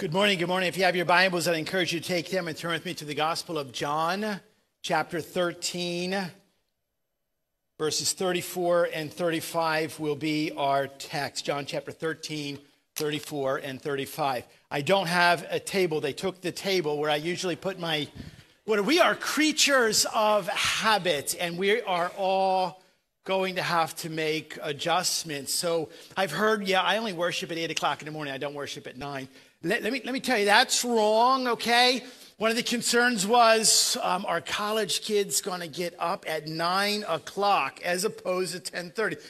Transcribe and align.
Good 0.00 0.14
morning. 0.14 0.38
Good 0.38 0.48
morning. 0.48 0.66
If 0.66 0.78
you 0.78 0.84
have 0.84 0.96
your 0.96 1.04
Bibles, 1.04 1.46
I 1.46 1.56
encourage 1.56 1.92
you 1.92 2.00
to 2.00 2.08
take 2.08 2.30
them 2.30 2.48
and 2.48 2.56
turn 2.56 2.72
with 2.72 2.86
me 2.86 2.94
to 2.94 3.04
the 3.04 3.12
Gospel 3.12 3.58
of 3.58 3.70
John, 3.70 4.40
chapter 4.80 5.20
13. 5.20 6.16
Verses 7.78 8.14
34 8.14 8.88
and 8.94 9.12
35 9.12 10.00
will 10.00 10.16
be 10.16 10.52
our 10.52 10.86
text. 10.86 11.44
John 11.44 11.66
chapter 11.66 11.92
13, 11.92 12.58
34 12.94 13.58
and 13.58 13.82
35. 13.82 14.44
I 14.70 14.80
don't 14.80 15.06
have 15.06 15.46
a 15.50 15.60
table. 15.60 16.00
They 16.00 16.14
took 16.14 16.40
the 16.40 16.50
table 16.50 16.96
where 16.96 17.10
I 17.10 17.16
usually 17.16 17.56
put 17.56 17.78
my. 17.78 18.08
What 18.64 18.82
we 18.86 19.00
are 19.00 19.14
creatures 19.14 20.06
of 20.14 20.48
habit, 20.48 21.36
and 21.38 21.58
we 21.58 21.82
are 21.82 22.10
all 22.16 22.82
going 23.24 23.56
to 23.56 23.62
have 23.62 23.94
to 23.96 24.08
make 24.08 24.58
adjustments. 24.62 25.52
So 25.52 25.90
I've 26.16 26.32
heard, 26.32 26.66
yeah, 26.66 26.80
I 26.80 26.96
only 26.96 27.12
worship 27.12 27.52
at 27.52 27.58
8 27.58 27.70
o'clock 27.70 28.00
in 28.00 28.06
the 28.06 28.12
morning. 28.12 28.32
I 28.32 28.38
don't 28.38 28.54
worship 28.54 28.86
at 28.86 28.96
9. 28.96 29.28
Let, 29.62 29.82
let, 29.82 29.92
me, 29.92 30.00
let 30.04 30.14
me 30.14 30.20
tell 30.20 30.38
you, 30.38 30.46
that's 30.46 30.84
wrong, 30.84 31.46
okay? 31.48 32.02
One 32.38 32.50
of 32.50 32.56
the 32.56 32.62
concerns 32.62 33.26
was 33.26 33.98
um, 34.02 34.24
are 34.24 34.40
college 34.40 35.02
kids 35.02 35.42
going 35.42 35.60
to 35.60 35.68
get 35.68 35.94
up 35.98 36.24
at 36.26 36.48
9 36.48 37.04
o'clock 37.06 37.78
as 37.84 38.04
opposed 38.04 38.64
to 38.64 38.72
10.30? 38.72 39.20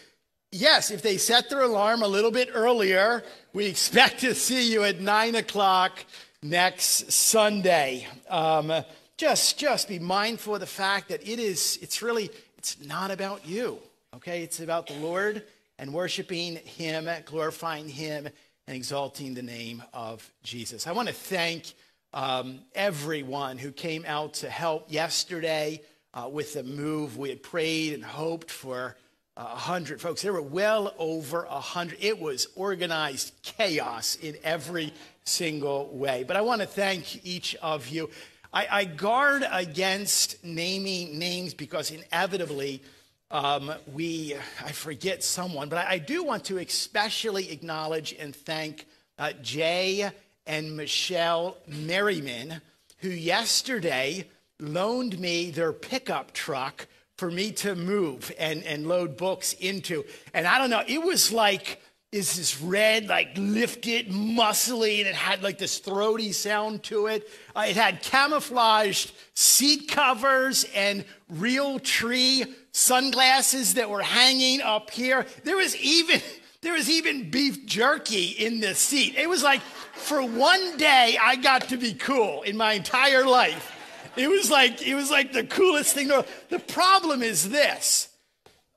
Yes, 0.53 0.93
if 0.93 1.03
they 1.03 1.17
set 1.17 1.51
their 1.51 1.63
alarm 1.63 2.03
a 2.03 2.07
little 2.07 2.31
bit 2.31 2.51
earlier, 2.55 3.25
we 3.53 3.67
expect 3.67 4.21
to 4.21 4.35
see 4.37 4.73
you 4.73 4.85
at 4.85 5.01
9 5.01 5.35
o'clock 5.35 6.05
next 6.45 7.11
Sunday. 7.11 8.07
Um, 8.29 8.73
just, 9.17 9.59
just 9.59 9.89
be 9.89 9.99
mindful 9.99 10.55
of 10.55 10.61
the 10.61 10.67
fact 10.67 11.09
that 11.09 11.27
it 11.27 11.41
is, 11.41 11.77
it's 11.83 12.03
really, 12.03 12.31
it's 12.57 12.81
not 12.85 13.11
about 13.11 13.45
you, 13.45 13.81
okay? 14.15 14.45
It's 14.45 14.61
about 14.61 14.87
the 14.87 14.95
Lord 14.95 15.43
and 15.77 15.93
worshiping 15.93 16.57
Him, 16.57 17.09
glorifying 17.25 17.89
Him, 17.89 18.29
and 18.71 18.77
exalting 18.77 19.35
the 19.35 19.43
name 19.43 19.83
of 19.93 20.33
Jesus. 20.45 20.87
I 20.87 20.93
want 20.93 21.09
to 21.09 21.15
thank 21.15 21.75
um, 22.15 22.61
everyone 22.73 23.59
who 23.59 23.73
came 23.73 24.05
out 24.07 24.35
to 24.35 24.49
help 24.49 24.93
yesterday 24.93 25.83
uh, 26.15 26.29
with 26.31 26.55
the 26.55 26.63
move. 26.63 27.19
We 27.19 27.31
had 27.31 27.43
prayed 27.43 27.95
and 27.95 28.05
hoped 28.05 28.49
for 28.49 28.97
uh, 29.37 29.41
a 29.41 29.43
uh, 29.43 29.57
hundred 29.57 30.01
folks. 30.01 30.23
There 30.23 30.33
were 30.33 30.41
well 30.41 30.95
over 30.99 31.47
a 31.51 31.59
hundred. 31.59 31.99
It 32.01 32.21
was 32.21 32.47
organized 32.55 33.33
chaos 33.43 34.15
in 34.15 34.37
every 34.45 34.93
single 35.25 35.89
way. 35.89 36.23
But 36.23 36.37
I 36.37 36.43
want 36.43 36.61
to 36.61 36.67
thank 36.69 37.27
each 37.27 37.57
of 37.57 37.89
you. 37.89 38.09
I, 38.53 38.69
I 38.71 38.85
guard 38.85 39.45
against 39.51 40.45
naming 40.45 41.19
names 41.19 41.55
because 41.55 41.91
inevitably 41.91 42.85
um, 43.31 43.73
we, 43.93 44.35
I 44.65 44.73
forget 44.73 45.23
someone, 45.23 45.69
but 45.69 45.87
I, 45.87 45.93
I, 45.93 45.99
do 45.99 46.25
want 46.25 46.45
to 46.47 46.59
especially 46.59 47.53
acknowledge 47.53 48.13
and 48.19 48.35
thank 48.35 48.87
uh, 49.19 49.33
Jay 49.41 50.11
and 50.47 50.77
Michelle 50.77 51.57
Merriman, 51.69 52.61
who 52.99 53.09
yesterday 53.09 54.27
loaned 54.59 55.19
me 55.19 55.51
their 55.51 55.73
pickup 55.73 56.33
truck 56.33 56.89
for 57.19 57.31
me 57.31 57.53
to 57.53 57.77
move 57.77 58.33
and, 58.39 58.65
and 58.65 58.89
load 58.89 59.17
books 59.17 59.53
into. 59.55 60.05
And 60.35 60.47
I 60.47 60.59
don't 60.59 60.71
know, 60.71 60.83
it 60.87 61.03
was 61.03 61.31
like, 61.31 61.81
is 62.11 62.37
this 62.37 62.61
red, 62.61 63.07
like 63.07 63.29
lifted, 63.37 64.09
muscly, 64.09 64.99
and 64.99 65.07
it 65.07 65.15
had 65.15 65.45
like 65.45 65.59
this 65.59 65.79
throaty 65.79 66.33
sound 66.33 66.83
to 66.85 67.07
it. 67.07 67.29
Uh, 67.55 67.67
it 67.69 67.77
had 67.77 68.03
camouflaged 68.03 69.13
seat 69.35 69.89
covers 69.89 70.67
and 70.75 71.05
Realtree 71.33 72.53
sunglasses 72.73 73.75
that 73.75 73.91
were 73.91 74.03
hanging 74.03 74.61
up 74.61 74.91
here. 74.91 75.27
There 75.45 75.57
was 75.57 75.77
even 75.77 76.21
there 76.63 76.75
was 76.75 76.91
even 76.91 77.31
beef 77.31 77.65
jerky 77.67 78.27
in 78.27 78.61
the 78.61 78.75
seat. 78.75 79.17
It 79.17 79.29
was 79.29 79.43
like 79.43 79.61
for 79.95 80.23
one 80.23 80.77
day 80.77 81.17
I 81.21 81.37
got 81.37 81.69
to 81.69 81.77
be 81.77 81.95
cool 81.95 82.43
in 82.43 82.57
my 82.57 82.75
entire 82.75 83.25
life. 83.25 83.77
It 84.17 84.29
was 84.29 84.51
like 84.51 84.83
it 84.83 84.95
was 84.95 85.11
like 85.11 85.33
the 85.33 85.45
coolest 85.45 85.95
thing. 85.95 86.09
The 86.09 86.59
problem 86.59 87.23
is 87.23 87.49
this. 87.49 88.09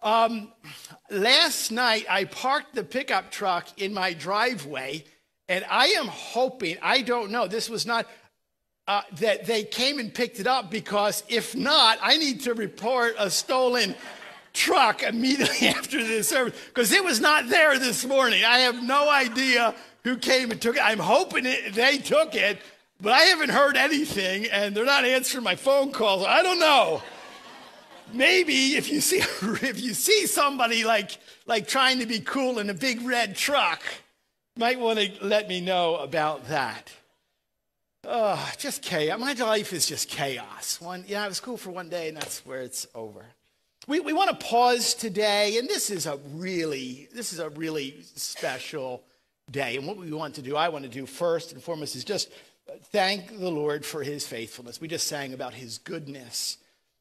Um, 0.02 0.52
last 1.10 1.72
night 1.72 2.06
I 2.10 2.26
parked 2.26 2.76
the 2.76 2.84
pickup 2.84 3.32
truck 3.32 3.68
in 3.82 3.94
my 3.94 4.14
driveway, 4.14 5.06
and 5.48 5.66
I 5.70 5.88
am 5.88 6.08
hoping 6.08 6.78
I 6.82 7.02
don't 7.02 7.32
know. 7.32 7.48
This 7.48 7.70
was 7.70 7.86
not 7.86 8.06
uh, 8.88 9.02
that 9.20 9.46
they 9.46 9.64
came 9.64 10.00
and 10.00 10.14
picked 10.14 10.40
it 10.40 10.48
up 10.48 10.70
because 10.70 11.24
if 11.30 11.56
not, 11.56 11.98
I 12.02 12.18
need 12.18 12.42
to 12.42 12.54
report 12.54 13.16
a 13.18 13.30
stolen 13.30 13.96
truck 14.54 15.04
immediately 15.04 15.68
after 15.70 16.04
this 16.04 16.30
service 16.30 16.60
because 16.68 16.92
it 16.92 17.04
was 17.04 17.20
not 17.20 17.50
there 17.50 17.78
this 17.80 18.06
morning. 18.06 18.44
I 18.46 18.60
have 18.60 18.84
no 18.84 19.10
idea 19.10 19.74
who 20.04 20.18
came 20.18 20.52
and 20.52 20.62
took 20.62 20.76
it. 20.76 20.82
I'm 20.84 21.00
hoping 21.00 21.46
it, 21.46 21.74
they 21.74 21.98
took 21.98 22.36
it, 22.36 22.60
but 23.00 23.14
I 23.14 23.22
haven't 23.22 23.50
heard 23.50 23.78
anything 23.78 24.48
and 24.52 24.76
they're 24.76 24.86
not 24.86 25.06
answering 25.06 25.44
my 25.44 25.56
phone 25.56 25.92
calls. 25.92 26.26
I 26.26 26.44
don't 26.44 26.60
know. 26.60 27.02
Maybe 28.12 28.76
if 28.76 28.92
you 28.92 29.02
see 29.02 29.18
if 29.42 29.82
you 29.82 29.94
see 29.94 30.28
somebody 30.28 30.84
like 30.84 31.18
like 31.48 31.68
trying 31.68 32.00
to 32.00 32.06
be 32.06 32.20
cool 32.20 32.60
in 32.60 32.70
a 32.70 32.74
big 32.74 33.02
red 33.02 33.36
truck, 33.36 33.82
might 34.56 34.80
want 34.80 35.00
to 35.00 35.12
let 35.26 35.48
me 35.48 35.62
know 35.62 35.96
about 35.96 36.48
that. 36.50 36.92
Oh, 38.06 38.52
just 38.58 38.82
chaos. 38.82 39.18
My 39.18 39.34
life 39.34 39.72
is 39.72 39.86
just 39.86 40.10
chaos. 40.10 40.82
One, 40.82 41.06
yeah, 41.08 41.24
it 41.24 41.30
was 41.30 41.40
cool 41.40 41.56
for 41.56 41.72
one 41.72 41.88
day, 41.88 42.10
and 42.10 42.18
that's 42.18 42.46
where 42.46 42.62
it's 42.62 42.86
over. 42.94 43.26
We, 43.88 44.02
we 44.02 44.12
want 44.12 44.30
to 44.30 44.46
pause 44.46 44.94
today, 44.94 45.58
and 45.58 45.70
this 45.70 45.90
is 45.90 46.06
a 46.06 46.18
really, 46.34 47.08
this 47.14 47.32
is 47.32 47.40
a 47.40 47.50
really 47.50 48.02
special 48.16 49.04
day. 49.50 49.78
And 49.78 49.88
what 49.88 49.98
we 49.98 50.12
want 50.12 50.36
to 50.36 50.42
do, 50.42 50.58
I 50.58 50.68
want 50.68 50.84
to 50.84 50.90
do 50.90 51.06
first 51.06 51.54
and 51.54 51.64
foremost, 51.64 51.96
is 51.96 52.04
just 52.04 52.30
thank 52.92 53.40
the 53.40 53.50
Lord 53.50 53.86
for 53.86 54.04
his 54.04 54.28
faithfulness. 54.28 54.82
We 54.82 54.90
just 54.90 55.08
sang 55.08 55.34
about 55.34 55.54
his 55.54 55.78
goodness. 55.78 56.58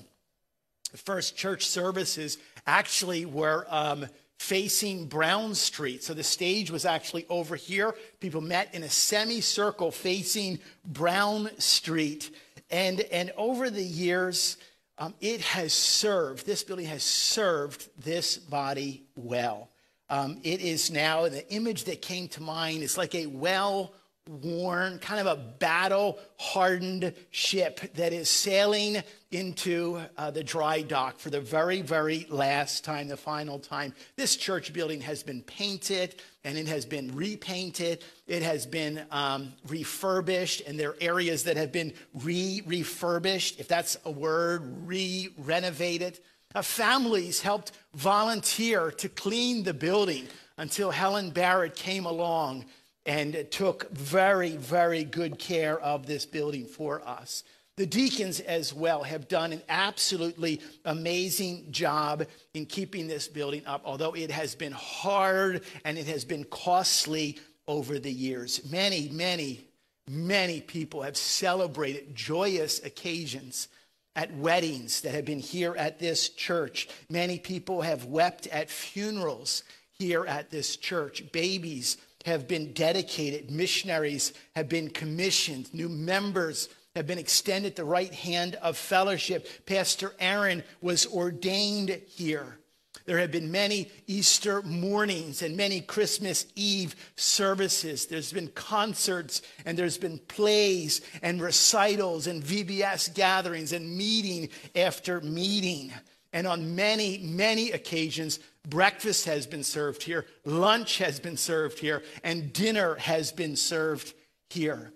The 0.92 0.98
first 1.00 1.36
church 1.36 1.66
services 1.66 2.38
actually 2.68 3.26
were 3.26 3.66
um, 3.70 4.06
facing 4.38 5.08
Brown 5.08 5.56
Street. 5.56 6.04
So 6.04 6.14
the 6.14 6.24
stage 6.24 6.70
was 6.70 6.86
actually 6.86 7.26
over 7.30 7.56
here. 7.56 7.96
People 8.20 8.42
met 8.42 8.76
in 8.76 8.84
a 8.84 8.90
semicircle 8.90 9.90
facing 9.90 10.60
Brown 10.86 11.50
Street. 11.58 12.30
And, 12.70 13.02
and 13.12 13.32
over 13.38 13.72
the 13.72 13.84
years, 13.84 14.58
um, 14.98 15.14
it 15.22 15.42
has 15.42 15.74
served, 15.74 16.46
this 16.46 16.64
building 16.64 16.88
has 16.88 17.04
served 17.04 17.90
this 18.04 18.38
body 18.38 19.04
well. 19.16 19.70
Um, 20.10 20.40
it 20.44 20.62
is 20.62 20.90
now, 20.90 21.28
the 21.28 21.48
image 21.52 21.84
that 21.86 22.02
came 22.02 22.28
to 22.30 22.42
mind 22.42 22.82
is 22.82 22.98
like 22.98 23.14
a 23.14 23.26
well 23.28 23.94
worn, 24.28 25.00
kind 25.00 25.20
of 25.20 25.28
a 25.28 25.42
battle 25.42 26.20
hardened 26.38 27.14
ship 27.32 27.80
that 27.96 28.14
is 28.14 28.30
sailing 28.30 29.04
into 29.32 30.00
uh, 30.18 30.32
the 30.32 30.44
dry 30.44 30.82
dock 30.82 31.20
for 31.20 31.30
the 31.30 31.42
very, 31.42 31.82
very 31.82 32.26
last 32.30 32.84
time, 32.84 33.08
the 33.08 33.18
final 33.18 33.60
time. 33.60 33.94
This 34.16 34.36
church 34.36 34.72
building 34.72 35.02
has 35.02 35.24
been 35.24 35.42
painted 35.42 36.16
and 36.44 36.58
it 36.58 36.68
has 36.68 36.86
been 36.86 37.14
repainted. 37.14 38.04
It 38.26 38.42
has 38.42 38.66
been 38.66 39.06
um, 39.12 39.52
refurbished, 39.68 40.62
and 40.66 40.80
there 40.80 40.92
are 40.92 40.98
areas 41.02 41.44
that 41.44 41.58
have 41.58 41.74
been 41.74 41.94
re 42.14 42.62
refurbished, 42.66 43.60
if 43.60 43.68
that's 43.68 43.98
a 44.06 44.12
word, 44.12 44.88
re 44.88 45.30
renovated. 45.38 46.20
Uh, 46.56 46.62
families 46.62 47.42
helped 47.42 47.74
volunteer 47.94 48.92
to 48.92 49.10
clean 49.10 49.64
the 49.64 49.74
building 49.74 50.28
until 50.58 50.90
Helen 50.90 51.32
Barrett 51.32 51.76
came 51.76 52.06
along 52.06 52.66
and 53.08 53.50
took 53.50 53.90
very, 53.92 54.58
very 54.58 55.06
good 55.06 55.40
care 55.40 55.80
of 55.80 56.06
this 56.06 56.26
building 56.26 56.66
for 56.66 57.02
us. 57.08 57.44
The 57.78 57.86
deacons, 57.86 58.40
as 58.40 58.74
well, 58.74 59.04
have 59.04 59.28
done 59.28 59.54
an 59.54 59.62
absolutely 59.70 60.62
amazing 60.84 61.72
job 61.72 62.26
in 62.54 62.66
keeping 62.66 63.08
this 63.08 63.28
building 63.28 63.66
up, 63.66 63.84
although 63.86 64.14
it 64.14 64.32
has 64.32 64.56
been 64.56 64.74
hard 64.74 65.64
and 65.86 65.98
it 65.98 66.08
has 66.08 66.26
been 66.26 66.44
costly 66.46 67.40
over 67.68 68.00
the 68.00 68.12
years. 68.12 68.70
Many, 68.70 69.10
many, 69.10 69.66
many 70.10 70.60
people 70.60 71.04
have 71.04 71.16
celebrated 71.16 72.16
joyous 72.16 72.84
occasions 72.84 73.68
at 74.16 74.36
weddings 74.36 75.02
that 75.02 75.14
have 75.14 75.26
been 75.26 75.40
here 75.40 75.76
at 75.78 76.00
this 76.00 76.30
church. 76.30 76.90
Many 77.10 77.38
people 77.38 77.84
have 77.84 78.06
wept 78.06 78.48
at 78.48 78.72
funerals 78.72 79.64
here 80.00 80.26
at 80.26 80.50
this 80.50 80.78
church. 80.78 81.32
Babies 81.32 81.98
have 82.28 82.48
been 82.48 82.74
dedicated, 82.74 83.50
missionaries 83.50 84.34
have 84.56 84.68
been 84.68 84.90
commissioned, 84.90 85.74
new 85.74 85.90
members 85.90 86.70
have 86.96 87.08
been 87.08 87.18
extended 87.18 87.76
the 87.76 87.86
right 87.86 88.14
hand 88.14 88.56
of 88.56 88.78
fellowship. 88.78 89.66
Pastor 89.66 90.14
Aaron 90.20 90.64
was 90.82 91.06
ordained 91.06 91.90
here. 92.08 92.60
There 93.06 93.20
have 93.20 93.32
been 93.32 93.50
many 93.50 93.90
Easter 94.08 94.62
mornings 94.64 95.42
and 95.42 95.56
many 95.56 95.80
Christmas 95.80 96.46
Eve 96.56 96.96
services. 97.16 98.08
There's 98.08 98.34
been 98.34 98.50
concerts 98.50 99.42
and 99.66 99.78
there's 99.78 99.98
been 99.98 100.18
plays 100.18 101.00
and 101.22 101.42
recitals 101.42 102.28
and 102.28 102.44
VBS 102.44 103.14
gatherings 103.14 103.72
and 103.72 103.96
meeting 103.96 104.50
after 104.76 105.22
meeting. 105.22 105.94
And 106.34 106.46
on 106.46 106.76
many, 106.76 107.20
many 107.20 107.72
occasions, 107.72 108.40
breakfast 108.70 109.26
has 109.26 109.48
been 109.48 109.64
served 109.64 110.04
here, 110.04 110.26
lunch 110.46 111.00
has 111.00 111.20
been 111.20 111.38
served 111.38 111.80
here, 111.80 112.04
and 112.24 112.54
dinner 112.54 112.94
has 112.96 113.32
been 113.32 113.56
served 113.56 114.14
here. 114.50 114.92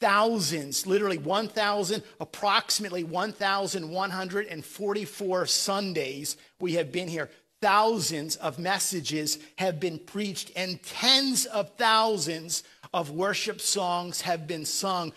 Thousands, 0.00 0.86
literally 0.86 1.18
1,000, 1.18 2.04
approximately 2.20 3.02
1,144 3.02 5.46
Sundays 5.46 6.36
we 6.60 6.74
have 6.74 6.92
been 6.92 7.08
here. 7.08 7.28
Thousands 7.60 8.36
of 8.36 8.60
messages 8.60 9.40
have 9.56 9.80
been 9.80 9.98
preached, 9.98 10.52
and 10.54 10.80
tens 10.84 11.46
of 11.46 11.74
thousands 11.76 12.62
of 12.94 13.10
worship 13.10 13.60
songs 13.60 14.20
have 14.20 14.46
been 14.46 14.64
sung, 14.64 15.12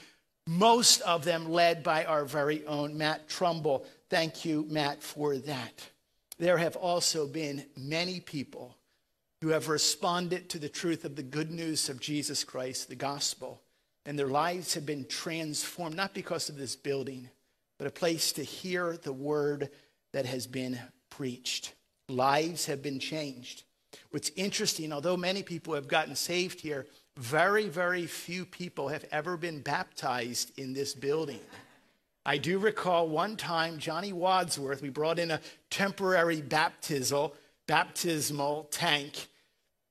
most 0.47 1.01
of 1.01 1.23
them 1.23 1.51
led 1.51 1.83
by 1.83 2.03
our 2.05 2.25
very 2.25 2.65
own 2.65 2.97
Matt 2.97 3.29
Trumbull. 3.29 3.85
Thank 4.09 4.43
you, 4.43 4.65
Matt, 4.67 5.03
for 5.03 5.37
that. 5.37 5.87
There 6.41 6.57
have 6.57 6.75
also 6.75 7.27
been 7.27 7.65
many 7.77 8.19
people 8.19 8.75
who 9.41 9.49
have 9.49 9.69
responded 9.69 10.49
to 10.49 10.57
the 10.57 10.69
truth 10.69 11.05
of 11.05 11.15
the 11.15 11.21
good 11.21 11.51
news 11.51 11.87
of 11.87 11.99
Jesus 11.99 12.43
Christ, 12.43 12.89
the 12.89 12.95
gospel, 12.95 13.61
and 14.07 14.17
their 14.17 14.25
lives 14.25 14.73
have 14.73 14.83
been 14.83 15.05
transformed, 15.05 15.95
not 15.95 16.15
because 16.15 16.49
of 16.49 16.57
this 16.57 16.75
building, 16.75 17.29
but 17.77 17.85
a 17.85 17.91
place 17.91 18.31
to 18.31 18.43
hear 18.43 18.97
the 18.97 19.13
word 19.13 19.69
that 20.13 20.25
has 20.25 20.47
been 20.47 20.79
preached. 21.11 21.75
Lives 22.09 22.65
have 22.65 22.81
been 22.81 22.97
changed. 22.99 23.61
What's 24.09 24.31
interesting, 24.35 24.91
although 24.91 25.17
many 25.17 25.43
people 25.43 25.75
have 25.75 25.87
gotten 25.87 26.15
saved 26.15 26.59
here, 26.59 26.87
very, 27.17 27.67
very 27.69 28.07
few 28.07 28.47
people 28.47 28.87
have 28.87 29.05
ever 29.11 29.37
been 29.37 29.61
baptized 29.61 30.57
in 30.57 30.73
this 30.73 30.95
building. 30.95 31.41
I 32.25 32.37
do 32.37 32.59
recall 32.59 33.07
one 33.07 33.35
time 33.35 33.79
Johnny 33.79 34.13
Wadsworth, 34.13 34.81
we 34.81 34.89
brought 34.89 35.17
in 35.17 35.31
a 35.31 35.41
temporary 35.69 36.41
baptismal, 36.41 37.35
baptismal 37.67 38.67
tank. 38.71 39.27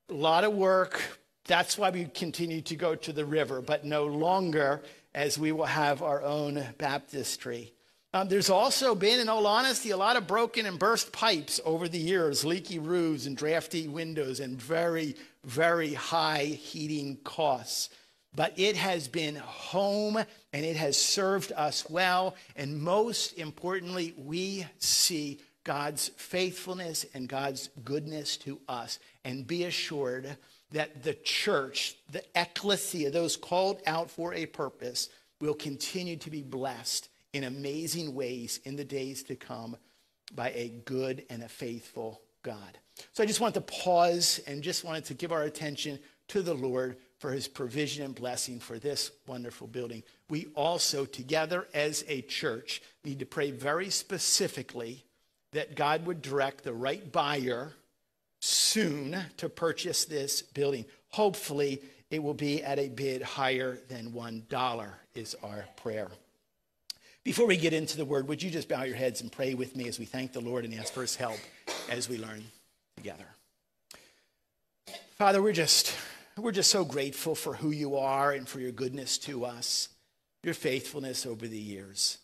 A 0.09 0.13
lot 0.13 0.43
of 0.43 0.53
work. 0.53 1.19
That's 1.45 1.77
why 1.77 1.89
we 1.89 2.05
continue 2.05 2.61
to 2.61 2.75
go 2.75 2.95
to 2.95 3.11
the 3.11 3.25
river, 3.25 3.61
but 3.61 3.83
no 3.83 4.05
longer 4.05 4.81
as 5.13 5.37
we 5.37 5.51
will 5.51 5.65
have 5.65 6.01
our 6.01 6.21
own 6.23 6.63
baptistry. 6.77 7.73
Um, 8.13 8.27
there's 8.29 8.49
also 8.49 8.93
been, 8.93 9.19
in 9.19 9.29
all 9.29 9.47
honesty, 9.47 9.91
a 9.91 9.97
lot 9.97 10.15
of 10.15 10.27
broken 10.27 10.65
and 10.65 10.77
burst 10.77 11.11
pipes 11.11 11.59
over 11.65 11.87
the 11.87 11.97
years, 11.97 12.45
leaky 12.45 12.79
roofs 12.79 13.25
and 13.25 13.35
drafty 13.35 13.87
windows, 13.87 14.39
and 14.39 14.61
very, 14.61 15.15
very 15.43 15.93
high 15.93 16.45
heating 16.45 17.17
costs 17.23 17.89
but 18.35 18.57
it 18.57 18.77
has 18.77 19.07
been 19.07 19.35
home 19.35 20.17
and 20.17 20.65
it 20.65 20.75
has 20.75 20.97
served 20.97 21.51
us 21.51 21.89
well. 21.89 22.35
And 22.55 22.81
most 22.81 23.37
importantly, 23.37 24.13
we 24.17 24.65
see 24.79 25.39
God's 25.63 26.09
faithfulness 26.17 27.05
and 27.13 27.27
God's 27.27 27.69
goodness 27.83 28.37
to 28.37 28.59
us. 28.67 28.99
And 29.23 29.45
be 29.45 29.65
assured 29.65 30.37
that 30.71 31.03
the 31.03 31.13
church, 31.13 31.95
the 32.11 32.23
ecclesia, 32.35 33.11
those 33.11 33.35
called 33.35 33.81
out 33.85 34.09
for 34.09 34.33
a 34.33 34.45
purpose, 34.45 35.09
will 35.39 35.53
continue 35.53 36.15
to 36.17 36.29
be 36.29 36.41
blessed 36.41 37.09
in 37.33 37.43
amazing 37.43 38.13
ways 38.13 38.59
in 38.63 38.75
the 38.75 38.83
days 38.83 39.23
to 39.23 39.35
come 39.35 39.75
by 40.33 40.51
a 40.51 40.69
good 40.85 41.25
and 41.29 41.43
a 41.43 41.49
faithful 41.49 42.21
God. 42.43 42.77
So 43.13 43.23
I 43.23 43.25
just 43.25 43.39
wanted 43.39 43.55
to 43.55 43.73
pause 43.73 44.39
and 44.47 44.61
just 44.61 44.83
wanted 44.83 45.05
to 45.05 45.13
give 45.13 45.31
our 45.31 45.43
attention 45.43 45.99
to 46.29 46.41
the 46.41 46.53
Lord 46.53 46.97
for 47.21 47.31
his 47.31 47.47
provision 47.47 48.03
and 48.03 48.15
blessing 48.15 48.59
for 48.59 48.79
this 48.79 49.11
wonderful 49.27 49.67
building. 49.67 50.01
We 50.27 50.47
also, 50.55 51.05
together 51.05 51.67
as 51.71 52.03
a 52.07 52.21
church, 52.21 52.81
need 53.05 53.19
to 53.19 53.27
pray 53.27 53.51
very 53.51 53.91
specifically 53.91 55.03
that 55.51 55.75
God 55.75 56.07
would 56.07 56.23
direct 56.23 56.63
the 56.63 56.73
right 56.73 57.11
buyer 57.11 57.73
soon 58.39 59.15
to 59.37 59.49
purchase 59.49 60.05
this 60.05 60.41
building. 60.41 60.83
Hopefully, 61.09 61.83
it 62.09 62.23
will 62.23 62.33
be 62.33 62.63
at 62.63 62.79
a 62.79 62.89
bid 62.89 63.21
higher 63.21 63.77
than 63.87 64.13
$1, 64.13 64.87
is 65.13 65.35
our 65.43 65.65
prayer. 65.75 66.07
Before 67.23 67.45
we 67.45 67.55
get 67.55 67.71
into 67.71 67.97
the 67.97 68.05
word, 68.05 68.27
would 68.29 68.41
you 68.41 68.49
just 68.49 68.67
bow 68.67 68.81
your 68.81 68.95
heads 68.95 69.21
and 69.21 69.31
pray 69.31 69.53
with 69.53 69.75
me 69.75 69.87
as 69.87 69.99
we 69.99 70.05
thank 70.05 70.33
the 70.33 70.41
Lord 70.41 70.65
and 70.65 70.73
ask 70.73 70.91
for 70.91 71.01
his 71.01 71.15
help 71.15 71.37
as 71.87 72.09
we 72.09 72.17
learn 72.17 72.43
together? 72.97 73.25
Father, 75.19 75.39
we're 75.39 75.53
just 75.53 75.95
we're 76.37 76.51
just 76.51 76.71
so 76.71 76.85
grateful 76.85 77.35
for 77.35 77.53
who 77.53 77.71
you 77.71 77.97
are 77.97 78.31
and 78.31 78.47
for 78.47 78.59
your 78.59 78.71
goodness 78.71 79.17
to 79.19 79.45
us, 79.45 79.89
your 80.43 80.53
faithfulness 80.53 81.25
over 81.25 81.47
the 81.47 81.57
years. 81.57 82.17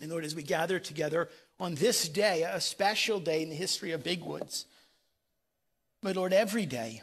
And 0.00 0.10
Lord, 0.10 0.24
as 0.24 0.34
we 0.34 0.42
gather 0.42 0.78
together 0.78 1.28
on 1.60 1.74
this 1.74 2.08
day, 2.08 2.42
a 2.42 2.60
special 2.60 3.20
day 3.20 3.42
in 3.42 3.50
the 3.50 3.54
history 3.54 3.92
of 3.92 4.02
Big 4.02 4.22
Woods, 4.22 4.66
but 6.02 6.16
Lord, 6.16 6.32
every 6.32 6.66
day, 6.66 7.02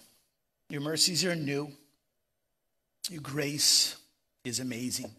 your 0.69 0.81
mercies 0.81 1.23
are 1.23 1.35
new. 1.35 1.71
Your 3.09 3.21
grace 3.21 3.95
is 4.43 4.59
amazing. 4.59 5.11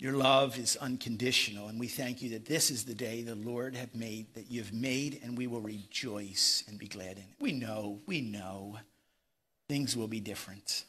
Your 0.00 0.14
love 0.14 0.58
is 0.58 0.76
unconditional. 0.76 1.68
And 1.68 1.78
we 1.78 1.86
thank 1.86 2.20
you 2.20 2.30
that 2.30 2.46
this 2.46 2.70
is 2.70 2.84
the 2.84 2.94
day 2.94 3.22
the 3.22 3.34
Lord 3.34 3.76
have 3.76 3.94
made, 3.94 4.34
that 4.34 4.50
you 4.50 4.60
have 4.60 4.72
made, 4.72 5.20
and 5.22 5.36
we 5.36 5.46
will 5.46 5.60
rejoice 5.60 6.64
and 6.66 6.78
be 6.78 6.88
glad 6.88 7.12
in 7.12 7.18
it. 7.18 7.36
We 7.38 7.52
know, 7.52 8.00
we 8.06 8.22
know 8.22 8.78
things 9.70 9.96
will 9.96 10.08
be 10.08 10.18
different. 10.18 10.84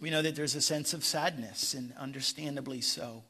We 0.00 0.08
know 0.08 0.22
that 0.22 0.34
there's 0.34 0.54
a 0.54 0.62
sense 0.62 0.94
of 0.94 1.04
sadness, 1.04 1.74
and 1.74 1.92
understandably 1.98 2.80
so. 2.80 3.22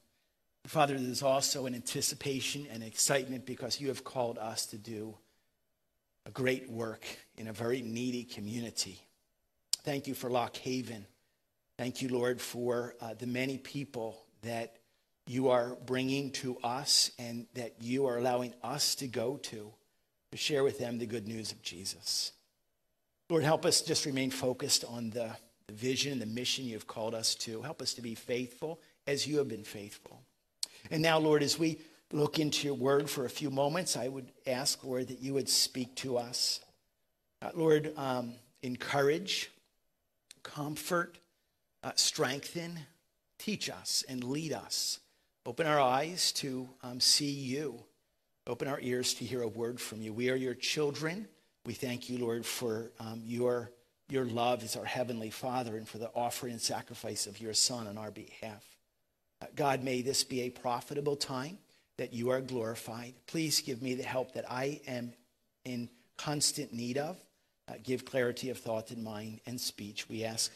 Father, 0.66 0.96
there's 0.96 1.24
also 1.24 1.66
an 1.66 1.74
anticipation 1.74 2.68
and 2.72 2.84
excitement 2.84 3.44
because 3.44 3.80
you 3.80 3.88
have 3.88 4.04
called 4.04 4.38
us 4.38 4.66
to 4.66 4.78
do 4.78 5.16
a 6.26 6.30
great 6.30 6.70
work 6.70 7.04
in 7.36 7.48
a 7.48 7.52
very 7.52 7.82
needy 7.82 8.22
community. 8.22 9.00
Thank 9.82 10.06
you 10.06 10.14
for 10.14 10.30
Lock 10.30 10.56
Haven. 10.58 11.06
Thank 11.76 12.00
you, 12.00 12.08
Lord, 12.10 12.40
for 12.40 12.94
uh, 13.00 13.14
the 13.14 13.26
many 13.26 13.58
people 13.58 14.22
that 14.42 14.76
you 15.26 15.48
are 15.48 15.76
bringing 15.86 16.30
to 16.42 16.56
us 16.62 17.10
and 17.18 17.46
that 17.54 17.74
you 17.80 18.06
are 18.06 18.16
allowing 18.16 18.54
us 18.62 18.94
to 18.96 19.08
go 19.08 19.38
to 19.38 19.72
to 20.30 20.36
share 20.36 20.62
with 20.62 20.78
them 20.78 20.98
the 20.98 21.06
good 21.06 21.26
news 21.26 21.50
of 21.50 21.62
Jesus. 21.62 22.30
Lord, 23.32 23.44
help 23.44 23.64
us 23.64 23.80
just 23.80 24.04
remain 24.04 24.30
focused 24.30 24.84
on 24.84 25.08
the, 25.08 25.30
the 25.66 25.72
vision, 25.72 26.18
the 26.18 26.26
mission 26.26 26.66
you've 26.66 26.86
called 26.86 27.14
us 27.14 27.34
to. 27.36 27.62
Help 27.62 27.80
us 27.80 27.94
to 27.94 28.02
be 28.02 28.14
faithful 28.14 28.78
as 29.06 29.26
you 29.26 29.38
have 29.38 29.48
been 29.48 29.64
faithful. 29.64 30.20
And 30.90 31.00
now, 31.00 31.18
Lord, 31.18 31.42
as 31.42 31.58
we 31.58 31.78
look 32.12 32.38
into 32.38 32.66
your 32.66 32.76
word 32.76 33.08
for 33.08 33.24
a 33.24 33.30
few 33.30 33.48
moments, 33.48 33.96
I 33.96 34.08
would 34.08 34.30
ask, 34.46 34.84
Lord, 34.84 35.08
that 35.08 35.20
you 35.20 35.32
would 35.32 35.48
speak 35.48 35.94
to 35.94 36.18
us. 36.18 36.60
Uh, 37.40 37.48
Lord, 37.54 37.94
um, 37.96 38.34
encourage, 38.62 39.50
comfort, 40.42 41.16
uh, 41.82 41.92
strengthen, 41.94 42.80
teach 43.38 43.70
us, 43.70 44.04
and 44.10 44.22
lead 44.24 44.52
us. 44.52 45.00
Open 45.46 45.66
our 45.66 45.80
eyes 45.80 46.32
to 46.32 46.68
um, 46.82 47.00
see 47.00 47.30
you. 47.30 47.82
Open 48.46 48.68
our 48.68 48.78
ears 48.82 49.14
to 49.14 49.24
hear 49.24 49.40
a 49.40 49.48
word 49.48 49.80
from 49.80 50.02
you. 50.02 50.12
We 50.12 50.28
are 50.28 50.36
your 50.36 50.54
children. 50.54 51.28
We 51.64 51.74
thank 51.74 52.10
you, 52.10 52.18
Lord, 52.18 52.44
for 52.44 52.90
um, 52.98 53.22
your, 53.24 53.70
your 54.08 54.24
love 54.24 54.64
as 54.64 54.76
our 54.76 54.84
Heavenly 54.84 55.30
Father 55.30 55.76
and 55.76 55.88
for 55.88 55.98
the 55.98 56.10
offering 56.14 56.52
and 56.52 56.60
sacrifice 56.60 57.26
of 57.26 57.40
your 57.40 57.54
Son 57.54 57.86
on 57.86 57.98
our 57.98 58.10
behalf. 58.10 58.64
Uh, 59.40 59.46
God, 59.54 59.84
may 59.84 60.02
this 60.02 60.24
be 60.24 60.42
a 60.42 60.50
profitable 60.50 61.16
time 61.16 61.58
that 61.98 62.12
you 62.12 62.30
are 62.30 62.40
glorified. 62.40 63.14
Please 63.26 63.60
give 63.60 63.80
me 63.80 63.94
the 63.94 64.02
help 64.02 64.32
that 64.32 64.50
I 64.50 64.80
am 64.86 65.12
in 65.64 65.88
constant 66.16 66.72
need 66.72 66.98
of. 66.98 67.16
Uh, 67.68 67.74
give 67.82 68.04
clarity 68.04 68.50
of 68.50 68.58
thought 68.58 68.90
and 68.90 69.04
mind 69.04 69.40
and 69.46 69.60
speech. 69.60 70.08
We 70.08 70.24
ask 70.24 70.50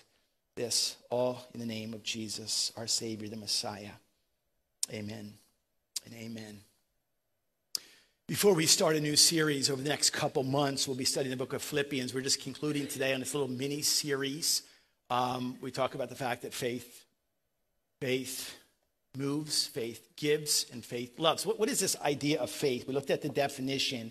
this 0.57 0.97
all 1.09 1.47
in 1.55 1.61
the 1.61 1.67
name 1.67 1.95
of 1.95 2.03
Jesus, 2.03 2.73
our 2.77 2.89
Savior, 2.89 3.29
the 3.29 3.37
Messiah. 3.37 3.93
Amen 4.93 5.35
and 6.05 6.15
amen. 6.15 6.61
Before 8.28 8.54
we 8.54 8.66
start 8.66 8.97
a 8.97 9.00
new 9.00 9.14
series 9.14 9.71
over 9.71 9.80
the 9.80 9.88
next 9.88 10.11
couple 10.11 10.42
months, 10.42 10.88
we'll 10.88 10.97
be 10.97 11.04
studying 11.04 11.30
the 11.30 11.37
book 11.37 11.52
of 11.52 11.62
Philippians. 11.62 12.12
We're 12.12 12.23
just 12.23 12.42
concluding 12.42 12.88
today 12.88 13.14
on 13.14 13.21
this 13.21 13.33
little 13.33 13.49
mini 13.49 13.83
series. 13.83 14.62
Um, 15.11 15.56
we 15.61 15.71
talk 15.71 15.95
about 15.95 16.09
the 16.09 16.16
fact 16.16 16.42
that 16.42 16.52
faith, 16.52 17.04
faith 18.00 18.56
moves, 19.16 19.68
faith 19.68 20.09
gives, 20.16 20.66
and 20.73 20.85
faith 20.85 21.21
loves. 21.21 21.47
What, 21.47 21.61
what 21.61 21.68
is 21.68 21.78
this 21.78 21.95
idea 22.00 22.40
of 22.40 22.50
faith? 22.50 22.88
We 22.88 22.95
looked 22.95 23.11
at 23.11 23.23
the 23.23 23.28
definition 23.28 24.11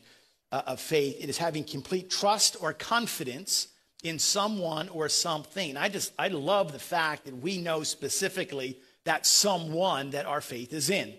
uh, 0.49 0.61
of 0.65 0.79
faith. 0.79 1.17
It 1.19 1.27
is 1.27 1.37
having 1.37 1.65
complete 1.65 2.09
trust 2.09 2.55
or 2.61 2.71
confidence 2.71 3.67
in 4.01 4.17
someone 4.17 4.87
or 4.87 5.09
something. 5.09 5.75
I 5.75 5.89
just 5.89 6.13
I 6.17 6.29
love 6.29 6.71
the 6.71 6.79
fact 6.79 7.25
that 7.25 7.35
we 7.35 7.57
know 7.57 7.83
specifically 7.83 8.79
that 9.03 9.25
someone 9.25 10.11
that 10.11 10.25
our 10.25 10.39
faith 10.39 10.71
is 10.71 10.89
in. 10.89 11.13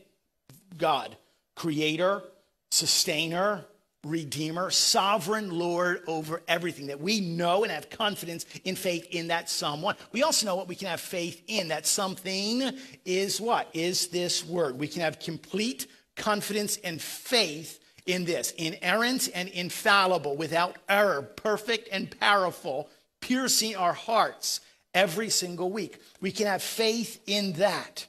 God, 0.79 1.15
creator, 1.57 2.23
sustainer, 2.71 3.65
redeemer, 4.05 4.71
sovereign 4.71 5.51
Lord 5.51 6.03
over 6.07 6.43
everything. 6.47 6.87
That 6.87 7.01
we 7.01 7.21
know 7.21 7.65
and 7.65 7.73
have 7.73 7.91
confidence 7.91 8.47
in 8.65 8.77
faith 8.77 9.07
in 9.11 9.29
that 9.29 9.51
someone. 9.51 9.97
We 10.13 10.23
also 10.23 10.47
know 10.47 10.57
what 10.57 10.69
we 10.69 10.75
can 10.75 10.89
have 10.89 11.01
faith 11.01 11.43
in. 11.47 11.69
That 11.69 11.87
something 11.87 12.71
is 13.05 13.41
what? 13.41 13.69
Is 13.73 14.09
this 14.09 14.45
word. 14.45 14.79
We 14.79 14.89
can 14.89 15.03
have 15.03 15.19
complete 15.19 15.87
confidence 16.15 16.79
and 16.79 17.01
faith 17.01 17.81
in 18.07 18.25
this 18.25 18.53
inerrant 18.53 19.29
and 19.35 19.49
infallible, 19.49 20.37
without 20.37 20.77
error, 20.89 21.23
perfect 21.23 21.89
and 21.91 22.19
powerful, 22.21 22.89
piercing 23.21 23.75
our 23.75 23.93
hearts 23.93 24.61
every 24.95 25.29
single 25.29 25.71
week. 25.71 25.99
We 26.21 26.31
can 26.31 26.47
have 26.47 26.63
faith 26.63 27.21
in 27.27 27.55
that. 27.55 28.07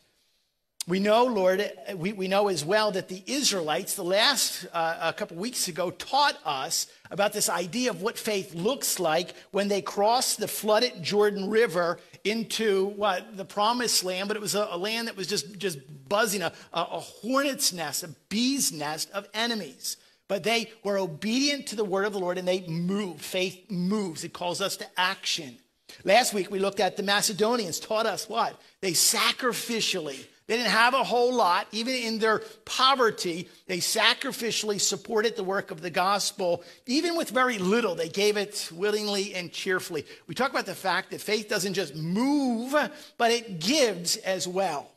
We 0.88 1.02
know, 1.02 1.26
Lord, 1.26 1.70
we, 1.98 2.14
we 2.14 2.30
know 2.30 2.48
as 2.48 2.64
well 2.64 2.92
that 2.92 3.10
the 3.10 3.22
Israelites, 3.26 3.96
the 3.96 4.06
last 4.06 4.66
uh, 4.72 4.98
a 5.02 5.12
couple 5.12 5.36
weeks 5.36 5.68
ago, 5.68 5.92
taught 5.92 6.38
us 6.46 6.88
about 7.12 7.34
this 7.34 7.50
idea 7.50 7.90
of 7.90 8.02
what 8.02 8.18
faith 8.18 8.56
looks 8.56 8.98
like 8.98 9.36
when 9.52 9.68
they 9.68 9.82
crossed 9.82 10.40
the 10.40 10.48
flooded 10.48 11.04
Jordan 11.04 11.50
River 11.50 12.00
into 12.24 12.88
what 12.92 13.36
the 13.36 13.44
promised 13.44 14.06
land, 14.06 14.30
but 14.30 14.38
it 14.38 14.40
was 14.40 14.56
a, 14.56 14.66
a 14.72 14.78
land 14.78 15.10
that 15.10 15.18
was 15.18 15.28
just, 15.28 15.58
just 15.58 15.78
buzzing, 16.08 16.42
a, 16.42 16.54
a, 16.74 16.80
a 16.80 17.00
hornet's 17.00 17.74
nest, 17.74 18.04
a 18.04 18.16
bee's 18.30 18.72
nest 18.72 19.12
of 19.12 19.28
enemies. 19.34 19.98
But 20.30 20.44
they 20.44 20.72
were 20.86 20.98
obedient 20.98 21.68
to 21.68 21.76
the 21.76 21.84
word 21.84 22.06
of 22.06 22.14
the 22.14 22.20
Lord 22.20 22.38
and 22.38 22.48
they 22.48 22.66
moved. 22.66 23.22
Faith 23.22 23.70
moves, 23.70 24.24
it 24.24 24.32
calls 24.32 24.62
us 24.62 24.78
to 24.78 24.88
action. 24.96 25.58
Last 26.06 26.34
week 26.34 26.50
we 26.50 26.60
looked 26.60 26.80
at 26.80 26.96
the 26.96 27.04
Macedonians, 27.04 27.82
taught 27.82 28.06
us 28.06 28.30
what? 28.30 28.58
They 28.80 28.92
sacrificially 28.92 30.26
they 30.48 30.56
didn't 30.56 30.72
have 30.72 30.94
a 30.94 31.04
whole 31.04 31.34
lot. 31.34 31.68
Even 31.74 31.94
in 31.94 32.20
their 32.20 32.42
poverty, 32.64 33.50
they 33.68 33.80
sacrificially 33.80 34.80
supported 34.80 35.36
the 35.36 35.44
work 35.44 35.72
of 35.72 35.82
the 35.82 35.90
gospel. 35.90 36.64
Even 36.86 37.18
with 37.18 37.30
very 37.30 37.58
little, 37.58 37.96
they 37.96 38.08
gave 38.08 38.38
it 38.38 38.70
willingly 38.74 39.36
and 39.36 39.52
cheerfully. 39.52 40.06
We 40.26 40.36
talk 40.36 40.52
about 40.52 40.66
the 40.66 40.74
fact 40.74 41.12
that 41.12 41.20
faith 41.20 41.50
doesn't 41.50 41.74
just 41.74 41.96
move, 41.96 42.74
but 43.18 43.32
it 43.32 43.60
gives 43.60 44.16
as 44.18 44.48
well. 44.48 44.90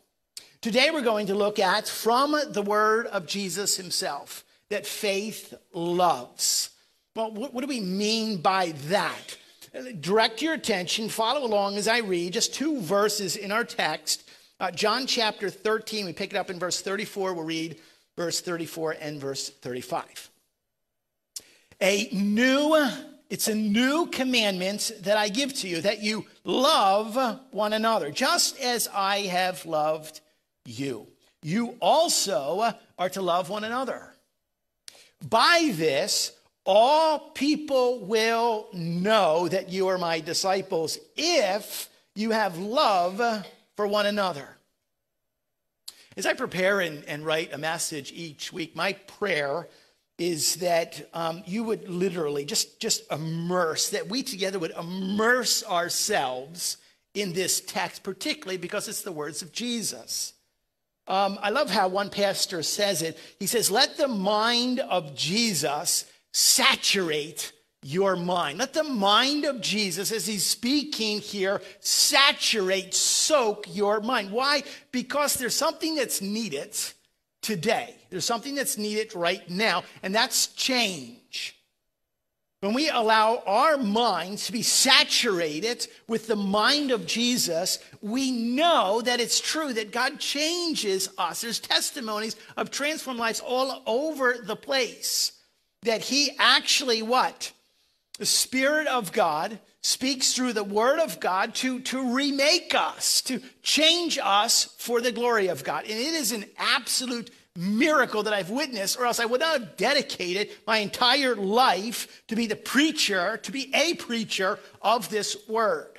Today, 0.61 0.91
we're 0.93 1.03
going 1.03 1.27
to 1.27 1.35
look 1.35 1.59
at 1.59 1.89
from 1.89 2.37
the 2.51 2.63
word 2.63 3.07
of 3.07 3.27
Jesus 3.27 3.77
himself 3.77 4.45
that 4.69 4.87
faith 4.87 5.53
loves. 5.73 6.71
Well, 7.17 7.33
what, 7.33 7.53
what 7.53 7.63
do 7.63 7.67
we 7.67 7.81
mean 7.81 8.41
by 8.41 8.73
that? 8.87 9.37
Direct 10.01 10.43
your 10.43 10.55
attention, 10.55 11.09
follow 11.09 11.45
along 11.45 11.77
as 11.77 11.89
I 11.89 11.99
read 11.99 12.35
just 12.35 12.55
two 12.55 12.81
verses 12.81 13.37
in 13.37 13.51
our 13.51 13.65
text 13.65 14.30
uh, 14.61 14.71
John 14.71 15.07
chapter 15.07 15.51
13, 15.51 16.05
we 16.07 16.13
pick 16.13 16.33
it 16.33 16.37
up 16.37 16.51
in 16.51 16.59
verse 16.59 16.83
34. 16.83 17.35
We'll 17.35 17.45
read 17.45 17.81
verse 18.17 18.41
34 18.41 18.97
and 19.01 19.21
verse 19.21 19.49
35. 19.49 20.31
A 21.81 22.11
new, 22.13 22.89
it's 23.31 23.49
a 23.49 23.55
new 23.55 24.07
commandment 24.07 24.93
that 25.01 25.17
I 25.17 25.29
give 25.29 25.55
to 25.55 25.69
you, 25.69 25.81
that 25.81 26.03
you 26.03 26.27
love 26.45 27.41
one 27.51 27.73
another, 27.73 28.11
just 28.11 28.61
as 28.61 28.89
I 28.95 29.21
have 29.21 29.65
loved 29.65 30.21
you. 30.67 31.09
You 31.43 31.77
also 31.81 32.75
are 32.99 33.09
to 33.09 33.23
love 33.23 33.49
one 33.49 33.65
another. 33.65 34.13
By 35.27 35.73
this, 35.75 36.33
all 36.67 37.31
people 37.31 38.01
will 38.01 38.69
know 38.75 39.49
that 39.49 39.71
you 39.71 39.89
are 39.89 39.97
my 39.97 40.21
disciples 40.21 40.99
if 41.17 41.89
you 42.15 42.33
have 42.33 42.59
love 42.59 43.47
for 43.81 43.87
one 43.87 44.05
another. 44.05 44.59
As 46.15 46.27
I 46.27 46.35
prepare 46.35 46.81
and, 46.81 47.03
and 47.07 47.25
write 47.25 47.55
a 47.55 47.57
message 47.57 48.13
each 48.15 48.53
week, 48.53 48.77
my 48.77 48.93
prayer 48.93 49.69
is 50.19 50.57
that 50.57 51.09
um, 51.15 51.43
you 51.47 51.65
would 51.65 51.89
literally 51.89 52.45
just, 52.45 52.79
just 52.79 53.11
immerse, 53.11 53.89
that 53.89 54.07
we 54.07 54.23
together 54.23 54.59
would 54.59 54.75
immerse 54.79 55.65
ourselves 55.65 56.77
in 57.15 57.33
this 57.33 57.63
text, 57.63 58.03
particularly 58.03 58.59
because 58.59 58.87
it's 58.87 59.01
the 59.01 59.13
words 59.13 59.41
of 59.41 59.51
Jesus. 59.51 60.35
Um, 61.09 61.39
I 61.41 61.49
love 61.49 61.71
how 61.71 61.89
one 61.89 62.11
pastor 62.11 62.63
says 62.63 63.01
it. 63.01 63.17
He 63.39 63.47
says, 63.47 63.71
Let 63.71 63.97
the 63.97 64.09
mind 64.09 64.81
of 64.81 65.15
Jesus 65.15 66.05
saturate 66.35 67.53
your 67.83 68.15
mind. 68.17 68.59
Let 68.59 68.75
the 68.75 68.85
mind 68.85 69.45
of 69.45 69.61
Jesus, 69.61 70.13
as 70.13 70.27
he's 70.27 70.47
speaking 70.47 71.21
here, 71.21 71.63
saturate, 71.81 72.95
soak 72.95 73.65
your 73.75 74.01
mind. 74.01 74.31
Why? 74.31 74.63
Because 74.93 75.35
there's 75.35 75.55
something 75.55 75.95
that's 75.95 76.21
needed 76.21 76.77
today. 77.41 77.97
There's 78.11 78.25
something 78.25 78.55
that's 78.55 78.77
needed 78.77 79.15
right 79.15 79.49
now, 79.49 79.85
and 80.03 80.15
that's 80.15 80.49
change. 80.49 81.57
When 82.61 82.75
we 82.75 82.91
allow 82.91 83.43
our 83.47 83.79
minds 83.79 84.45
to 84.47 84.53
be 84.53 84.61
saturated 84.61 85.87
with 86.07 86.27
the 86.27 86.37
mind 86.37 86.91
of 86.91 87.07
Jesus, 87.07 87.79
we 88.03 88.31
know 88.31 89.01
that 89.01 89.19
it's 89.19 89.41
true 89.41 89.73
that 89.73 89.93
God 89.93 90.21
changes 90.21 91.09
us. 91.17 91.41
There's 91.41 91.59
testimonies 91.59 92.37
of 92.59 92.71
transformed 92.71 93.19
lives 93.19 93.41
all 93.41 93.83
over 93.87 94.37
the 94.43 94.57
place. 94.57 95.33
That 95.85 96.03
He 96.03 96.33
actually 96.39 97.01
what? 97.01 97.53
The 98.21 98.27
Spirit 98.27 98.87
of 98.87 99.13
God 99.13 99.59
speaks 99.81 100.35
through 100.35 100.53
the 100.53 100.63
Word 100.63 100.99
of 100.99 101.21
God 101.21 101.55
to, 101.55 101.81
to 101.81 102.15
remake 102.15 102.75
us, 102.75 103.23
to 103.23 103.41
change 103.63 104.19
us 104.23 104.75
for 104.77 105.01
the 105.01 105.11
glory 105.11 105.49
of 105.49 105.65
God. 105.65 105.85
And 105.85 105.99
it 105.99 106.13
is 106.13 106.31
an 106.31 106.45
absolute 106.59 107.31
miracle 107.57 108.23
that 108.25 108.35
I've 108.35 108.51
witnessed, 108.51 108.99
or 109.01 109.07
else 109.07 109.21
I 109.21 109.25
would 109.25 109.41
not 109.41 109.59
have 109.59 109.77
dedicated 109.79 110.51
my 110.67 110.77
entire 110.77 111.35
life 111.35 112.23
to 112.29 112.37
be 112.37 112.47
the 112.47 112.57
preacher, 112.57 113.39
to 113.39 113.51
be 113.51 113.71
a 113.73 113.95
preacher 113.95 114.59
of 114.83 115.09
this 115.09 115.35
Word. 115.49 115.97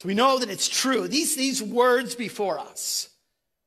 So 0.00 0.08
we 0.08 0.14
know 0.14 0.38
that 0.38 0.48
it's 0.48 0.70
true. 0.70 1.06
These, 1.06 1.36
these 1.36 1.62
words 1.62 2.14
before 2.14 2.58
us, 2.58 3.10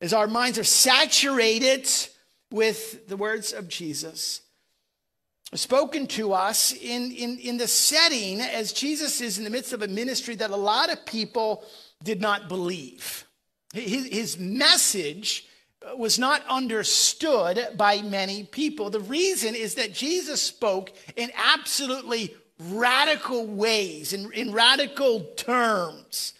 as 0.01 0.11
our 0.11 0.25
minds 0.25 0.57
are 0.57 0.63
saturated 0.63 1.87
with 2.49 3.07
the 3.07 3.15
words 3.15 3.53
of 3.53 3.67
Jesus, 3.67 4.41
spoken 5.55 6.07
to 6.07 6.33
us 6.33 6.73
in, 6.73 7.11
in, 7.11 7.37
in 7.39 7.57
the 7.57 7.67
setting 7.67 8.41
as 8.41 8.73
Jesus 8.73 9.21
is 9.21 9.37
in 9.37 9.43
the 9.43 9.49
midst 9.49 9.73
of 9.73 9.81
a 9.81 9.87
ministry 9.87 10.35
that 10.35 10.51
a 10.51 10.55
lot 10.55 10.91
of 10.91 11.05
people 11.05 11.63
did 12.03 12.21
not 12.21 12.49
believe. 12.49 13.25
His, 13.73 14.07
his 14.07 14.37
message 14.37 15.47
was 15.97 16.17
not 16.17 16.43
understood 16.47 17.67
by 17.75 18.01
many 18.01 18.43
people. 18.43 18.89
The 18.89 18.99
reason 18.99 19.55
is 19.55 19.75
that 19.75 19.93
Jesus 19.93 20.41
spoke 20.41 20.91
in 21.15 21.31
absolutely 21.35 22.35
radical 22.59 23.45
ways, 23.47 24.13
in, 24.13 24.31
in 24.33 24.53
radical 24.53 25.21
terms. 25.35 26.33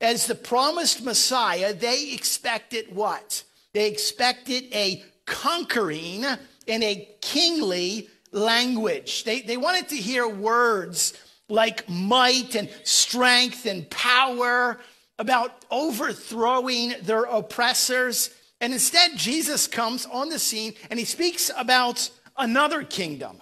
As 0.00 0.26
the 0.26 0.34
promised 0.34 1.04
Messiah, 1.04 1.74
they 1.74 2.12
expected 2.12 2.94
what? 2.94 3.44
They 3.72 3.88
expected 3.88 4.64
a 4.72 5.04
conquering 5.26 6.24
and 6.24 6.82
a 6.82 7.08
kingly 7.20 8.08
language. 8.32 9.24
They, 9.24 9.40
they 9.40 9.56
wanted 9.56 9.88
to 9.88 9.96
hear 9.96 10.28
words 10.28 11.14
like 11.48 11.88
might 11.88 12.54
and 12.54 12.68
strength 12.84 13.66
and 13.66 13.88
power 13.88 14.78
about 15.18 15.64
overthrowing 15.70 16.94
their 17.02 17.22
oppressors. 17.24 18.30
And 18.60 18.72
instead, 18.72 19.16
Jesus 19.16 19.66
comes 19.66 20.06
on 20.06 20.28
the 20.28 20.38
scene 20.38 20.74
and 20.90 20.98
he 20.98 21.04
speaks 21.04 21.50
about 21.56 22.10
another 22.36 22.82
kingdom. 22.84 23.38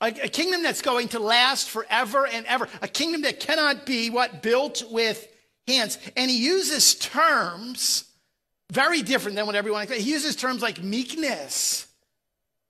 A, 0.00 0.08
a, 0.08 0.28
kingdom 0.28 0.62
that's 0.62 0.82
going 0.82 1.08
to 1.08 1.18
last 1.18 1.70
forever 1.70 2.26
and 2.26 2.44
ever. 2.46 2.68
A 2.82 2.88
kingdom 2.88 3.22
that 3.22 3.40
cannot 3.40 3.86
be 3.86 4.10
what 4.10 4.42
built 4.42 4.82
with 4.90 5.26
hands. 5.66 5.98
And 6.16 6.30
he 6.30 6.36
uses 6.36 6.96
terms 6.96 8.04
very 8.70 9.02
different 9.02 9.36
than 9.36 9.46
what 9.46 9.54
everyone 9.54 9.86
He 9.86 10.10
uses 10.10 10.36
terms 10.36 10.62
like 10.62 10.82
meekness 10.82 11.86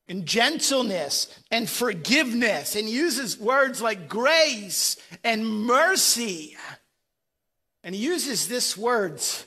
and 0.08 0.26
gentleness 0.26 1.28
and 1.50 1.68
forgiveness 1.68 2.76
and 2.76 2.88
uses 2.88 3.38
words 3.38 3.80
like 3.80 4.08
grace 4.08 4.96
and 5.22 5.46
mercy. 5.46 6.56
And 7.82 7.94
he 7.94 8.02
uses 8.02 8.48
this 8.48 8.76
words 8.76 9.46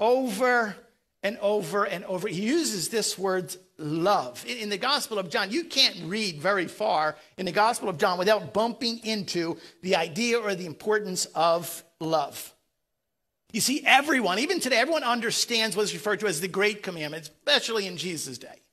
over 0.00 0.76
and 1.22 1.38
over 1.38 1.84
and 1.84 2.04
over. 2.04 2.28
He 2.28 2.42
uses 2.42 2.88
this 2.88 3.18
word 3.18 3.54
love. 3.78 4.44
In 4.46 4.68
the 4.68 4.78
Gospel 4.78 5.18
of 5.18 5.30
John, 5.30 5.50
you 5.50 5.64
can't 5.64 5.98
read 6.04 6.40
very 6.40 6.66
far 6.66 7.16
in 7.38 7.46
the 7.46 7.52
Gospel 7.52 7.88
of 7.88 7.98
John 7.98 8.18
without 8.18 8.52
bumping 8.52 8.98
into 9.04 9.58
the 9.82 9.96
idea 9.96 10.38
or 10.38 10.54
the 10.54 10.66
importance 10.66 11.24
of 11.34 11.82
love. 11.98 12.52
You 13.52 13.60
see, 13.60 13.82
everyone, 13.86 14.40
even 14.40 14.60
today, 14.60 14.78
everyone 14.78 15.04
understands 15.04 15.76
what's 15.76 15.94
referred 15.94 16.20
to 16.20 16.26
as 16.26 16.40
the 16.40 16.48
Great 16.48 16.82
Commandment, 16.82 17.22
especially 17.22 17.86
in 17.86 17.96
Jesus' 17.96 18.36
day. 18.36 18.63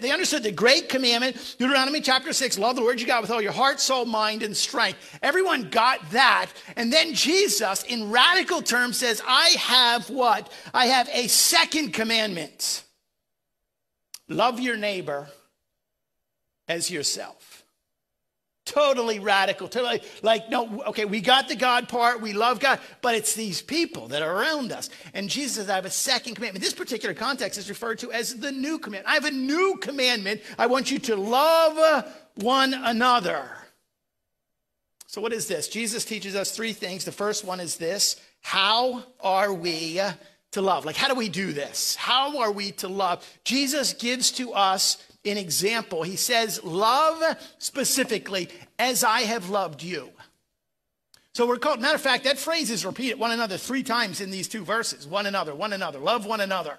They 0.00 0.10
understood 0.10 0.42
the 0.42 0.52
Great 0.52 0.88
Commandment, 0.88 1.56
Deuteronomy 1.58 2.00
chapter 2.00 2.32
6, 2.32 2.58
love 2.58 2.76
the 2.76 2.82
Lord 2.82 3.00
your 3.00 3.06
God 3.08 3.22
with 3.22 3.30
all 3.30 3.42
your 3.42 3.52
heart, 3.52 3.80
soul, 3.80 4.04
mind, 4.04 4.42
and 4.42 4.56
strength. 4.56 5.18
Everyone 5.22 5.70
got 5.70 6.10
that. 6.12 6.46
And 6.76 6.92
then 6.92 7.14
Jesus, 7.14 7.82
in 7.84 8.10
radical 8.10 8.62
terms, 8.62 8.96
says, 8.96 9.22
I 9.26 9.54
have 9.58 10.08
what? 10.08 10.50
I 10.72 10.86
have 10.86 11.08
a 11.12 11.28
second 11.28 11.92
commandment 11.92 12.84
love 14.28 14.60
your 14.60 14.76
neighbor 14.76 15.28
as 16.68 16.90
yourself. 16.90 17.51
Totally 18.64 19.18
radical. 19.18 19.66
Totally 19.66 20.02
like, 20.22 20.48
no, 20.48 20.82
okay, 20.88 21.04
we 21.04 21.20
got 21.20 21.48
the 21.48 21.56
God 21.56 21.88
part, 21.88 22.20
we 22.20 22.32
love 22.32 22.60
God, 22.60 22.78
but 23.00 23.16
it's 23.16 23.34
these 23.34 23.60
people 23.60 24.08
that 24.08 24.22
are 24.22 24.36
around 24.36 24.70
us. 24.70 24.88
And 25.14 25.28
Jesus 25.28 25.56
says, 25.56 25.68
I 25.68 25.74
have 25.74 25.84
a 25.84 25.90
second 25.90 26.36
commandment. 26.36 26.64
This 26.64 26.72
particular 26.72 27.12
context 27.12 27.58
is 27.58 27.68
referred 27.68 27.98
to 28.00 28.12
as 28.12 28.36
the 28.36 28.52
new 28.52 28.78
commandment. 28.78 29.10
I 29.10 29.14
have 29.14 29.24
a 29.24 29.32
new 29.32 29.78
commandment. 29.80 30.42
I 30.58 30.66
want 30.66 30.92
you 30.92 31.00
to 31.00 31.16
love 31.16 32.06
one 32.36 32.72
another. 32.72 33.48
So, 35.08 35.20
what 35.20 35.32
is 35.32 35.48
this? 35.48 35.68
Jesus 35.68 36.04
teaches 36.04 36.34
us 36.36 36.52
three 36.52 36.72
things. 36.72 37.04
The 37.04 37.12
first 37.12 37.44
one 37.44 37.60
is 37.60 37.76
this 37.76 38.16
How 38.42 39.02
are 39.20 39.52
we 39.52 40.00
to 40.52 40.62
love? 40.62 40.84
Like, 40.86 40.96
how 40.96 41.08
do 41.08 41.14
we 41.14 41.28
do 41.28 41.52
this? 41.52 41.96
How 41.96 42.38
are 42.38 42.52
we 42.52 42.70
to 42.72 42.88
love? 42.88 43.28
Jesus 43.44 43.92
gives 43.92 44.30
to 44.32 44.52
us 44.52 45.04
an 45.24 45.38
example. 45.38 46.02
He 46.02 46.16
says, 46.16 46.62
Love 46.64 47.36
specifically 47.58 48.48
as 48.78 49.04
I 49.04 49.22
have 49.22 49.50
loved 49.50 49.82
you. 49.82 50.10
So 51.34 51.46
we're 51.46 51.56
called, 51.56 51.80
matter 51.80 51.94
of 51.94 52.00
fact, 52.00 52.24
that 52.24 52.38
phrase 52.38 52.70
is 52.70 52.84
repeated 52.84 53.18
one 53.18 53.30
another 53.30 53.56
three 53.56 53.82
times 53.82 54.20
in 54.20 54.30
these 54.30 54.48
two 54.48 54.64
verses 54.64 55.06
one 55.06 55.26
another, 55.26 55.54
one 55.54 55.72
another, 55.72 55.98
love 55.98 56.26
one 56.26 56.40
another. 56.40 56.76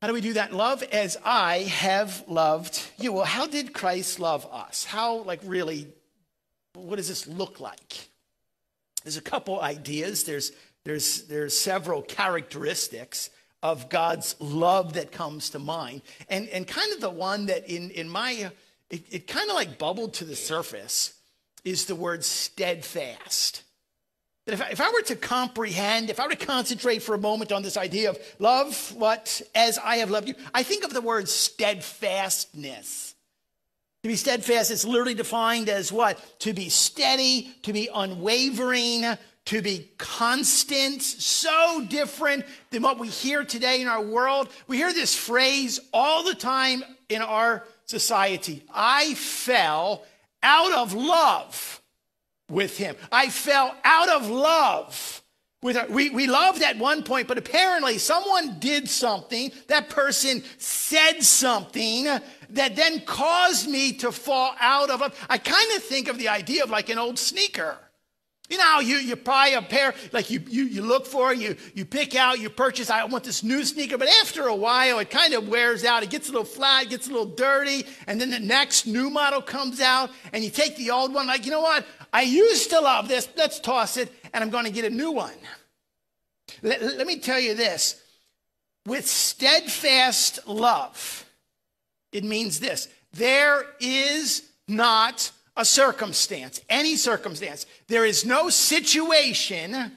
How 0.00 0.08
do 0.08 0.14
we 0.14 0.20
do 0.20 0.32
that? 0.32 0.52
Love 0.52 0.82
as 0.84 1.16
I 1.24 1.58
have 1.60 2.24
loved 2.26 2.80
you. 2.98 3.12
Well, 3.12 3.24
how 3.24 3.46
did 3.46 3.72
Christ 3.72 4.18
love 4.18 4.46
us? 4.50 4.84
How, 4.84 5.18
like, 5.22 5.40
really, 5.44 5.86
what 6.74 6.96
does 6.96 7.08
this 7.08 7.28
look 7.28 7.60
like? 7.60 8.08
There's 9.04 9.16
a 9.16 9.22
couple 9.22 9.60
ideas. 9.60 10.24
There's, 10.24 10.50
there's, 10.84 11.22
there's 11.28 11.56
several 11.56 12.02
characteristics 12.02 13.30
of 13.62 13.88
God's 13.88 14.34
love 14.40 14.94
that 14.94 15.12
comes 15.12 15.50
to 15.50 15.58
mind. 15.58 16.02
And, 16.28 16.48
and 16.48 16.66
kind 16.66 16.92
of 16.92 17.00
the 17.00 17.10
one 17.10 17.46
that 17.46 17.68
in, 17.68 17.90
in 17.90 18.08
my, 18.08 18.50
it, 18.90 19.04
it 19.10 19.26
kind 19.26 19.48
of 19.48 19.54
like 19.54 19.78
bubbled 19.78 20.14
to 20.14 20.24
the 20.24 20.36
surface 20.36 21.14
is 21.64 21.86
the 21.86 21.94
word 21.94 22.24
steadfast. 22.24 23.62
That 24.46 24.54
if 24.54 24.62
I, 24.62 24.68
if 24.70 24.80
I 24.80 24.90
were 24.90 25.02
to 25.02 25.16
comprehend, 25.16 26.10
if 26.10 26.18
I 26.18 26.24
were 26.24 26.34
to 26.34 26.46
concentrate 26.46 27.02
for 27.02 27.14
a 27.14 27.18
moment 27.18 27.52
on 27.52 27.62
this 27.62 27.76
idea 27.76 28.10
of 28.10 28.18
love 28.40 28.92
what 28.96 29.40
as 29.54 29.78
I 29.78 29.98
have 29.98 30.10
loved 30.10 30.28
you, 30.28 30.34
I 30.52 30.64
think 30.64 30.82
of 30.82 30.92
the 30.92 31.00
word 31.00 31.28
steadfastness. 31.28 33.14
To 34.02 34.08
be 34.08 34.16
steadfast 34.16 34.72
is 34.72 34.84
literally 34.84 35.14
defined 35.14 35.68
as 35.68 35.92
what? 35.92 36.18
To 36.40 36.52
be 36.52 36.70
steady, 36.70 37.54
to 37.62 37.72
be 37.72 37.88
unwavering, 37.94 39.04
to 39.46 39.60
be 39.60 39.90
constant, 39.98 41.02
so 41.02 41.84
different 41.88 42.44
than 42.70 42.82
what 42.82 42.98
we 42.98 43.08
hear 43.08 43.44
today 43.44 43.80
in 43.80 43.88
our 43.88 44.02
world. 44.02 44.48
We 44.68 44.76
hear 44.76 44.92
this 44.92 45.16
phrase 45.16 45.80
all 45.92 46.22
the 46.22 46.34
time 46.34 46.84
in 47.08 47.22
our 47.22 47.64
society 47.86 48.64
I 48.72 49.14
fell 49.14 50.04
out 50.42 50.72
of 50.72 50.94
love 50.94 51.82
with 52.48 52.76
him. 52.76 52.96
I 53.10 53.28
fell 53.28 53.74
out 53.84 54.08
of 54.08 54.28
love. 54.28 55.18
With 55.62 55.76
her. 55.76 55.86
We, 55.88 56.10
we 56.10 56.26
loved 56.26 56.60
at 56.60 56.76
one 56.76 57.04
point, 57.04 57.28
but 57.28 57.38
apparently 57.38 57.98
someone 57.98 58.58
did 58.58 58.88
something, 58.90 59.52
that 59.68 59.88
person 59.88 60.42
said 60.58 61.22
something 61.22 62.04
that 62.50 62.74
then 62.74 63.02
caused 63.02 63.70
me 63.70 63.92
to 63.98 64.10
fall 64.10 64.56
out 64.60 64.90
of 64.90 65.02
love. 65.02 65.26
I 65.30 65.38
kind 65.38 65.76
of 65.76 65.84
think 65.84 66.08
of 66.08 66.18
the 66.18 66.28
idea 66.28 66.64
of 66.64 66.70
like 66.70 66.88
an 66.88 66.98
old 66.98 67.16
sneaker. 67.16 67.78
You 68.52 68.58
know, 68.58 68.80
you, 68.80 68.96
you 68.96 69.16
buy 69.16 69.48
a 69.48 69.62
pair, 69.62 69.94
like 70.12 70.28
you, 70.28 70.42
you, 70.46 70.64
you 70.64 70.82
look 70.82 71.06
for, 71.06 71.32
you, 71.32 71.56
you 71.72 71.86
pick 71.86 72.14
out, 72.14 72.38
you 72.38 72.50
purchase, 72.50 72.90
I 72.90 73.02
want 73.04 73.24
this 73.24 73.42
new 73.42 73.64
sneaker, 73.64 73.96
but 73.96 74.08
after 74.20 74.42
a 74.42 74.54
while, 74.54 74.98
it 74.98 75.08
kind 75.08 75.32
of 75.32 75.48
wears 75.48 75.86
out. 75.86 76.02
It 76.02 76.10
gets 76.10 76.28
a 76.28 76.32
little 76.32 76.44
flat, 76.44 76.90
gets 76.90 77.08
a 77.08 77.12
little 77.12 77.34
dirty, 77.34 77.86
and 78.06 78.20
then 78.20 78.28
the 78.28 78.38
next 78.38 78.86
new 78.86 79.08
model 79.08 79.40
comes 79.40 79.80
out, 79.80 80.10
and 80.34 80.44
you 80.44 80.50
take 80.50 80.76
the 80.76 80.90
old 80.90 81.14
one, 81.14 81.26
like, 81.26 81.46
you 81.46 81.50
know 81.50 81.62
what? 81.62 81.86
I 82.12 82.24
used 82.24 82.68
to 82.68 82.80
love 82.80 83.08
this, 83.08 83.26
let's 83.38 83.58
toss 83.58 83.96
it, 83.96 84.12
and 84.34 84.44
I'm 84.44 84.50
going 84.50 84.66
to 84.66 84.70
get 84.70 84.84
a 84.84 84.94
new 84.94 85.12
one. 85.12 85.32
Let, 86.60 86.82
let 86.82 87.06
me 87.06 87.20
tell 87.20 87.40
you 87.40 87.54
this 87.54 88.02
with 88.84 89.06
steadfast 89.06 90.46
love, 90.46 91.24
it 92.12 92.22
means 92.22 92.60
this 92.60 92.88
there 93.14 93.64
is 93.80 94.42
not 94.68 95.32
a 95.56 95.64
circumstance, 95.64 96.60
any 96.68 96.96
circumstance. 96.96 97.66
There 97.88 98.04
is 98.04 98.24
no 98.24 98.48
situation 98.48 99.92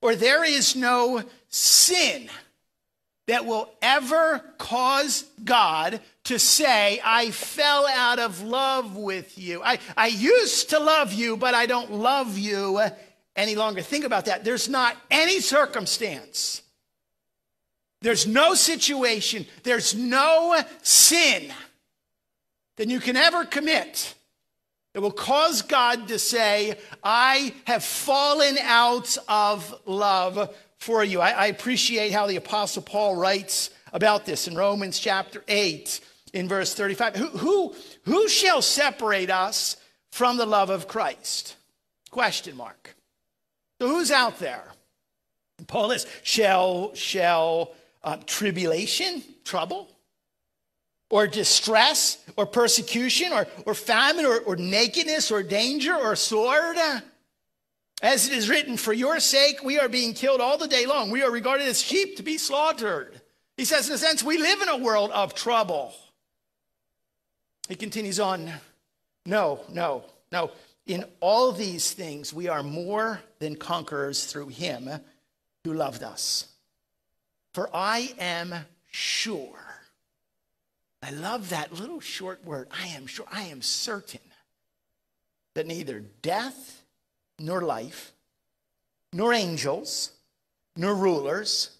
or 0.00 0.14
there 0.14 0.44
is 0.44 0.76
no 0.76 1.22
sin 1.48 2.28
that 3.26 3.44
will 3.44 3.70
ever 3.82 4.42
cause 4.56 5.24
God 5.44 6.00
to 6.24 6.38
say, 6.38 7.00
I 7.04 7.30
fell 7.30 7.86
out 7.86 8.18
of 8.18 8.42
love 8.42 8.96
with 8.96 9.38
you. 9.38 9.62
I, 9.62 9.78
I 9.96 10.06
used 10.08 10.70
to 10.70 10.78
love 10.78 11.12
you, 11.12 11.36
but 11.36 11.54
I 11.54 11.66
don't 11.66 11.92
love 11.92 12.38
you 12.38 12.80
any 13.36 13.54
longer. 13.54 13.82
Think 13.82 14.04
about 14.04 14.24
that. 14.26 14.44
There's 14.44 14.68
not 14.68 14.96
any 15.10 15.40
circumstance, 15.40 16.62
there's 18.00 18.26
no 18.26 18.54
situation, 18.54 19.46
there's 19.62 19.94
no 19.94 20.60
sin 20.82 21.52
that 22.76 22.88
you 22.88 23.00
can 23.00 23.16
ever 23.16 23.44
commit 23.44 24.14
it 24.94 25.00
will 25.00 25.10
cause 25.10 25.62
God 25.62 26.08
to 26.08 26.18
say, 26.18 26.78
I 27.04 27.54
have 27.66 27.84
fallen 27.84 28.56
out 28.62 29.16
of 29.28 29.74
love 29.86 30.54
for 30.78 31.04
you. 31.04 31.20
I, 31.20 31.30
I, 31.30 31.46
appreciate 31.46 32.12
how 32.12 32.26
the 32.26 32.36
Apostle 32.36 32.82
Paul 32.82 33.16
writes 33.16 33.70
about 33.92 34.24
this 34.24 34.48
in 34.48 34.56
Romans 34.56 34.98
chapter 34.98 35.44
8, 35.48 36.00
in 36.32 36.48
verse 36.48 36.74
35. 36.74 37.16
Who, 37.16 37.26
who, 37.28 37.74
who 38.04 38.28
shall 38.28 38.62
separate 38.62 39.30
us 39.30 39.76
from 40.10 40.36
the 40.36 40.46
love 40.46 40.70
of 40.70 40.88
Christ? 40.88 41.56
Question 42.10 42.56
mark. 42.56 42.96
So 43.80 43.88
who's 43.88 44.10
out 44.10 44.38
there? 44.38 44.64
Paul 45.66 45.90
is, 45.90 46.06
shall, 46.22 46.94
shall 46.94 47.72
uh, 48.02 48.16
tribulation, 48.26 49.22
trouble? 49.44 49.88
Or 51.10 51.26
distress 51.26 52.18
or 52.36 52.46
persecution 52.46 53.32
or, 53.32 53.46
or 53.66 53.74
famine 53.74 54.26
or, 54.26 54.40
or 54.40 54.56
nakedness 54.56 55.30
or 55.30 55.42
danger 55.42 55.94
or 55.94 56.14
sword. 56.16 56.76
As 58.00 58.28
it 58.28 58.34
is 58.34 58.48
written, 58.48 58.76
for 58.76 58.92
your 58.92 59.18
sake 59.18 59.62
we 59.64 59.78
are 59.78 59.88
being 59.88 60.14
killed 60.14 60.40
all 60.40 60.58
the 60.58 60.68
day 60.68 60.86
long. 60.86 61.10
We 61.10 61.22
are 61.22 61.30
regarded 61.30 61.66
as 61.66 61.80
sheep 61.80 62.16
to 62.16 62.22
be 62.22 62.38
slaughtered. 62.38 63.20
He 63.56 63.64
says, 63.64 63.88
in 63.88 63.94
a 63.94 63.98
sense, 63.98 64.22
we 64.22 64.38
live 64.38 64.62
in 64.62 64.68
a 64.68 64.76
world 64.76 65.10
of 65.10 65.34
trouble. 65.34 65.92
He 67.68 67.74
continues 67.74 68.20
on, 68.20 68.50
no, 69.26 69.60
no, 69.70 70.04
no. 70.30 70.52
In 70.86 71.04
all 71.20 71.52
these 71.52 71.92
things, 71.92 72.32
we 72.32 72.48
are 72.48 72.62
more 72.62 73.20
than 73.40 73.56
conquerors 73.56 74.24
through 74.26 74.48
him 74.48 74.88
who 75.64 75.74
loved 75.74 76.02
us. 76.02 76.46
For 77.52 77.68
I 77.74 78.14
am 78.18 78.54
sure. 78.90 79.67
I 81.02 81.10
love 81.10 81.50
that 81.50 81.72
little 81.72 82.00
short 82.00 82.44
word. 82.44 82.68
I 82.70 82.88
am 82.88 83.06
sure. 83.06 83.26
I 83.30 83.44
am 83.44 83.62
certain 83.62 84.20
that 85.54 85.66
neither 85.66 86.00
death 86.22 86.82
nor 87.38 87.62
life, 87.62 88.12
nor 89.12 89.32
angels, 89.32 90.12
nor 90.76 90.94
rulers, 90.94 91.70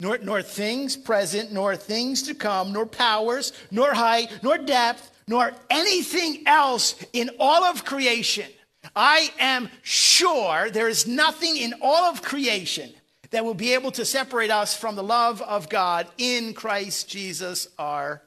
nor, 0.00 0.18
nor 0.18 0.42
things 0.42 0.96
present, 0.96 1.52
nor 1.52 1.76
things 1.76 2.22
to 2.24 2.34
come, 2.34 2.72
nor 2.72 2.86
powers, 2.86 3.52
nor 3.70 3.94
height, 3.94 4.40
nor 4.42 4.58
depth, 4.58 5.10
nor 5.28 5.52
anything 5.70 6.42
else 6.46 7.02
in 7.12 7.30
all 7.38 7.64
of 7.64 7.84
creation. 7.84 8.46
I 8.94 9.30
am 9.38 9.68
sure 9.82 10.70
there 10.70 10.88
is 10.88 11.06
nothing 11.06 11.56
in 11.56 11.74
all 11.80 12.04
of 12.10 12.22
creation 12.22 12.92
that 13.30 13.44
will 13.44 13.54
be 13.54 13.74
able 13.74 13.90
to 13.92 14.04
separate 14.04 14.50
us 14.50 14.76
from 14.76 14.94
the 14.94 15.02
love 15.02 15.42
of 15.42 15.68
God 15.68 16.06
in 16.18 16.54
Christ 16.54 17.08
Jesus 17.08 17.68
our 17.78 18.22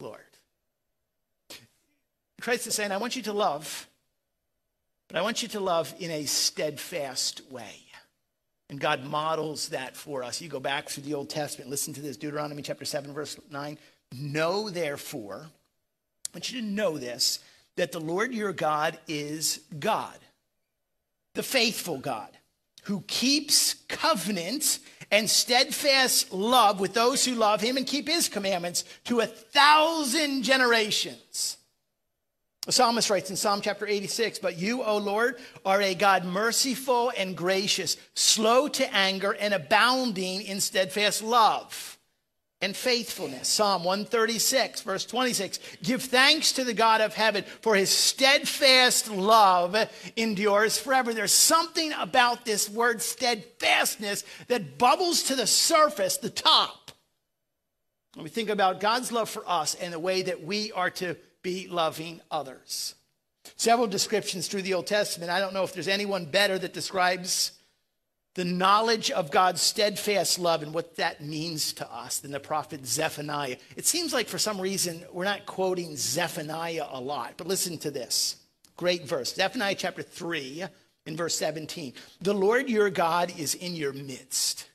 Lord. 0.00 0.20
Christ 2.44 2.66
is 2.66 2.74
saying, 2.74 2.92
I 2.92 2.98
want 2.98 3.16
you 3.16 3.22
to 3.22 3.32
love, 3.32 3.88
but 5.08 5.16
I 5.16 5.22
want 5.22 5.42
you 5.42 5.48
to 5.48 5.60
love 5.60 5.94
in 5.98 6.10
a 6.10 6.26
steadfast 6.26 7.40
way. 7.50 7.86
And 8.68 8.78
God 8.78 9.02
models 9.02 9.70
that 9.70 9.96
for 9.96 10.22
us. 10.22 10.42
You 10.42 10.50
go 10.50 10.60
back 10.60 10.90
through 10.90 11.04
the 11.04 11.14
Old 11.14 11.30
Testament, 11.30 11.70
listen 11.70 11.94
to 11.94 12.02
this 12.02 12.18
Deuteronomy 12.18 12.60
chapter 12.60 12.84
7, 12.84 13.14
verse 13.14 13.40
9. 13.50 13.78
Know 14.12 14.68
therefore, 14.68 15.46
I 15.46 16.36
want 16.36 16.52
you 16.52 16.60
to 16.60 16.66
know 16.66 16.98
this, 16.98 17.38
that 17.76 17.92
the 17.92 18.00
Lord 18.00 18.34
your 18.34 18.52
God 18.52 18.98
is 19.08 19.60
God, 19.78 20.18
the 21.32 21.42
faithful 21.42 21.96
God, 21.96 22.28
who 22.82 23.04
keeps 23.06 23.72
covenant 23.88 24.80
and 25.10 25.30
steadfast 25.30 26.30
love 26.30 26.78
with 26.78 26.92
those 26.92 27.24
who 27.24 27.36
love 27.36 27.62
him 27.62 27.78
and 27.78 27.86
keep 27.86 28.06
his 28.06 28.28
commandments 28.28 28.84
to 29.04 29.20
a 29.20 29.26
thousand 29.26 30.42
generations. 30.42 31.56
The 32.66 32.72
psalmist 32.72 33.10
writes 33.10 33.28
in 33.28 33.36
Psalm 33.36 33.60
chapter 33.60 33.86
86 33.86 34.38
But 34.38 34.58
you, 34.58 34.82
O 34.82 34.96
Lord, 34.96 35.36
are 35.64 35.82
a 35.82 35.94
God 35.94 36.24
merciful 36.24 37.12
and 37.16 37.36
gracious, 37.36 37.96
slow 38.14 38.68
to 38.68 38.94
anger, 38.94 39.32
and 39.32 39.52
abounding 39.52 40.42
in 40.42 40.60
steadfast 40.60 41.22
love 41.22 41.98
and 42.62 42.74
faithfulness. 42.74 43.48
Psalm 43.48 43.84
136, 43.84 44.80
verse 44.80 45.04
26 45.04 45.58
Give 45.82 46.02
thanks 46.02 46.52
to 46.52 46.64
the 46.64 46.72
God 46.72 47.02
of 47.02 47.12
heaven, 47.12 47.44
for 47.60 47.74
his 47.74 47.90
steadfast 47.90 49.10
love 49.10 49.76
endures 50.16 50.78
forever. 50.78 51.12
There's 51.12 51.32
something 51.32 51.92
about 51.92 52.46
this 52.46 52.70
word 52.70 53.02
steadfastness 53.02 54.24
that 54.48 54.78
bubbles 54.78 55.24
to 55.24 55.36
the 55.36 55.46
surface, 55.46 56.16
the 56.16 56.30
top. 56.30 56.92
When 58.14 58.24
we 58.24 58.30
think 58.30 58.48
about 58.48 58.80
God's 58.80 59.12
love 59.12 59.28
for 59.28 59.42
us 59.46 59.74
and 59.74 59.92
the 59.92 59.98
way 59.98 60.22
that 60.22 60.42
we 60.42 60.72
are 60.72 60.90
to 60.90 61.16
be 61.44 61.68
loving 61.68 62.20
others. 62.32 62.96
Several 63.54 63.86
descriptions 63.86 64.48
through 64.48 64.62
the 64.62 64.74
Old 64.74 64.88
Testament. 64.88 65.30
I 65.30 65.38
don't 65.38 65.54
know 65.54 65.62
if 65.62 65.72
there's 65.72 65.86
anyone 65.86 66.24
better 66.24 66.58
that 66.58 66.72
describes 66.72 67.52
the 68.34 68.44
knowledge 68.44 69.12
of 69.12 69.30
God's 69.30 69.62
steadfast 69.62 70.40
love 70.40 70.62
and 70.62 70.74
what 70.74 70.96
that 70.96 71.22
means 71.22 71.72
to 71.74 71.92
us 71.92 72.18
than 72.18 72.32
the 72.32 72.40
prophet 72.40 72.84
Zephaniah. 72.84 73.58
It 73.76 73.86
seems 73.86 74.12
like 74.12 74.26
for 74.26 74.38
some 74.38 74.60
reason 74.60 75.04
we're 75.12 75.24
not 75.24 75.46
quoting 75.46 75.96
Zephaniah 75.96 76.86
a 76.90 77.00
lot, 77.00 77.34
but 77.36 77.46
listen 77.46 77.78
to 77.78 77.92
this. 77.92 78.36
Great 78.76 79.06
verse. 79.06 79.34
Zephaniah 79.34 79.76
chapter 79.76 80.02
3 80.02 80.64
in 81.06 81.16
verse 81.16 81.36
17. 81.36 81.92
The 82.22 82.34
Lord 82.34 82.68
your 82.68 82.90
God 82.90 83.32
is 83.38 83.54
in 83.54 83.76
your 83.76 83.92
midst, 83.92 84.68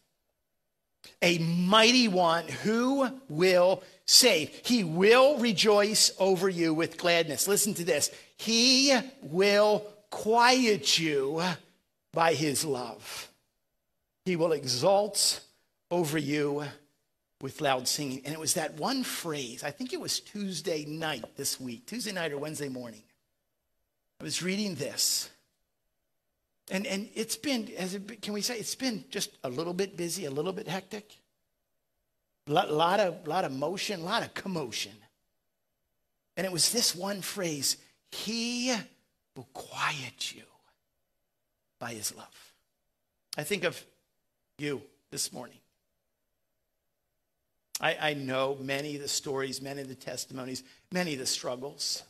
a 1.22 1.40
mighty 1.40 2.08
one 2.08 2.48
who 2.48 3.10
will 3.28 3.84
save. 4.10 4.50
He 4.64 4.84
will 4.84 5.38
rejoice 5.38 6.12
over 6.18 6.50
you 6.50 6.74
with 6.74 6.98
gladness. 6.98 7.48
Listen 7.48 7.76
to 7.76 7.84
this. 7.84 8.10
He 8.38 8.98
will 9.22 9.86
quiet 10.10 10.98
you 10.98 11.44
by 12.12 12.34
his 12.34 12.66
love. 12.66 13.30
He 14.26 14.36
will 14.36 14.52
exalt 14.52 15.42
over 15.92 16.18
you 16.18 16.64
with 17.40 17.62
loud 17.62 17.88
singing. 17.88 18.22
And 18.26 18.34
it 18.34 18.40
was 18.40 18.56
that 18.56 18.74
one 18.80 19.04
phrase, 19.04 19.64
I 19.64 19.70
think 19.70 19.94
it 19.94 20.02
was 20.02 20.20
Tuesday 20.20 20.86
night 20.86 21.26
this 21.38 21.60
week, 21.60 21.86
Tuesday 21.86 22.12
night 22.12 22.32
or 22.32 22.40
Wednesday 22.40 22.70
morning. 22.70 23.04
I 24.20 24.24
was 24.24 24.42
reading 24.42 24.74
this. 24.74 25.30
And, 26.72 26.88
and 26.88 27.10
it's 27.14 27.36
been, 27.36 27.72
as 27.78 27.94
it, 27.94 28.24
can 28.24 28.34
we 28.34 28.42
say, 28.42 28.58
it's 28.58 28.76
been 28.76 29.06
just 29.12 29.38
a 29.44 29.50
little 29.50 29.74
bit 29.74 29.96
busy, 29.96 30.26
a 30.26 30.32
little 30.32 30.52
bit 30.52 30.68
hectic. 30.68 31.19
A 32.50 32.52
lot, 32.52 33.00
of, 33.00 33.28
lot 33.28 33.46
of 33.46 33.52
motion, 33.52 34.02
a 34.02 34.04
lot 34.04 34.24
of 34.24 34.34
commotion. 34.34 34.94
And 36.36 36.46
it 36.46 36.52
was 36.52 36.72
this 36.72 36.96
one 36.96 37.22
phrase 37.22 37.78
He 38.12 38.76
will 39.36 39.48
quiet 39.54 40.34
you 40.36 40.44
by 41.78 41.94
His 41.94 42.16
love. 42.16 42.54
I 43.38 43.44
think 43.44 43.64
of 43.64 43.86
you 44.58 44.82
this 45.12 45.32
morning. 45.32 45.60
I, 47.80 47.98
I 48.02 48.14
know 48.16 48.58
many 48.60 48.96
of 48.96 49.02
the 49.04 49.08
stories, 49.08 49.62
many 49.62 49.82
of 49.82 49.88
the 49.88 49.96
testimonies, 49.96 50.64
many 50.92 51.14
of 51.14 51.20
the 51.20 51.28
struggles. 51.28 52.04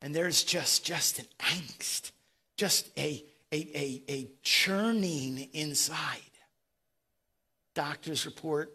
And 0.00 0.14
there's 0.14 0.42
just, 0.42 0.84
just 0.84 1.18
an 1.18 1.26
angst, 1.40 2.12
just 2.56 2.88
a, 2.96 3.22
a, 3.52 3.56
a, 3.56 4.02
a 4.08 4.28
churning 4.42 5.48
inside. 5.52 6.22
Doctor's 7.74 8.26
report, 8.26 8.72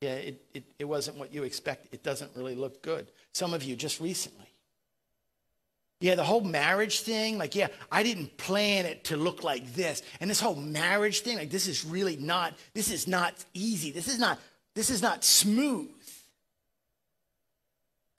yeah, 0.00 0.14
it, 0.14 0.42
it, 0.52 0.64
it 0.78 0.84
wasn't 0.84 1.16
what 1.16 1.32
you 1.32 1.44
expect. 1.44 1.88
It 1.92 2.02
doesn't 2.02 2.30
really 2.34 2.54
look 2.54 2.82
good. 2.82 3.10
Some 3.32 3.54
of 3.54 3.62
you 3.62 3.76
just 3.76 4.00
recently. 4.00 4.46
Yeah, 6.00 6.14
the 6.14 6.24
whole 6.24 6.42
marriage 6.42 7.00
thing, 7.00 7.38
like, 7.38 7.54
yeah, 7.54 7.68
I 7.90 8.02
didn't 8.02 8.36
plan 8.36 8.84
it 8.84 9.04
to 9.04 9.16
look 9.16 9.42
like 9.42 9.72
this. 9.72 10.02
And 10.20 10.28
this 10.28 10.40
whole 10.40 10.54
marriage 10.54 11.20
thing, 11.20 11.38
like, 11.38 11.50
this 11.50 11.66
is 11.66 11.86
really 11.86 12.16
not, 12.16 12.54
this 12.74 12.90
is 12.90 13.08
not 13.08 13.32
easy. 13.54 13.90
This 13.92 14.06
is 14.06 14.18
not, 14.18 14.38
this 14.74 14.90
is 14.90 15.00
not 15.00 15.24
smooth. 15.24 15.88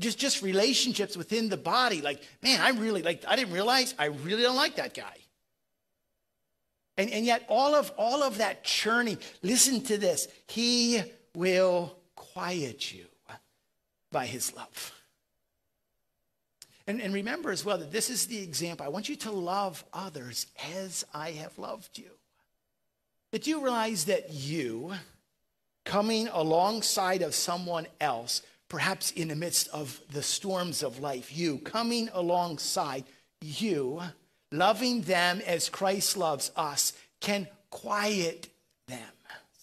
Just, 0.02 0.18
just 0.18 0.42
relationships 0.42 1.16
within 1.16 1.50
the 1.50 1.58
body. 1.58 2.02
Like, 2.02 2.24
man, 2.42 2.62
I 2.62 2.70
really, 2.70 3.04
like, 3.04 3.24
I 3.28 3.36
didn't 3.36 3.54
realize 3.54 3.94
I 4.00 4.06
really 4.06 4.42
don't 4.42 4.56
like 4.56 4.78
that 4.78 4.96
guy. 4.96 5.18
And, 6.98 7.12
and 7.12 7.28
yet 7.28 7.46
all 7.48 7.76
of, 7.76 7.92
all 7.96 8.24
of 8.24 8.40
that 8.40 8.64
churning, 8.64 9.20
listen 9.44 9.82
to 9.82 10.00
this. 10.00 10.28
He 10.48 11.04
will 11.38 11.96
quiet 12.16 12.92
you 12.92 13.06
by 14.12 14.26
his 14.26 14.56
love. 14.56 14.94
And, 16.88 17.00
and 17.00 17.14
remember 17.14 17.52
as 17.52 17.64
well 17.64 17.78
that 17.78 17.92
this 17.92 18.10
is 18.10 18.26
the 18.26 18.42
example. 18.42 18.84
I 18.86 18.90
want 18.90 19.08
you 19.08 19.16
to 19.18 19.32
love 19.32 19.84
others 19.94 20.48
as 20.74 21.06
I 21.14 21.32
have 21.32 21.58
loved 21.60 22.00
you. 22.00 22.10
That 23.32 23.46
you 23.46 23.62
realize 23.62 24.06
that 24.06 24.32
you, 24.32 24.94
coming 25.86 26.28
alongside 26.30 27.22
of 27.22 27.36
someone 27.36 27.86
else, 28.02 28.42
perhaps 28.68 29.12
in 29.12 29.28
the 29.28 29.36
midst 29.36 29.68
of 29.68 30.02
the 30.12 30.24
storms 30.24 30.82
of 30.82 31.00
life, 31.00 31.38
you 31.38 31.60
coming 31.60 32.10
alongside 32.14 33.04
you, 33.42 34.02
loving 34.52 35.02
them 35.02 35.42
as 35.46 35.70
Christ 35.70 36.18
loves 36.18 36.52
us, 36.56 36.94
can 37.20 37.48
quiet. 37.70 38.48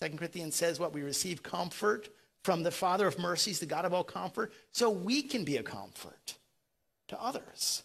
Second 0.05 0.19
Corinthians 0.19 0.55
says 0.55 0.79
what 0.79 0.93
we 0.93 1.01
receive 1.01 1.43
comfort 1.43 2.11
from 2.43 2.62
the 2.62 2.71
Father 2.71 3.07
of 3.07 3.19
mercies, 3.19 3.61
the 3.61 3.64
God 3.64 3.87
of 3.87 3.95
all 3.95 4.05
comfort, 4.05 4.53
so 4.71 4.90
we 4.90 5.23
can 5.23 5.45
be 5.45 5.57
a 5.57 5.62
comfort 5.62 6.35
to 7.09 7.19
others. 7.19 7.85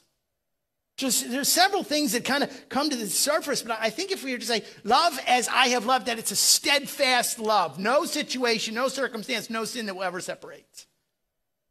Just 0.98 1.32
there's 1.32 1.48
several 1.48 1.82
things 1.82 2.12
that 2.12 2.26
kind 2.26 2.44
of 2.44 2.68
come 2.68 2.90
to 2.90 2.96
the 2.98 3.08
surface, 3.08 3.62
but 3.62 3.78
I 3.80 3.90
think 3.90 4.12
if 4.12 4.22
we 4.22 4.34
were 4.34 4.38
to 4.38 4.46
say, 4.46 4.66
love 4.84 5.18
as 5.28 5.48
I 5.48 5.70
have 5.70 5.86
loved, 5.86 6.08
that 6.08 6.20
it's 6.20 6.32
a 6.32 6.36
steadfast 6.36 7.40
love. 7.40 7.80
No 7.80 8.04
situation, 8.04 8.76
no 8.76 8.90
circumstance, 8.90 9.50
no 9.50 9.64
sin 9.64 9.86
that 9.86 9.96
will 9.96 10.04
ever 10.04 10.20
separate. 10.20 10.88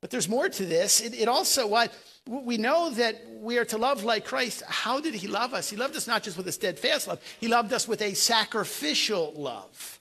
But 0.00 0.08
there's 0.08 0.30
more 0.30 0.48
to 0.48 0.64
this. 0.64 1.02
It, 1.02 1.12
it 1.12 1.28
also, 1.28 1.66
what 1.66 1.92
we 2.26 2.56
know 2.56 2.88
that 2.88 3.22
we 3.34 3.58
are 3.58 3.66
to 3.66 3.76
love 3.76 4.02
like 4.02 4.24
Christ. 4.24 4.62
How 4.66 4.98
did 4.98 5.12
he 5.12 5.28
love 5.28 5.52
us? 5.52 5.68
He 5.68 5.76
loved 5.76 5.94
us 5.94 6.06
not 6.06 6.22
just 6.22 6.38
with 6.38 6.48
a 6.48 6.52
steadfast 6.52 7.06
love, 7.06 7.20
he 7.38 7.48
loved 7.48 7.74
us 7.74 7.86
with 7.86 8.00
a 8.00 8.14
sacrificial 8.14 9.34
love. 9.36 9.97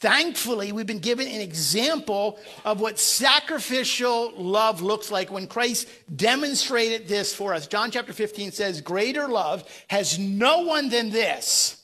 Thankfully, 0.00 0.72
we've 0.72 0.86
been 0.86 0.98
given 0.98 1.28
an 1.28 1.42
example 1.42 2.38
of 2.64 2.80
what 2.80 2.98
sacrificial 2.98 4.32
love 4.34 4.80
looks 4.80 5.10
like 5.10 5.30
when 5.30 5.46
Christ 5.46 5.88
demonstrated 6.16 7.06
this 7.06 7.34
for 7.34 7.52
us. 7.52 7.66
John 7.66 7.90
chapter 7.90 8.14
15 8.14 8.50
says, 8.50 8.80
Greater 8.80 9.28
love 9.28 9.62
has 9.88 10.18
no 10.18 10.60
one 10.60 10.88
than 10.88 11.10
this, 11.10 11.82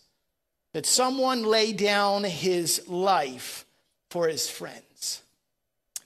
that 0.72 0.86
someone 0.86 1.42
lay 1.44 1.74
down 1.74 2.24
his 2.24 2.88
life 2.88 3.66
for 4.08 4.28
his 4.28 4.48
friends. 4.48 5.20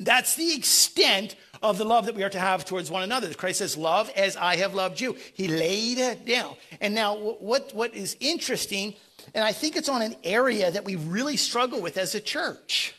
That's 0.00 0.34
the 0.34 0.54
extent 0.54 1.36
of 1.62 1.78
the 1.78 1.84
love 1.84 2.06
that 2.06 2.14
we 2.14 2.24
are 2.24 2.30
to 2.30 2.38
have 2.40 2.64
towards 2.64 2.90
one 2.90 3.02
another. 3.02 3.32
Christ 3.34 3.58
says, 3.58 3.76
Love 3.76 4.10
as 4.16 4.36
I 4.36 4.56
have 4.56 4.74
loved 4.74 5.00
you. 5.00 5.16
He 5.34 5.46
laid 5.46 5.98
it 5.98 6.24
down. 6.24 6.56
And 6.80 6.94
now, 6.94 7.16
what, 7.16 7.74
what 7.74 7.94
is 7.94 8.16
interesting 8.18 8.94
and 9.34 9.44
I 9.44 9.52
think 9.52 9.76
it's 9.76 9.88
on 9.88 10.02
an 10.02 10.16
area 10.24 10.70
that 10.70 10.84
we 10.84 10.96
really 10.96 11.36
struggle 11.36 11.80
with 11.80 11.96
as 11.96 12.14
a 12.14 12.20
church. 12.20 12.94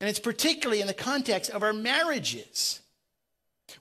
And 0.00 0.08
it's 0.08 0.20
particularly 0.20 0.80
in 0.80 0.86
the 0.86 0.94
context 0.94 1.50
of 1.50 1.62
our 1.62 1.72
marriages. 1.72 2.80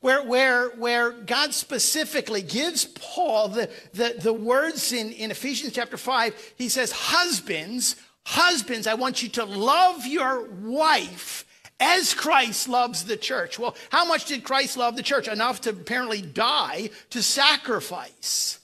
Where, 0.01 0.23
where, 0.23 0.69
where 0.69 1.11
God 1.11 1.53
specifically 1.53 2.41
gives 2.41 2.85
Paul 2.85 3.49
the, 3.49 3.69
the, 3.93 4.15
the 4.19 4.33
words 4.33 4.91
in, 4.91 5.11
in 5.11 5.31
Ephesians 5.31 5.73
chapter 5.73 5.97
5, 5.97 6.53
he 6.57 6.69
says, 6.69 6.91
Husbands, 6.91 7.95
husbands, 8.25 8.87
I 8.87 8.95
want 8.95 9.23
you 9.23 9.29
to 9.29 9.45
love 9.45 10.05
your 10.05 10.49
wife 10.49 11.45
as 11.79 12.13
Christ 12.13 12.67
loves 12.67 13.05
the 13.05 13.17
church. 13.17 13.59
Well, 13.59 13.75
how 13.89 14.05
much 14.05 14.25
did 14.25 14.43
Christ 14.43 14.77
love 14.77 14.95
the 14.95 15.03
church? 15.03 15.27
Enough 15.27 15.61
to 15.61 15.71
apparently 15.71 16.21
die, 16.21 16.89
to 17.11 17.21
sacrifice. 17.21 18.59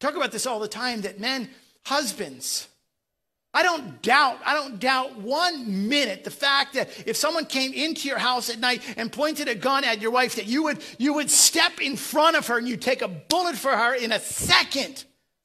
Talk 0.00 0.14
about 0.14 0.32
this 0.32 0.46
all 0.46 0.60
the 0.60 0.68
time 0.68 1.00
that 1.00 1.18
men, 1.18 1.50
husbands, 1.84 2.68
I 3.54 3.62
don't 3.62 4.02
doubt, 4.02 4.38
I 4.44 4.54
don't 4.54 4.78
doubt 4.78 5.16
one 5.16 5.88
minute 5.88 6.22
the 6.22 6.30
fact 6.30 6.74
that 6.74 6.90
if 7.06 7.16
someone 7.16 7.46
came 7.46 7.72
into 7.72 8.06
your 8.06 8.18
house 8.18 8.50
at 8.50 8.60
night 8.60 8.82
and 8.96 9.10
pointed 9.10 9.48
a 9.48 9.54
gun 9.54 9.84
at 9.84 10.00
your 10.02 10.10
wife, 10.10 10.36
that 10.36 10.46
you 10.46 10.64
would, 10.64 10.78
you 10.98 11.14
would 11.14 11.30
step 11.30 11.80
in 11.80 11.96
front 11.96 12.36
of 12.36 12.46
her 12.48 12.58
and 12.58 12.68
you'd 12.68 12.82
take 12.82 13.00
a 13.00 13.08
bullet 13.08 13.56
for 13.56 13.74
her 13.74 13.94
in 13.94 14.12
a 14.12 14.20
second. 14.20 15.04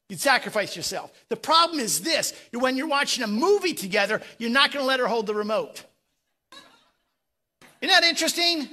You'd 0.10 0.20
sacrifice 0.20 0.76
yourself. 0.76 1.12
The 1.30 1.38
problem 1.38 1.80
is 1.80 2.02
this 2.02 2.34
when 2.52 2.76
you're 2.76 2.88
watching 2.88 3.24
a 3.24 3.28
movie 3.28 3.74
together, 3.74 4.22
you're 4.38 4.50
not 4.50 4.72
going 4.72 4.84
to 4.84 4.88
let 4.88 5.00
her 5.00 5.08
hold 5.08 5.26
the 5.26 5.34
remote. 5.34 5.86
Isn't 7.84 8.00
that 8.00 8.06
interesting? 8.06 8.70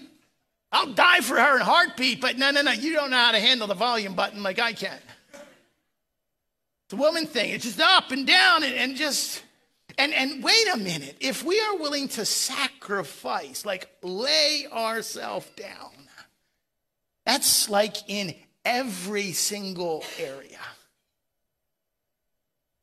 I'll 0.71 0.93
die 0.93 1.21
for 1.21 1.35
her 1.35 1.57
in 1.57 1.63
heartbeat, 1.63 2.21
but 2.21 2.39
no, 2.39 2.53
no, 2.53 2.63
no, 2.63 2.71
you 2.71 2.93
don't 2.93 3.11
know 3.11 3.17
how 3.17 3.33
to 3.33 3.41
handle 3.41 3.67
the 3.67 3.75
volume 3.75 4.15
button 4.15 4.45
like 4.45 4.61
I 4.61 4.73
can. 4.73 5.01
It's 6.85 6.93
a 6.93 6.97
woman 6.97 7.27
thing. 7.27 7.51
It's 7.51 7.65
just 7.65 7.81
up 7.81 8.13
and 8.13 8.25
down 8.25 8.63
and, 8.63 8.73
and 8.73 8.95
just 8.95 9.43
and 9.99 10.15
and 10.15 10.45
wait 10.45 10.69
a 10.73 10.77
minute. 10.77 11.17
If 11.19 11.43
we 11.43 11.61
are 11.61 11.77
willing 11.77 12.07
to 12.11 12.25
sacrifice, 12.25 13.67
like 13.67 13.89
lay 14.05 14.69
ourselves 14.73 15.51
down, 15.57 15.91
that's 17.27 17.69
like 17.69 17.97
in 18.09 18.33
every 18.65 19.33
single 19.33 20.05
area. 20.21 20.61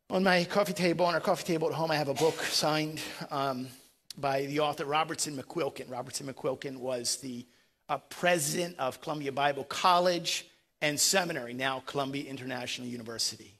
On 0.09 0.25
my 0.25 0.43
coffee 0.43 0.73
table, 0.73 1.05
on 1.05 1.13
our 1.13 1.21
coffee 1.21 1.45
table 1.45 1.69
at 1.69 1.73
home, 1.73 1.89
I 1.89 1.95
have 1.95 2.09
a 2.09 2.13
book 2.13 2.35
signed 2.41 2.99
um, 3.31 3.69
by 4.17 4.45
the 4.45 4.59
author 4.59 4.85
Robertson 4.85 5.37
McQuilkin. 5.37 5.89
Robertson 5.89 6.27
McQuilkin 6.27 6.77
was 6.77 7.17
the 7.17 7.45
uh, 7.89 7.97
president 8.09 8.77
of 8.79 8.99
Columbia 9.01 9.31
Bible 9.31 9.63
College 9.63 10.47
and 10.81 10.99
Seminary, 10.99 11.53
now 11.53 11.81
Columbia 11.85 12.29
International 12.29 12.87
University 12.87 13.57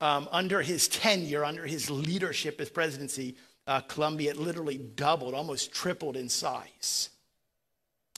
um, 0.00 0.28
under 0.32 0.62
his 0.62 0.88
tenure, 0.88 1.44
under 1.44 1.66
his 1.66 1.90
leadership 1.90 2.60
as 2.60 2.70
presidency, 2.70 3.36
uh, 3.66 3.80
Columbia 3.80 4.34
literally 4.34 4.78
doubled, 4.78 5.34
almost 5.34 5.72
tripled 5.72 6.16
in 6.16 6.28
size. 6.28 7.10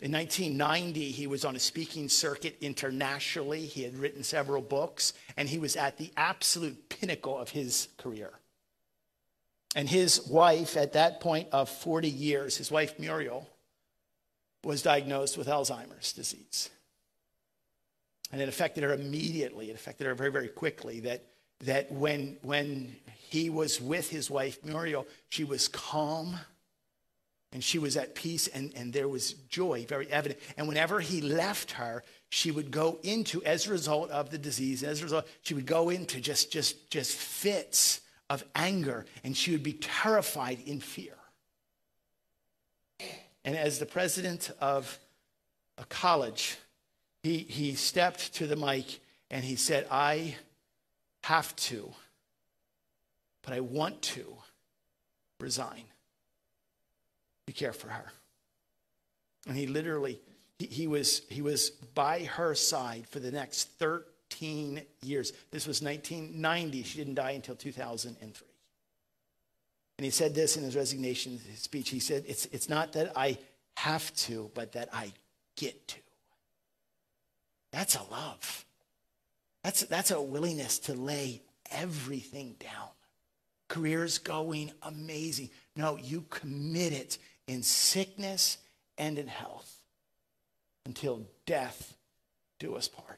In 0.00 0.10
1990, 0.12 1.10
he 1.10 1.26
was 1.26 1.44
on 1.44 1.54
a 1.54 1.60
speaking 1.60 2.08
circuit 2.08 2.56
internationally. 2.60 3.66
He 3.66 3.82
had 3.82 3.96
written 3.96 4.22
several 4.22 4.62
books, 4.62 5.12
and 5.36 5.48
he 5.48 5.58
was 5.58 5.76
at 5.76 5.96
the 5.96 6.10
absolute 6.16 6.88
pinnacle 6.88 7.38
of 7.38 7.50
his 7.50 7.88
career. 7.98 8.30
And 9.74 9.88
his 9.88 10.26
wife, 10.26 10.76
at 10.76 10.92
that 10.92 11.20
point 11.20 11.48
of 11.52 11.68
40 11.68 12.08
years, 12.08 12.56
his 12.56 12.70
wife 12.70 12.98
Muriel, 12.98 13.48
was 14.64 14.82
diagnosed 14.82 15.38
with 15.38 15.48
Alzheimer's 15.48 16.12
disease. 16.12 16.70
And 18.30 18.40
it 18.40 18.48
affected 18.48 18.84
her 18.84 18.92
immediately. 18.92 19.70
It 19.70 19.74
affected 19.74 20.06
her 20.06 20.14
very, 20.14 20.30
very 20.30 20.48
quickly. 20.48 21.00
That 21.00 21.24
that 21.62 21.90
when, 21.92 22.36
when 22.42 22.96
he 23.28 23.50
was 23.50 23.80
with 23.80 24.10
his 24.10 24.30
wife 24.30 24.64
Muriel, 24.64 25.06
she 25.28 25.44
was 25.44 25.68
calm 25.68 26.38
and 27.52 27.62
she 27.62 27.78
was 27.78 27.96
at 27.96 28.14
peace 28.14 28.48
and, 28.48 28.72
and 28.74 28.92
there 28.92 29.08
was 29.08 29.34
joy 29.48 29.86
very 29.88 30.10
evident. 30.10 30.40
And 30.56 30.66
whenever 30.66 31.00
he 31.00 31.20
left 31.20 31.72
her, 31.72 32.02
she 32.30 32.50
would 32.50 32.70
go 32.70 32.98
into, 33.02 33.44
as 33.44 33.66
a 33.66 33.70
result 33.70 34.10
of 34.10 34.30
the 34.30 34.38
disease, 34.38 34.82
as 34.82 35.00
a 35.00 35.04
result, 35.04 35.28
she 35.42 35.54
would 35.54 35.66
go 35.66 35.90
into 35.90 36.20
just, 36.20 36.50
just, 36.50 36.90
just 36.90 37.12
fits 37.12 38.00
of 38.32 38.42
anger 38.54 39.04
and 39.22 39.36
she 39.36 39.52
would 39.52 39.62
be 39.62 39.74
terrified 39.74 40.58
in 40.64 40.80
fear. 40.80 41.12
And 43.44 43.54
as 43.54 43.78
the 43.78 43.84
president 43.84 44.50
of 44.58 44.98
a 45.76 45.84
college, 45.84 46.56
he, 47.22 47.38
he 47.38 47.74
stepped 47.74 48.32
to 48.36 48.46
the 48.46 48.56
mic 48.56 49.00
and 49.30 49.44
he 49.44 49.54
said, 49.54 49.86
I 49.90 50.36
have 51.24 51.54
to, 51.56 51.92
but 53.42 53.52
I 53.52 53.60
want 53.60 54.00
to 54.02 54.24
resign 55.38 55.84
to 57.46 57.52
care 57.52 57.74
for 57.74 57.88
her. 57.88 58.12
And 59.46 59.58
he 59.58 59.66
literally, 59.66 60.18
he, 60.58 60.66
he, 60.66 60.86
was, 60.86 61.20
he 61.28 61.42
was 61.42 61.68
by 61.68 62.20
her 62.20 62.54
side 62.54 63.06
for 63.08 63.18
the 63.18 63.30
next 63.30 63.68
13 63.78 64.11
years. 64.40 65.32
This 65.50 65.66
was 65.66 65.82
1990. 65.82 66.82
She 66.82 66.98
didn't 66.98 67.14
die 67.14 67.32
until 67.32 67.54
2003. 67.54 68.46
And 69.98 70.04
he 70.04 70.10
said 70.10 70.34
this 70.34 70.56
in 70.56 70.64
his 70.64 70.74
resignation 70.74 71.40
speech. 71.56 71.90
He 71.90 72.00
said, 72.00 72.24
It's, 72.26 72.46
it's 72.46 72.68
not 72.68 72.92
that 72.94 73.12
I 73.16 73.38
have 73.76 74.14
to, 74.16 74.50
but 74.54 74.72
that 74.72 74.88
I 74.92 75.12
get 75.56 75.88
to. 75.88 75.96
That's 77.72 77.96
a 77.96 78.02
love. 78.10 78.64
That's, 79.62 79.82
that's 79.82 80.10
a 80.10 80.20
willingness 80.20 80.78
to 80.80 80.94
lay 80.94 81.42
everything 81.70 82.56
down. 82.58 82.88
Career's 83.68 84.18
going 84.18 84.72
amazing. 84.82 85.50
No, 85.76 85.96
you 85.96 86.24
commit 86.28 86.92
it 86.92 87.18
in 87.46 87.62
sickness 87.62 88.58
and 88.98 89.18
in 89.18 89.26
health 89.26 89.78
until 90.84 91.22
death 91.46 91.96
do 92.58 92.74
us 92.74 92.88
part. 92.88 93.11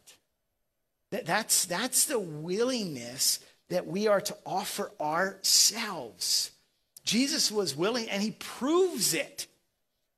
That, 1.15 1.27
that's, 1.27 1.67
that's 1.67 2.07
the 2.07 2.19
willingness 2.19 3.39
that 3.69 3.87
we 3.87 4.09
are 4.09 4.21
to 4.21 4.37
offer 4.45 4.91
ourselves. 5.01 6.51
Jesus 7.05 7.53
was 7.53 7.77
willing 7.77 8.11
and 8.11 8.21
he 8.21 8.33
proves 8.33 9.15
it. 9.15 9.47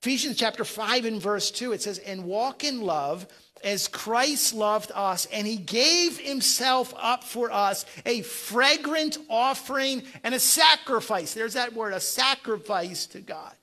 Ephesians 0.00 0.38
chapter 0.38 0.64
5 0.64 1.04
and 1.04 1.20
verse 1.20 1.50
2, 1.50 1.72
it 1.72 1.82
says, 1.82 1.98
And 1.98 2.24
walk 2.24 2.64
in 2.64 2.80
love 2.80 3.26
as 3.62 3.88
Christ 3.88 4.54
loved 4.54 4.90
us, 4.94 5.26
and 5.26 5.46
he 5.46 5.58
gave 5.58 6.18
himself 6.18 6.94
up 6.96 7.24
for 7.24 7.52
us, 7.52 7.84
a 8.06 8.22
fragrant 8.22 9.18
offering 9.28 10.02
and 10.24 10.34
a 10.34 10.40
sacrifice. 10.40 11.34
There's 11.34 11.54
that 11.54 11.74
word, 11.74 11.92
a 11.92 12.00
sacrifice 12.00 13.04
to 13.08 13.20
God. 13.20 13.54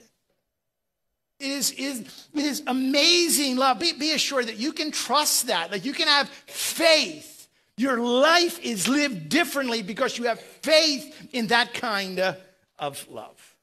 It 1.44 1.52
is, 1.52 1.72
is, 1.72 2.00
it 2.34 2.46
is 2.46 2.64
amazing 2.68 3.58
love. 3.58 3.78
Be, 3.78 3.92
be 3.92 4.12
assured 4.12 4.48
that 4.48 4.58
you 4.58 4.72
can 4.72 4.92
trust 4.92 5.48
that, 5.48 5.72
that 5.72 5.84
you 5.84 5.92
can 5.92 6.08
have 6.08 6.30
faith. 6.30 7.50
Your 7.76 8.00
life 8.00 8.64
is 8.64 8.88
lived 8.88 9.28
differently 9.28 9.82
because 9.82 10.18
you 10.18 10.24
have 10.26 10.40
faith 10.40 11.28
in 11.34 11.48
that 11.48 11.74
kind 11.74 12.38
of 12.80 13.08
love. 13.10 13.56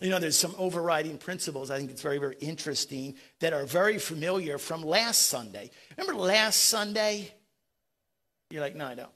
You 0.00 0.10
know, 0.10 0.18
there's 0.18 0.36
some 0.36 0.56
overriding 0.58 1.16
principles 1.16 1.70
I 1.70 1.78
think 1.78 1.92
it's 1.92 2.02
very, 2.02 2.18
very 2.18 2.36
interesting 2.40 3.14
that 3.38 3.52
are 3.52 3.64
very 3.64 3.98
familiar 3.98 4.58
from 4.58 4.82
last 4.82 5.28
Sunday. 5.28 5.70
Remember 5.96 6.20
last 6.20 6.64
Sunday? 6.64 7.32
You're 8.50 8.62
like, 8.62 8.74
no, 8.74 8.86
I 8.86 8.96
don't. 8.96 9.10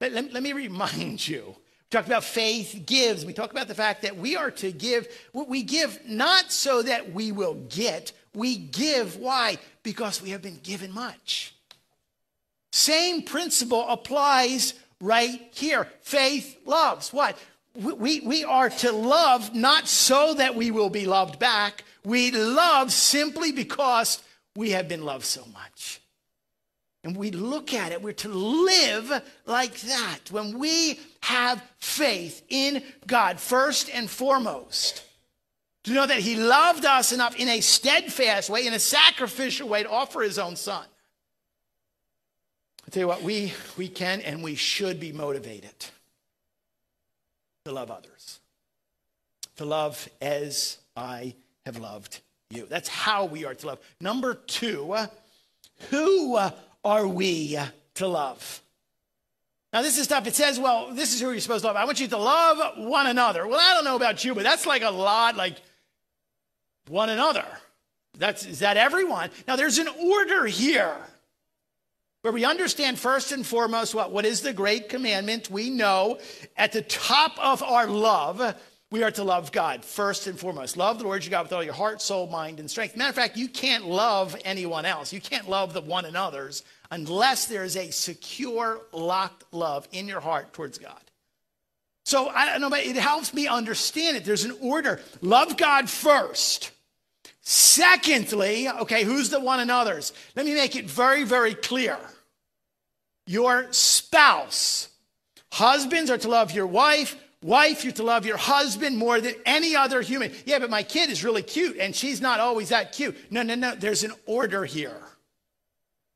But 0.00 0.12
let, 0.12 0.32
let 0.32 0.42
me 0.42 0.54
remind 0.54 1.28
you. 1.28 1.54
We 1.92 1.98
talked 1.98 2.08
about 2.08 2.24
faith 2.24 2.84
gives. 2.86 3.26
We 3.26 3.34
talked 3.34 3.52
about 3.52 3.68
the 3.68 3.74
fact 3.74 4.00
that 4.00 4.16
we 4.16 4.34
are 4.34 4.50
to 4.52 4.72
give. 4.72 5.06
what 5.32 5.46
We 5.46 5.62
give 5.62 6.00
not 6.08 6.50
so 6.50 6.80
that 6.80 7.12
we 7.12 7.32
will 7.32 7.52
get. 7.68 8.12
We 8.34 8.56
give. 8.56 9.16
Why? 9.16 9.58
Because 9.82 10.22
we 10.22 10.30
have 10.30 10.40
been 10.40 10.58
given 10.62 10.90
much. 10.90 11.54
Same 12.72 13.20
principle 13.22 13.86
applies 13.86 14.72
right 15.02 15.50
here. 15.52 15.86
Faith 16.00 16.56
loves. 16.64 17.12
What? 17.12 17.36
we, 17.74 18.20
we 18.20 18.44
are 18.44 18.70
to 18.70 18.92
love 18.92 19.54
not 19.54 19.86
so 19.86 20.34
that 20.34 20.54
we 20.54 20.70
will 20.70 20.90
be 20.90 21.04
loved 21.04 21.38
back. 21.38 21.84
We 22.04 22.30
love 22.30 22.92
simply 22.92 23.52
because 23.52 24.22
we 24.56 24.70
have 24.70 24.88
been 24.88 25.04
loved 25.04 25.24
so 25.24 25.44
much. 25.52 26.01
And 27.04 27.16
we 27.16 27.32
look 27.32 27.74
at 27.74 27.90
it, 27.90 28.00
we're 28.00 28.12
to 28.12 28.28
live 28.28 29.22
like 29.44 29.80
that 29.80 30.30
when 30.30 30.58
we 30.58 31.00
have 31.22 31.62
faith 31.78 32.42
in 32.48 32.82
God 33.06 33.40
first 33.40 33.90
and 33.92 34.08
foremost. 34.08 35.04
To 35.84 35.92
know 35.92 36.06
that 36.06 36.20
He 36.20 36.36
loved 36.36 36.84
us 36.84 37.12
enough 37.12 37.34
in 37.34 37.48
a 37.48 37.60
steadfast 37.60 38.48
way, 38.48 38.66
in 38.66 38.72
a 38.72 38.78
sacrificial 38.78 39.68
way, 39.68 39.82
to 39.82 39.90
offer 39.90 40.20
His 40.20 40.38
own 40.38 40.54
Son. 40.54 40.84
I 42.86 42.90
tell 42.90 43.00
you 43.00 43.08
what, 43.08 43.22
we, 43.22 43.52
we 43.76 43.88
can 43.88 44.20
and 44.20 44.42
we 44.42 44.54
should 44.54 45.00
be 45.00 45.10
motivated 45.10 45.74
to 47.64 47.72
love 47.72 47.90
others, 47.90 48.38
to 49.56 49.64
love 49.64 50.08
as 50.20 50.78
I 50.96 51.34
have 51.66 51.78
loved 51.78 52.20
you. 52.50 52.66
That's 52.66 52.88
how 52.88 53.24
we 53.24 53.44
are 53.44 53.54
to 53.54 53.66
love. 53.66 53.80
Number 54.00 54.34
two, 54.34 54.94
who 55.90 56.38
are 56.84 57.06
we 57.06 57.58
to 57.94 58.06
love? 58.06 58.62
Now, 59.72 59.80
this 59.80 59.96
is 59.96 60.04
stuff, 60.04 60.26
it 60.26 60.34
says, 60.34 60.60
well, 60.60 60.92
this 60.92 61.14
is 61.14 61.20
who 61.20 61.30
you're 61.30 61.40
supposed 61.40 61.62
to 61.62 61.68
love. 61.68 61.76
I 61.76 61.84
want 61.86 61.98
you 61.98 62.08
to 62.08 62.18
love 62.18 62.78
one 62.78 63.06
another. 63.06 63.46
Well, 63.46 63.58
I 63.58 63.72
don't 63.72 63.84
know 63.84 63.96
about 63.96 64.22
you, 64.24 64.34
but 64.34 64.42
that's 64.42 64.66
like 64.66 64.82
a 64.82 64.90
lot 64.90 65.36
like 65.36 65.56
one 66.88 67.08
another. 67.08 67.46
That's, 68.18 68.44
is 68.44 68.58
that 68.58 68.76
everyone? 68.76 69.30
Now, 69.48 69.56
there's 69.56 69.78
an 69.78 69.88
order 69.88 70.46
here 70.46 70.94
where 72.20 72.32
we 72.32 72.44
understand 72.44 72.98
first 72.98 73.32
and 73.32 73.46
foremost 73.46 73.94
what, 73.94 74.12
what 74.12 74.26
is 74.26 74.42
the 74.42 74.52
great 74.52 74.90
commandment. 74.90 75.50
We 75.50 75.70
know 75.70 76.18
at 76.56 76.72
the 76.72 76.82
top 76.82 77.32
of 77.38 77.62
our 77.62 77.86
love, 77.86 78.54
we 78.92 79.02
are 79.02 79.10
to 79.10 79.24
love 79.24 79.52
God 79.52 79.84
first 79.84 80.26
and 80.26 80.38
foremost. 80.38 80.76
Love 80.76 80.98
the 80.98 81.04
Lord 81.04 81.24
your 81.24 81.30
God 81.30 81.44
with 81.44 81.52
all 81.54 81.64
your 81.64 81.72
heart, 81.72 82.02
soul, 82.02 82.26
mind, 82.26 82.60
and 82.60 82.70
strength. 82.70 82.94
Matter 82.94 83.08
of 83.08 83.14
fact, 83.14 83.38
you 83.38 83.48
can't 83.48 83.86
love 83.86 84.36
anyone 84.44 84.84
else. 84.84 85.14
You 85.14 85.20
can't 85.20 85.48
love 85.48 85.72
the 85.72 85.80
one 85.80 86.04
another's 86.04 86.62
unless 86.90 87.46
there 87.46 87.64
is 87.64 87.74
a 87.74 87.90
secure, 87.90 88.82
locked 88.92 89.44
love 89.50 89.88
in 89.92 90.06
your 90.06 90.20
heart 90.20 90.52
towards 90.52 90.76
God. 90.76 91.00
So 92.04 92.28
I 92.28 92.44
don't 92.44 92.60
know, 92.60 92.68
but 92.68 92.84
it 92.84 92.96
helps 92.96 93.32
me 93.32 93.46
understand 93.46 94.18
it. 94.18 94.26
There's 94.26 94.44
an 94.44 94.58
order. 94.60 95.00
Love 95.22 95.56
God 95.56 95.88
first. 95.88 96.70
Secondly, 97.40 98.68
okay, 98.68 99.04
who's 99.04 99.30
the 99.30 99.40
one 99.40 99.60
another's? 99.60 100.12
Let 100.36 100.44
me 100.44 100.52
make 100.52 100.76
it 100.76 100.84
very, 100.84 101.24
very 101.24 101.54
clear. 101.54 101.96
Your 103.26 103.72
spouse. 103.72 104.90
Husbands 105.50 106.10
are 106.10 106.18
to 106.18 106.28
love 106.28 106.52
your 106.52 106.66
wife. 106.66 107.16
Wife, 107.42 107.82
you're 107.82 107.92
to 107.94 108.04
love 108.04 108.24
your 108.24 108.36
husband 108.36 108.96
more 108.96 109.20
than 109.20 109.34
any 109.44 109.74
other 109.74 110.00
human. 110.00 110.32
Yeah, 110.46 110.60
but 110.60 110.70
my 110.70 110.84
kid 110.84 111.10
is 111.10 111.24
really 111.24 111.42
cute 111.42 111.76
and 111.78 111.94
she's 111.94 112.20
not 112.20 112.38
always 112.38 112.68
that 112.68 112.92
cute. 112.92 113.16
No, 113.30 113.42
no, 113.42 113.56
no. 113.56 113.74
There's 113.74 114.04
an 114.04 114.12
order 114.26 114.64
here. 114.64 115.02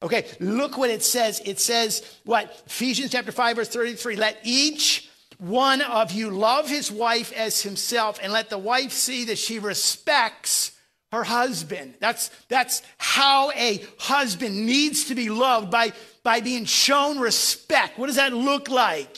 Okay, 0.03 0.27
look 0.39 0.79
what 0.79 0.91
it 0.91 1.03
says. 1.03 1.41
It 1.45 1.59
says, 1.59 2.19
what? 2.25 2.63
Ephesians 2.67 3.11
chapter 3.11 3.33
5, 3.33 3.57
verse 3.57 3.69
33. 3.69 4.17
Let 4.17 4.39
each 4.45 5.11
one 5.39 5.83
of 5.83 6.13
you 6.13 6.31
love 6.31 6.69
his 6.69 6.93
wife 6.93 7.33
as 7.33 7.63
himself, 7.63 8.19
and 8.23 8.33
let 8.33 8.49
the 8.49 8.59
wife 8.59 8.93
see 8.93 9.27
that 9.27 9.39
she 9.39 9.59
respects 9.59 10.73
her 11.13 11.25
husband. 11.25 11.95
That's, 12.01 12.31
that's 12.49 12.83
how 12.99 13.51
a 13.53 13.85
husband 13.99 14.67
needs 14.67 15.07
to 15.07 15.15
be 15.15 15.29
loved 15.29 15.71
by, 15.71 15.93
by 16.23 16.41
being 16.41 16.65
shown 16.65 17.19
respect. 17.19 17.99
What 17.99 18.07
does 18.07 18.17
that 18.17 18.33
look 18.33 18.69
like? 18.69 19.17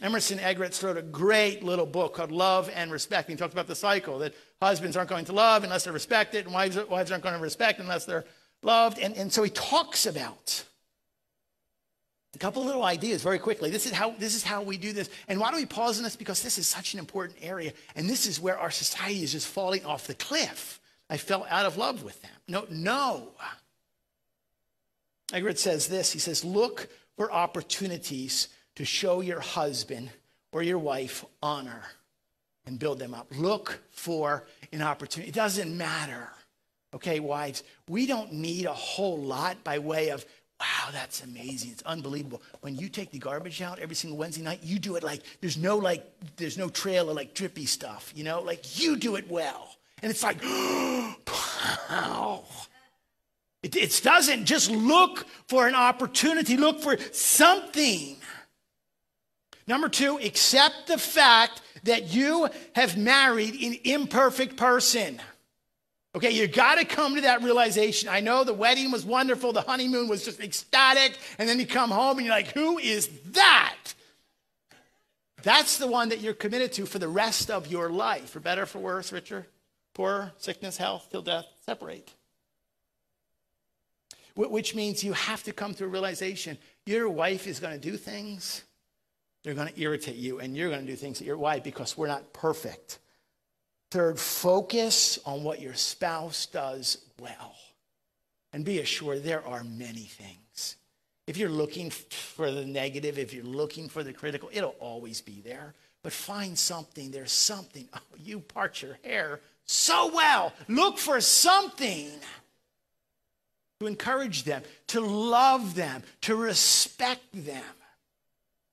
Emerson 0.00 0.38
Eggerichs 0.38 0.82
wrote 0.82 0.96
a 0.96 1.02
great 1.02 1.64
little 1.64 1.86
book 1.86 2.14
called 2.14 2.30
Love 2.30 2.70
and 2.74 2.92
Respect. 2.92 3.28
And 3.28 3.38
He 3.38 3.40
talked 3.40 3.52
about 3.52 3.66
the 3.66 3.74
cycle 3.74 4.18
that 4.20 4.34
husbands 4.60 4.96
aren't 4.96 5.10
going 5.10 5.24
to 5.24 5.32
love 5.32 5.64
unless 5.64 5.84
they're 5.84 5.92
respected, 5.92 6.44
and 6.44 6.54
wives, 6.54 6.78
wives 6.88 7.10
aren't 7.10 7.24
going 7.24 7.34
to 7.34 7.40
respect 7.40 7.80
unless 7.80 8.04
they're 8.04 8.24
loved. 8.62 8.98
And, 8.98 9.16
and 9.16 9.32
so 9.32 9.42
he 9.42 9.50
talks 9.50 10.06
about 10.06 10.64
a 12.34 12.38
couple 12.38 12.64
little 12.64 12.84
ideas 12.84 13.22
very 13.22 13.38
quickly. 13.38 13.70
This 13.70 13.86
is, 13.86 13.92
how, 13.92 14.10
this 14.10 14.34
is 14.34 14.44
how 14.44 14.62
we 14.62 14.76
do 14.76 14.92
this. 14.92 15.10
And 15.26 15.40
why 15.40 15.50
do 15.50 15.56
we 15.56 15.66
pause 15.66 15.98
on 15.98 16.04
this? 16.04 16.14
Because 16.14 16.42
this 16.42 16.58
is 16.58 16.68
such 16.68 16.92
an 16.92 17.00
important 17.00 17.38
area. 17.42 17.72
And 17.96 18.08
this 18.08 18.26
is 18.26 18.40
where 18.40 18.58
our 18.58 18.70
society 18.70 19.22
is 19.22 19.32
just 19.32 19.48
falling 19.48 19.84
off 19.84 20.06
the 20.06 20.14
cliff. 20.14 20.80
I 21.10 21.16
fell 21.16 21.46
out 21.50 21.66
of 21.66 21.76
love 21.76 22.04
with 22.04 22.20
them. 22.22 22.30
No, 22.46 22.66
no. 22.70 23.28
Eggerichs 25.32 25.58
says 25.58 25.88
this. 25.88 26.12
He 26.12 26.18
says, 26.18 26.44
look 26.44 26.88
for 27.16 27.32
opportunities 27.32 28.48
to 28.78 28.84
show 28.84 29.20
your 29.20 29.40
husband 29.40 30.10
or 30.50 30.62
your 30.62 30.78
wife 30.78 31.24
honor 31.42 31.82
and 32.66 32.78
build 32.78 32.98
them 32.98 33.14
up. 33.14 33.28
Look 33.36 33.80
for 33.90 34.46
an 34.72 34.82
opportunity. 34.82 35.28
It 35.28 35.34
doesn't 35.34 35.76
matter 35.76 36.30
Okay, 36.94 37.20
wives, 37.20 37.64
we 37.88 38.06
don't 38.06 38.32
need 38.32 38.64
a 38.64 38.72
whole 38.72 39.18
lot 39.18 39.62
by 39.62 39.78
way 39.78 40.08
of, 40.08 40.24
wow, 40.58 40.88
that's 40.90 41.22
amazing. 41.22 41.70
It's 41.70 41.82
unbelievable. 41.82 42.40
When 42.62 42.76
you 42.76 42.88
take 42.88 43.10
the 43.10 43.18
garbage 43.18 43.60
out 43.60 43.78
every 43.78 43.94
single 43.94 44.16
Wednesday 44.16 44.42
night, 44.42 44.60
you 44.62 44.78
do 44.78 44.96
it 44.96 45.02
like 45.02 45.22
there's 45.40 45.58
no 45.58 45.76
like 45.76 46.06
there's 46.36 46.56
no 46.56 46.70
trail 46.70 47.10
of 47.10 47.16
like 47.16 47.34
drippy 47.34 47.66
stuff, 47.66 48.12
you 48.16 48.24
know? 48.24 48.40
Like 48.40 48.80
you 48.80 48.96
do 48.96 49.16
it 49.16 49.30
well. 49.30 49.76
And 50.02 50.10
it's 50.10 50.22
like, 50.22 50.42
wow. 51.90 52.44
It, 53.62 53.76
it 53.76 54.00
doesn't 54.02 54.46
just 54.46 54.70
look 54.70 55.26
for 55.46 55.68
an 55.68 55.74
opportunity, 55.74 56.56
look 56.56 56.80
for 56.80 56.96
something. 57.12 58.16
Number 59.68 59.90
two, 59.90 60.18
accept 60.18 60.86
the 60.86 60.96
fact 60.96 61.60
that 61.84 62.14
you 62.14 62.48
have 62.74 62.96
married 62.96 63.54
an 63.62 63.76
imperfect 63.84 64.56
person. 64.56 65.20
Okay, 66.14 66.30
you 66.30 66.48
got 66.48 66.76
to 66.76 66.86
come 66.86 67.16
to 67.16 67.20
that 67.20 67.42
realization. 67.42 68.08
I 68.08 68.20
know 68.20 68.44
the 68.44 68.54
wedding 68.54 68.90
was 68.90 69.04
wonderful, 69.04 69.52
the 69.52 69.60
honeymoon 69.60 70.08
was 70.08 70.24
just 70.24 70.40
ecstatic, 70.40 71.18
and 71.38 71.46
then 71.46 71.60
you 71.60 71.66
come 71.66 71.90
home 71.90 72.16
and 72.16 72.26
you're 72.26 72.34
like, 72.34 72.52
who 72.52 72.78
is 72.78 73.10
that? 73.32 73.76
That's 75.42 75.76
the 75.76 75.86
one 75.86 76.08
that 76.08 76.22
you're 76.22 76.34
committed 76.34 76.72
to 76.72 76.86
for 76.86 76.98
the 76.98 77.06
rest 77.06 77.50
of 77.50 77.66
your 77.66 77.90
life, 77.90 78.30
for 78.30 78.40
better, 78.40 78.64
for 78.64 78.78
worse, 78.78 79.12
richer, 79.12 79.46
poorer, 79.92 80.32
sickness, 80.38 80.78
health, 80.78 81.08
till 81.10 81.22
death, 81.22 81.44
separate. 81.66 82.10
Which 84.34 84.74
means 84.74 85.04
you 85.04 85.12
have 85.12 85.42
to 85.44 85.52
come 85.52 85.74
to 85.74 85.84
a 85.84 85.88
realization 85.88 86.56
your 86.86 87.10
wife 87.10 87.46
is 87.46 87.60
going 87.60 87.78
to 87.78 87.90
do 87.90 87.98
things, 87.98 88.64
they're 89.48 89.54
going 89.54 89.72
to 89.72 89.80
irritate 89.80 90.16
you, 90.16 90.40
and 90.40 90.54
you're 90.54 90.68
going 90.68 90.82
to 90.82 90.86
do 90.86 90.94
things 90.94 91.20
that 91.20 91.24
your 91.24 91.38
wife 91.38 91.64
because 91.64 91.96
we're 91.96 92.06
not 92.06 92.34
perfect. 92.34 92.98
Third, 93.90 94.20
focus 94.20 95.18
on 95.24 95.42
what 95.42 95.58
your 95.58 95.72
spouse 95.72 96.44
does 96.44 96.98
well. 97.18 97.54
And 98.52 98.62
be 98.62 98.80
assured 98.80 99.24
there 99.24 99.42
are 99.46 99.64
many 99.64 100.02
things. 100.02 100.76
If 101.26 101.38
you're 101.38 101.48
looking 101.48 101.88
for 101.88 102.50
the 102.50 102.66
negative, 102.66 103.18
if 103.18 103.32
you're 103.32 103.42
looking 103.42 103.88
for 103.88 104.02
the 104.02 104.12
critical, 104.12 104.50
it'll 104.52 104.76
always 104.80 105.22
be 105.22 105.40
there. 105.40 105.72
But 106.02 106.12
find 106.12 106.58
something. 106.58 107.10
There's 107.10 107.32
something. 107.32 107.88
Oh, 107.94 108.00
you 108.22 108.40
part 108.40 108.82
your 108.82 108.98
hair 109.02 109.40
so 109.64 110.14
well. 110.14 110.52
Look 110.68 110.98
for 110.98 111.22
something 111.22 112.10
to 113.80 113.86
encourage 113.86 114.42
them, 114.42 114.62
to 114.88 115.00
love 115.00 115.74
them, 115.74 116.02
to 116.20 116.36
respect 116.36 117.22
them. 117.32 117.64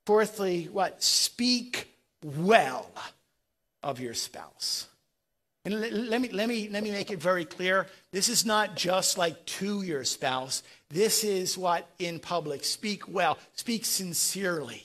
Fourthly, 0.05 0.69
what? 0.71 1.01
Speak 1.03 1.89
well 2.23 2.89
of 3.81 3.99
your 3.99 4.13
spouse. 4.13 4.87
And 5.65 5.81
let 5.81 6.21
me, 6.21 6.29
let, 6.29 6.47
me, 6.47 6.69
let 6.69 6.83
me 6.83 6.91
make 6.91 7.09
it 7.09 7.19
very 7.19 7.43
clear. 7.43 7.87
This 8.11 8.29
is 8.29 8.45
not 8.45 8.75
just 8.75 9.17
like 9.17 9.43
to 9.45 9.81
your 9.81 10.03
spouse. 10.03 10.61
This 10.91 11.23
is 11.23 11.57
what 11.57 11.89
in 11.97 12.19
public. 12.19 12.63
Speak 12.63 13.07
well, 13.07 13.39
speak 13.53 13.83
sincerely. 13.83 14.83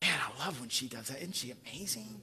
Man, 0.00 0.18
I 0.18 0.46
love 0.46 0.58
when 0.60 0.70
she 0.70 0.88
does 0.88 1.08
that. 1.08 1.18
Isn't 1.18 1.34
she 1.34 1.52
amazing? 1.66 2.20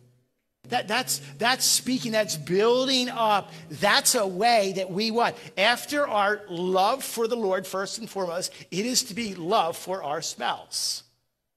That, 0.69 0.87
that's, 0.87 1.21
that's 1.37 1.65
speaking, 1.65 2.11
that's 2.11 2.35
building 2.35 3.09
up. 3.09 3.51
That's 3.69 4.15
a 4.15 4.25
way 4.25 4.73
that 4.77 4.89
we 4.89 5.11
what? 5.11 5.37
After 5.55 6.07
our 6.07 6.41
love 6.49 7.03
for 7.03 7.27
the 7.27 7.35
Lord, 7.35 7.67
first 7.67 7.99
and 7.99 8.09
foremost, 8.09 8.53
it 8.71 8.85
is 8.87 9.03
to 9.05 9.13
be 9.13 9.35
love 9.35 9.77
for 9.77 10.03
our 10.03 10.21
spouse. 10.21 11.03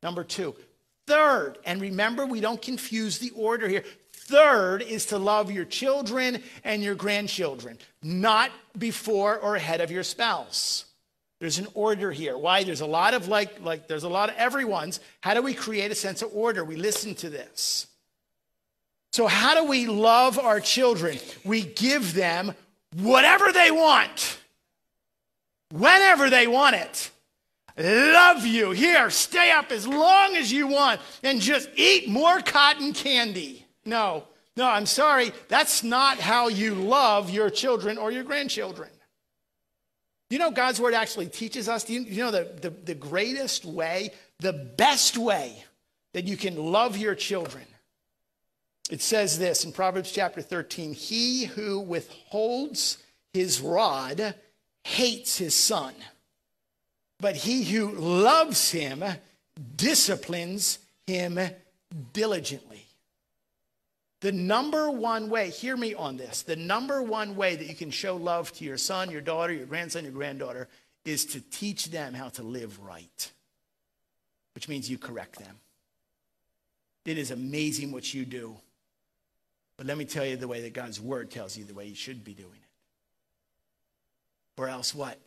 Number 0.04 0.22
two. 0.22 0.54
Third, 1.06 1.58
and 1.64 1.80
remember, 1.80 2.26
we 2.26 2.40
don't 2.40 2.60
confuse 2.60 3.18
the 3.18 3.30
order 3.30 3.66
here. 3.68 3.84
Third 4.12 4.82
is 4.82 5.06
to 5.06 5.18
love 5.18 5.50
your 5.50 5.64
children 5.64 6.42
and 6.62 6.82
your 6.82 6.94
grandchildren, 6.94 7.78
not 8.02 8.50
before 8.78 9.38
or 9.38 9.56
ahead 9.56 9.80
of 9.80 9.90
your 9.90 10.02
spouse. 10.02 10.84
There's 11.40 11.58
an 11.58 11.66
order 11.74 12.12
here. 12.12 12.38
Why? 12.38 12.64
There's 12.64 12.80
a 12.80 12.86
lot 12.86 13.12
of 13.12 13.28
like, 13.28 13.60
like 13.62 13.88
there's 13.88 14.04
a 14.04 14.08
lot 14.08 14.30
of 14.30 14.36
everyone's. 14.36 15.00
How 15.20 15.34
do 15.34 15.42
we 15.42 15.52
create 15.52 15.90
a 15.90 15.94
sense 15.94 16.22
of 16.22 16.30
order? 16.34 16.64
We 16.64 16.76
listen 16.76 17.14
to 17.16 17.30
this. 17.30 17.86
So, 19.12 19.26
how 19.26 19.54
do 19.54 19.68
we 19.68 19.86
love 19.86 20.38
our 20.38 20.60
children? 20.60 21.18
We 21.44 21.62
give 21.62 22.14
them 22.14 22.54
whatever 22.96 23.52
they 23.52 23.70
want, 23.70 24.38
whenever 25.70 26.31
they 26.31 26.46
want 26.46 26.76
it. 26.76 27.10
Love 27.77 28.46
you. 28.46 28.70
Here, 28.70 29.10
stay 29.10 29.50
up 29.50 29.72
as 29.72 29.87
long 29.87 30.37
as 30.37 30.52
you 30.52 30.68
want 30.68 31.00
and 31.22 31.40
just 31.40 31.68
eat 31.75 32.08
more 32.08 32.40
cotton 32.40 32.92
candy. 32.92 33.66
No, 33.85 34.25
no, 34.56 34.68
I'm 34.68 34.87
sorry. 34.87 35.33
That's 35.48 35.83
not 35.83 36.18
how 36.18 36.48
you 36.48 36.75
love 36.75 37.31
your 37.31 37.50
children 37.50 37.98
or 37.98 38.12
your 38.12 38.22
grandchildren. 38.22 38.90
You 40.31 40.38
know, 40.38 40.50
God's 40.50 40.81
word 40.81 40.94
actually 40.94 41.27
teaches 41.27 41.68
us, 41.68 41.88
you, 41.88 42.00
you 42.00 42.22
know, 42.25 42.31
the, 42.31 42.50
the, 42.60 42.70
the 42.70 42.94
greatest 42.94 43.64
way, 43.64 44.10
the 44.40 44.52
best 44.52 45.18
way 45.18 45.64
that 46.12 46.25
you 46.25 46.37
can 46.37 46.56
love 46.56 46.96
your 46.96 47.14
children. 47.14 47.64
It 48.90 49.00
says 49.00 49.38
this 49.38 49.64
in 49.64 49.72
Proverbs 49.72 50.12
chapter 50.12 50.40
13 50.40 50.92
He 50.92 51.44
who 51.44 51.81
withholds 51.81 52.98
his 53.33 53.60
rod 53.60 54.35
hates 54.85 55.38
his 55.38 55.54
son, 55.54 55.94
but 57.25 57.37
he 57.37 57.64
who 57.64 57.90
loves 57.90 58.70
him 58.70 59.02
disciplines 59.79 60.79
him 61.06 61.40
diligently. 62.12 62.85
The 64.20 64.31
number 64.31 64.90
one 64.90 65.31
way, 65.31 65.48
hear 65.48 65.75
me 65.75 65.94
on 65.94 66.18
this, 66.18 66.42
the 66.42 66.54
number 66.54 67.00
one 67.00 67.35
way 67.35 67.56
that 67.56 67.66
you 67.66 67.75
can 67.75 67.90
show 67.90 68.16
love 68.16 68.52
to 68.52 68.64
your 68.66 68.77
son, 68.77 69.10
your 69.10 69.22
daughter, 69.22 69.54
your 69.54 69.64
grandson, 69.64 70.04
your 70.04 70.12
granddaughter 70.12 70.68
is 71.06 71.25
to 71.25 71.40
teach 71.40 71.87
them 71.87 72.12
how 72.12 72.29
to 72.29 72.42
live 72.42 72.79
right. 72.85 73.33
which 74.54 74.68
means 74.68 74.90
you 74.90 74.98
correct 74.98 75.38
them. 75.38 75.56
It 77.06 77.16
is 77.16 77.31
amazing 77.31 77.90
what 77.90 78.12
you 78.12 78.27
do. 78.27 78.54
But 79.79 79.87
let 79.87 79.96
me 79.96 80.04
tell 80.04 80.27
you 80.27 80.37
the 80.37 80.46
way 80.46 80.60
that 80.60 80.75
God's 80.75 81.00
word 81.00 81.31
tells 81.31 81.56
you 81.56 81.64
the 81.64 81.72
way 81.72 81.87
you 81.87 81.94
should 81.94 82.22
be 82.22 82.35
doing 82.35 82.50
it. 82.52 84.60
Or 84.60 84.68
else 84.68 84.94
what? 84.94 85.18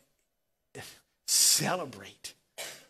Celebrate 1.28 2.32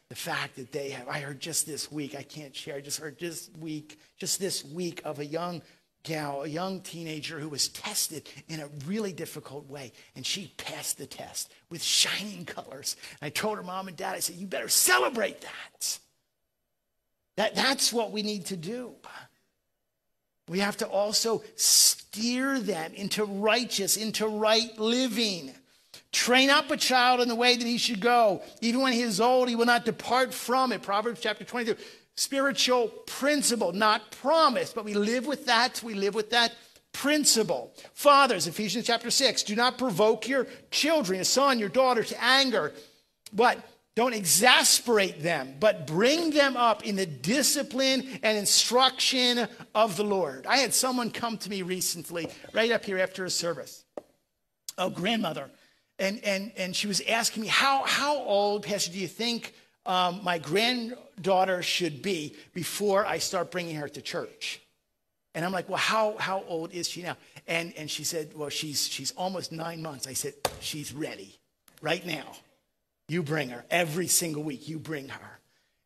the 0.08 0.14
fact 0.14 0.54
that 0.56 0.70
they 0.70 0.90
have. 0.90 1.08
I 1.08 1.18
heard 1.18 1.40
just 1.40 1.66
this 1.66 1.90
week, 1.90 2.14
I 2.14 2.22
can't 2.22 2.54
share, 2.54 2.76
I 2.76 2.80
just 2.80 3.00
heard 3.00 3.18
this 3.18 3.50
week, 3.58 3.98
just 4.16 4.38
this 4.38 4.64
week 4.64 5.02
of 5.04 5.18
a 5.18 5.26
young 5.26 5.60
gal, 6.04 6.42
a 6.44 6.46
young 6.46 6.80
teenager 6.80 7.40
who 7.40 7.48
was 7.48 7.66
tested 7.66 8.30
in 8.48 8.60
a 8.60 8.68
really 8.86 9.12
difficult 9.12 9.68
way. 9.68 9.92
And 10.14 10.24
she 10.24 10.52
passed 10.56 10.98
the 10.98 11.06
test 11.06 11.52
with 11.68 11.82
shining 11.82 12.44
colors. 12.44 12.94
And 13.20 13.26
I 13.26 13.30
told 13.30 13.58
her 13.58 13.64
mom 13.64 13.88
and 13.88 13.96
dad, 13.96 14.14
I 14.14 14.20
said, 14.20 14.36
you 14.36 14.46
better 14.46 14.68
celebrate 14.68 15.40
that. 15.40 15.98
that 17.34 17.56
that's 17.56 17.92
what 17.92 18.12
we 18.12 18.22
need 18.22 18.46
to 18.46 18.56
do. 18.56 18.92
We 20.48 20.60
have 20.60 20.76
to 20.76 20.86
also 20.86 21.42
steer 21.56 22.60
them 22.60 22.94
into 22.94 23.24
righteous, 23.24 23.96
into 23.96 24.28
right 24.28 24.78
living. 24.78 25.52
Train 26.12 26.48
up 26.48 26.70
a 26.70 26.76
child 26.76 27.20
in 27.20 27.28
the 27.28 27.34
way 27.34 27.56
that 27.56 27.66
he 27.66 27.76
should 27.76 28.00
go. 28.00 28.42
Even 28.60 28.80
when 28.80 28.92
he 28.94 29.02
is 29.02 29.20
old, 29.20 29.48
he 29.48 29.56
will 29.56 29.66
not 29.66 29.84
depart 29.84 30.32
from 30.32 30.72
it. 30.72 30.82
Proverbs 30.82 31.20
chapter 31.20 31.44
22. 31.44 31.76
Spiritual 32.16 32.88
principle, 33.06 33.72
not 33.72 34.10
promise, 34.10 34.72
but 34.72 34.84
we 34.84 34.94
live 34.94 35.26
with 35.26 35.46
that. 35.46 35.82
We 35.84 35.94
live 35.94 36.14
with 36.14 36.30
that 36.30 36.52
principle. 36.92 37.72
Fathers, 37.94 38.46
Ephesians 38.46 38.86
chapter 38.86 39.10
6, 39.10 39.44
do 39.44 39.54
not 39.54 39.78
provoke 39.78 40.26
your 40.26 40.46
children, 40.70 41.18
your 41.18 41.24
son, 41.24 41.58
your 41.58 41.68
daughter 41.68 42.02
to 42.02 42.24
anger, 42.24 42.72
but 43.32 43.58
don't 43.94 44.14
exasperate 44.14 45.22
them, 45.22 45.54
but 45.60 45.86
bring 45.86 46.30
them 46.30 46.56
up 46.56 46.84
in 46.84 46.96
the 46.96 47.06
discipline 47.06 48.18
and 48.22 48.38
instruction 48.38 49.46
of 49.74 49.96
the 49.96 50.04
Lord. 50.04 50.46
I 50.46 50.58
had 50.58 50.72
someone 50.72 51.10
come 51.10 51.36
to 51.38 51.50
me 51.50 51.62
recently, 51.62 52.28
right 52.52 52.70
up 52.72 52.84
here 52.84 52.98
after 52.98 53.24
a 53.24 53.30
service, 53.30 53.84
a 54.76 54.88
grandmother 54.88 55.50
and, 55.98 56.22
and, 56.24 56.52
and 56.56 56.76
she 56.76 56.86
was 56.86 57.00
asking 57.08 57.42
me, 57.42 57.48
how, 57.48 57.82
how 57.84 58.16
old, 58.16 58.62
Pastor, 58.62 58.92
do 58.92 58.98
you 58.98 59.08
think 59.08 59.54
um, 59.84 60.20
my 60.22 60.38
granddaughter 60.38 61.62
should 61.62 62.02
be 62.02 62.36
before 62.54 63.04
I 63.04 63.18
start 63.18 63.50
bringing 63.50 63.76
her 63.76 63.88
to 63.88 64.00
church? 64.00 64.60
And 65.34 65.44
I'm 65.44 65.52
like, 65.52 65.68
well, 65.68 65.78
how, 65.78 66.16
how 66.18 66.44
old 66.48 66.72
is 66.72 66.88
she 66.88 67.02
now? 67.02 67.16
And, 67.46 67.72
and 67.76 67.90
she 67.90 68.04
said, 68.04 68.32
well, 68.34 68.48
she's, 68.48 68.88
she's 68.88 69.12
almost 69.12 69.52
nine 69.52 69.82
months. 69.82 70.06
I 70.06 70.12
said, 70.12 70.34
she's 70.60 70.92
ready 70.92 71.38
right 71.82 72.04
now. 72.04 72.36
You 73.08 73.22
bring 73.22 73.50
her 73.50 73.64
every 73.70 74.06
single 74.06 74.42
week. 74.42 74.68
You 74.68 74.78
bring 74.78 75.08
her. 75.08 75.38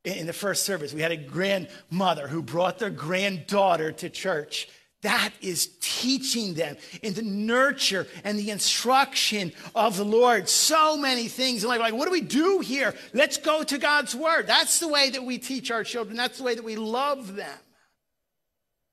In 0.04 0.26
the 0.26 0.32
first 0.32 0.64
service, 0.64 0.92
we 0.92 1.00
had 1.00 1.12
a 1.12 1.16
grandmother 1.16 2.26
who 2.26 2.42
brought 2.42 2.78
their 2.78 2.90
granddaughter 2.90 3.92
to 3.92 4.10
church 4.10 4.68
that 5.02 5.30
is 5.40 5.70
teaching 5.80 6.54
them 6.54 6.76
in 7.02 7.12
the 7.14 7.22
nurture 7.22 8.06
and 8.24 8.38
the 8.38 8.50
instruction 8.50 9.52
of 9.74 9.96
the 9.96 10.04
Lord. 10.04 10.48
So 10.48 10.96
many 10.96 11.28
things. 11.28 11.64
And 11.64 11.70
like, 11.70 11.92
what 11.92 12.06
do 12.06 12.12
we 12.12 12.20
do 12.20 12.60
here? 12.60 12.94
Let's 13.12 13.36
go 13.36 13.62
to 13.64 13.78
God's 13.78 14.14
word. 14.14 14.46
That's 14.46 14.78
the 14.78 14.88
way 14.88 15.10
that 15.10 15.24
we 15.24 15.38
teach 15.38 15.70
our 15.70 15.84
children. 15.84 16.16
That's 16.16 16.38
the 16.38 16.44
way 16.44 16.54
that 16.54 16.64
we 16.64 16.76
love 16.76 17.34
them. 17.34 17.58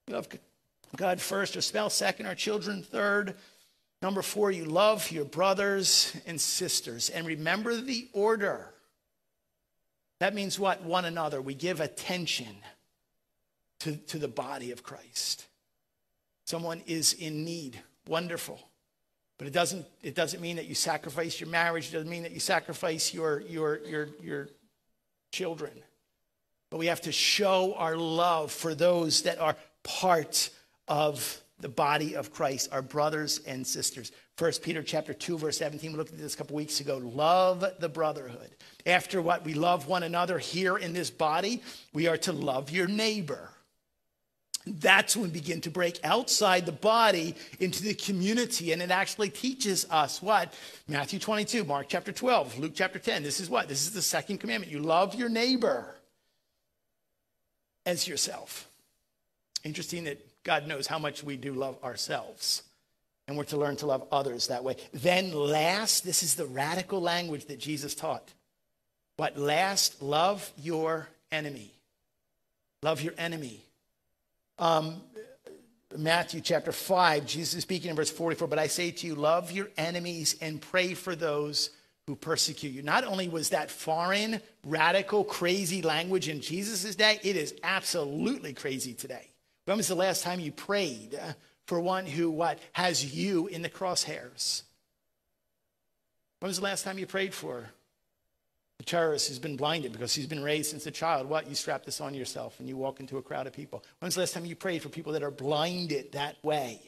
We 0.08 0.14
love 0.14 0.28
God 0.96 1.20
first, 1.20 1.56
or 1.56 1.60
spell 1.60 1.90
second, 1.90 2.26
our 2.26 2.34
children 2.34 2.82
third. 2.82 3.36
Number 4.02 4.22
four, 4.22 4.50
you 4.50 4.64
love 4.64 5.10
your 5.12 5.24
brothers 5.24 6.16
and 6.26 6.40
sisters. 6.40 7.08
And 7.08 7.26
remember 7.26 7.76
the 7.76 8.08
order. 8.12 8.74
That 10.18 10.34
means 10.34 10.58
what? 10.58 10.82
One 10.82 11.04
another. 11.04 11.40
We 11.40 11.54
give 11.54 11.80
attention 11.80 12.56
to, 13.80 13.96
to 13.96 14.18
the 14.18 14.28
body 14.28 14.72
of 14.72 14.82
Christ. 14.82 15.46
Someone 16.50 16.82
is 16.88 17.12
in 17.12 17.44
need. 17.44 17.78
Wonderful. 18.08 18.58
But 19.38 19.46
it 19.46 19.52
doesn't, 19.52 19.86
it 20.02 20.16
doesn't 20.16 20.42
mean 20.42 20.56
that 20.56 20.66
you 20.66 20.74
sacrifice 20.74 21.40
your 21.40 21.48
marriage. 21.48 21.90
It 21.90 21.92
doesn't 21.92 22.10
mean 22.10 22.24
that 22.24 22.32
you 22.32 22.40
sacrifice 22.40 23.14
your, 23.14 23.42
your, 23.42 23.78
your, 23.86 24.08
your 24.20 24.48
children. 25.30 25.70
But 26.68 26.78
we 26.78 26.86
have 26.86 27.02
to 27.02 27.12
show 27.12 27.74
our 27.74 27.96
love 27.96 28.50
for 28.50 28.74
those 28.74 29.22
that 29.22 29.38
are 29.38 29.54
part 29.84 30.50
of 30.88 31.40
the 31.60 31.68
body 31.68 32.16
of 32.16 32.32
Christ, 32.32 32.70
our 32.72 32.82
brothers 32.82 33.38
and 33.46 33.64
sisters. 33.64 34.10
First 34.36 34.60
Peter 34.60 34.82
chapter 34.82 35.14
2, 35.14 35.38
verse 35.38 35.58
17. 35.58 35.92
We 35.92 35.98
looked 35.98 36.12
at 36.12 36.18
this 36.18 36.34
a 36.34 36.36
couple 36.36 36.56
weeks 36.56 36.80
ago. 36.80 36.98
Love 36.98 37.64
the 37.78 37.88
brotherhood. 37.88 38.50
After 38.86 39.22
what 39.22 39.44
we 39.44 39.54
love 39.54 39.86
one 39.86 40.02
another 40.02 40.40
here 40.40 40.76
in 40.76 40.94
this 40.94 41.10
body, 41.10 41.62
we 41.92 42.08
are 42.08 42.16
to 42.16 42.32
love 42.32 42.70
your 42.70 42.88
neighbor. 42.88 43.50
That's 44.78 45.16
when 45.16 45.24
we 45.24 45.30
begin 45.30 45.60
to 45.62 45.70
break 45.70 45.98
outside 46.04 46.66
the 46.66 46.72
body 46.72 47.34
into 47.58 47.82
the 47.82 47.94
community. 47.94 48.72
And 48.72 48.80
it 48.80 48.90
actually 48.90 49.30
teaches 49.30 49.86
us 49.90 50.22
what? 50.22 50.54
Matthew 50.86 51.18
22, 51.18 51.64
Mark 51.64 51.86
chapter 51.88 52.12
12, 52.12 52.58
Luke 52.58 52.72
chapter 52.74 52.98
10. 52.98 53.22
This 53.22 53.40
is 53.40 53.50
what? 53.50 53.68
This 53.68 53.82
is 53.82 53.92
the 53.92 54.02
second 54.02 54.38
commandment. 54.38 54.70
You 54.70 54.80
love 54.80 55.14
your 55.14 55.28
neighbor 55.28 55.96
as 57.86 58.06
yourself. 58.06 58.68
Interesting 59.64 60.04
that 60.04 60.24
God 60.42 60.66
knows 60.66 60.86
how 60.86 60.98
much 60.98 61.22
we 61.22 61.36
do 61.36 61.52
love 61.52 61.82
ourselves. 61.82 62.62
And 63.26 63.36
we're 63.36 63.44
to 63.44 63.56
learn 63.56 63.76
to 63.76 63.86
love 63.86 64.06
others 64.10 64.48
that 64.48 64.64
way. 64.64 64.76
Then, 64.92 65.32
last, 65.32 66.04
this 66.04 66.22
is 66.22 66.34
the 66.34 66.46
radical 66.46 67.00
language 67.00 67.46
that 67.46 67.60
Jesus 67.60 67.94
taught. 67.94 68.32
But 69.16 69.36
last, 69.38 70.02
love 70.02 70.50
your 70.56 71.08
enemy. 71.30 71.72
Love 72.82 73.02
your 73.02 73.14
enemy. 73.18 73.60
Um, 74.60 75.00
Matthew 75.96 76.42
chapter 76.42 76.70
5, 76.70 77.24
Jesus 77.24 77.54
is 77.54 77.62
speaking 77.62 77.88
in 77.88 77.96
verse 77.96 78.10
44, 78.10 78.46
but 78.46 78.58
I 78.58 78.66
say 78.66 78.90
to 78.90 79.06
you, 79.06 79.14
love 79.14 79.50
your 79.50 79.68
enemies 79.78 80.36
and 80.42 80.60
pray 80.60 80.92
for 80.92 81.16
those 81.16 81.70
who 82.06 82.14
persecute 82.14 82.72
you. 82.72 82.82
Not 82.82 83.04
only 83.04 83.26
was 83.26 83.48
that 83.48 83.70
foreign, 83.70 84.40
radical, 84.66 85.24
crazy 85.24 85.80
language 85.80 86.28
in 86.28 86.42
Jesus' 86.42 86.94
day, 86.94 87.18
it 87.22 87.36
is 87.36 87.54
absolutely 87.62 88.52
crazy 88.52 88.92
today. 88.92 89.30
When 89.64 89.78
was 89.78 89.88
the 89.88 89.94
last 89.94 90.22
time 90.22 90.40
you 90.40 90.52
prayed 90.52 91.18
for 91.66 91.80
one 91.80 92.04
who 92.04 92.30
what 92.30 92.58
has 92.72 93.14
you 93.14 93.46
in 93.46 93.62
the 93.62 93.70
crosshairs? 93.70 94.62
When 96.40 96.48
was 96.48 96.58
the 96.58 96.64
last 96.64 96.84
time 96.84 96.98
you 96.98 97.06
prayed 97.06 97.32
for 97.32 97.70
the 98.80 98.84
terrorist 98.86 99.28
who's 99.28 99.38
been 99.38 99.58
blinded 99.58 99.92
because 99.92 100.14
he's 100.14 100.26
been 100.26 100.42
raised 100.42 100.70
since 100.70 100.86
a 100.86 100.90
child. 100.90 101.28
What? 101.28 101.46
You 101.46 101.54
strap 101.54 101.84
this 101.84 102.00
on 102.00 102.14
yourself 102.14 102.58
and 102.60 102.66
you 102.66 102.78
walk 102.78 102.98
into 102.98 103.18
a 103.18 103.22
crowd 103.22 103.46
of 103.46 103.52
people. 103.52 103.84
When's 103.98 104.14
the 104.14 104.22
last 104.22 104.32
time 104.32 104.46
you 104.46 104.56
prayed 104.56 104.80
for 104.80 104.88
people 104.88 105.12
that 105.12 105.22
are 105.22 105.30
blinded 105.30 106.12
that 106.12 106.42
way? 106.42 106.80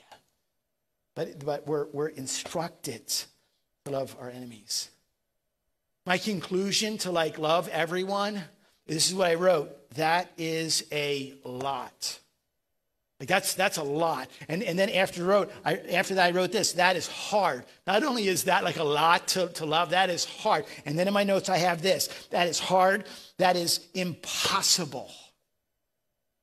But, 1.14 1.44
but 1.44 1.66
we're, 1.66 1.88
we're 1.92 2.08
instructed 2.08 3.06
to 3.84 3.90
love 3.90 4.16
our 4.18 4.30
enemies. 4.30 4.88
My 6.06 6.16
conclusion 6.16 6.96
to 6.98 7.10
like 7.10 7.36
love 7.36 7.68
everyone, 7.68 8.40
this 8.86 9.10
is 9.10 9.14
what 9.14 9.28
I 9.28 9.34
wrote. 9.34 9.90
That 9.96 10.32
is 10.38 10.86
a 10.92 11.34
lot. 11.44 12.20
Like 13.22 13.28
that's 13.28 13.54
that's 13.54 13.76
a 13.76 13.84
lot. 13.84 14.28
And 14.48 14.64
and 14.64 14.76
then 14.76 14.90
after 14.90 15.22
wrote 15.22 15.52
I, 15.64 15.76
after 15.92 16.16
that 16.16 16.26
I 16.26 16.30
wrote 16.32 16.50
this. 16.50 16.72
That 16.72 16.96
is 16.96 17.06
hard. 17.06 17.64
Not 17.86 18.02
only 18.02 18.26
is 18.26 18.42
that 18.44 18.64
like 18.64 18.78
a 18.78 18.82
lot 18.82 19.28
to, 19.28 19.46
to 19.46 19.64
love, 19.64 19.90
that 19.90 20.10
is 20.10 20.24
hard. 20.24 20.64
And 20.86 20.98
then 20.98 21.06
in 21.06 21.14
my 21.14 21.22
notes 21.22 21.48
I 21.48 21.58
have 21.58 21.82
this. 21.82 22.08
That 22.30 22.48
is 22.48 22.58
hard. 22.58 23.04
That 23.38 23.54
is 23.54 23.86
impossible. 23.94 25.08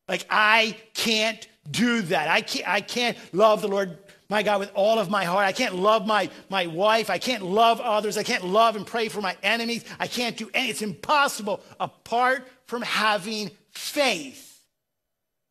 Like 0.08 0.26
I 0.30 0.78
can't 0.94 1.46
do 1.70 2.02
that. 2.04 2.30
I 2.30 2.40
can't 2.40 2.66
I 2.70 2.80
can't 2.80 3.18
love 3.34 3.62
the 3.62 3.68
Lord 3.68 3.98
my 4.30 4.42
God 4.42 4.62
with 4.62 4.72
all 4.74 5.00
of 5.00 5.10
my 5.10 5.26
heart. 5.26 5.46
I 5.46 5.52
can't 5.52 5.76
love 5.76 6.08
my, 6.08 6.30
my 6.50 6.68
wife. 6.68 7.10
I 7.10 7.18
can't 7.18 7.44
love 7.44 7.82
others. 7.82 8.18
I 8.18 8.24
can't 8.24 8.46
love 8.46 8.78
and 8.78 8.88
pray 8.88 9.10
for 9.10 9.20
my 9.20 9.36
enemies. 9.44 9.84
I 10.00 10.08
can't 10.08 10.38
do 10.38 10.50
any. 10.54 10.70
It's 10.70 10.82
impossible 10.82 11.62
apart 11.78 12.48
from 12.68 12.84
having 12.84 13.52
faith 13.72 14.64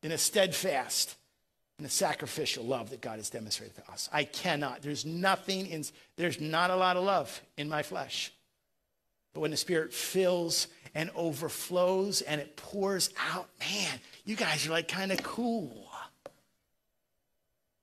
in 0.01 0.11
a 0.11 0.17
steadfast 0.17 1.17
and 1.79 1.85
the 1.85 1.89
sacrificial 1.89 2.65
love 2.65 2.89
that 2.89 2.99
God 2.99 3.19
has 3.19 3.29
demonstrated 3.29 3.73
to 3.77 3.89
us. 3.89 4.09
I 4.11 4.25
cannot. 4.25 4.81
There's 4.81 5.05
nothing 5.05 5.65
in, 5.67 5.85
there's 6.17 6.41
not 6.41 6.71
a 6.71 6.75
lot 6.75 6.97
of 6.97 7.05
love 7.05 7.41
in 7.55 7.69
my 7.69 7.83
flesh. 7.83 8.33
But 9.33 9.39
when 9.39 9.51
the 9.51 9.57
Spirit 9.57 9.93
fills 9.93 10.67
and 10.93 11.09
overflows 11.15 12.21
and 12.21 12.41
it 12.41 12.57
pours 12.57 13.11
out, 13.31 13.47
man, 13.61 13.99
you 14.25 14.35
guys 14.35 14.67
are 14.67 14.71
like 14.71 14.89
kind 14.89 15.13
of 15.13 15.23
cool. 15.23 15.89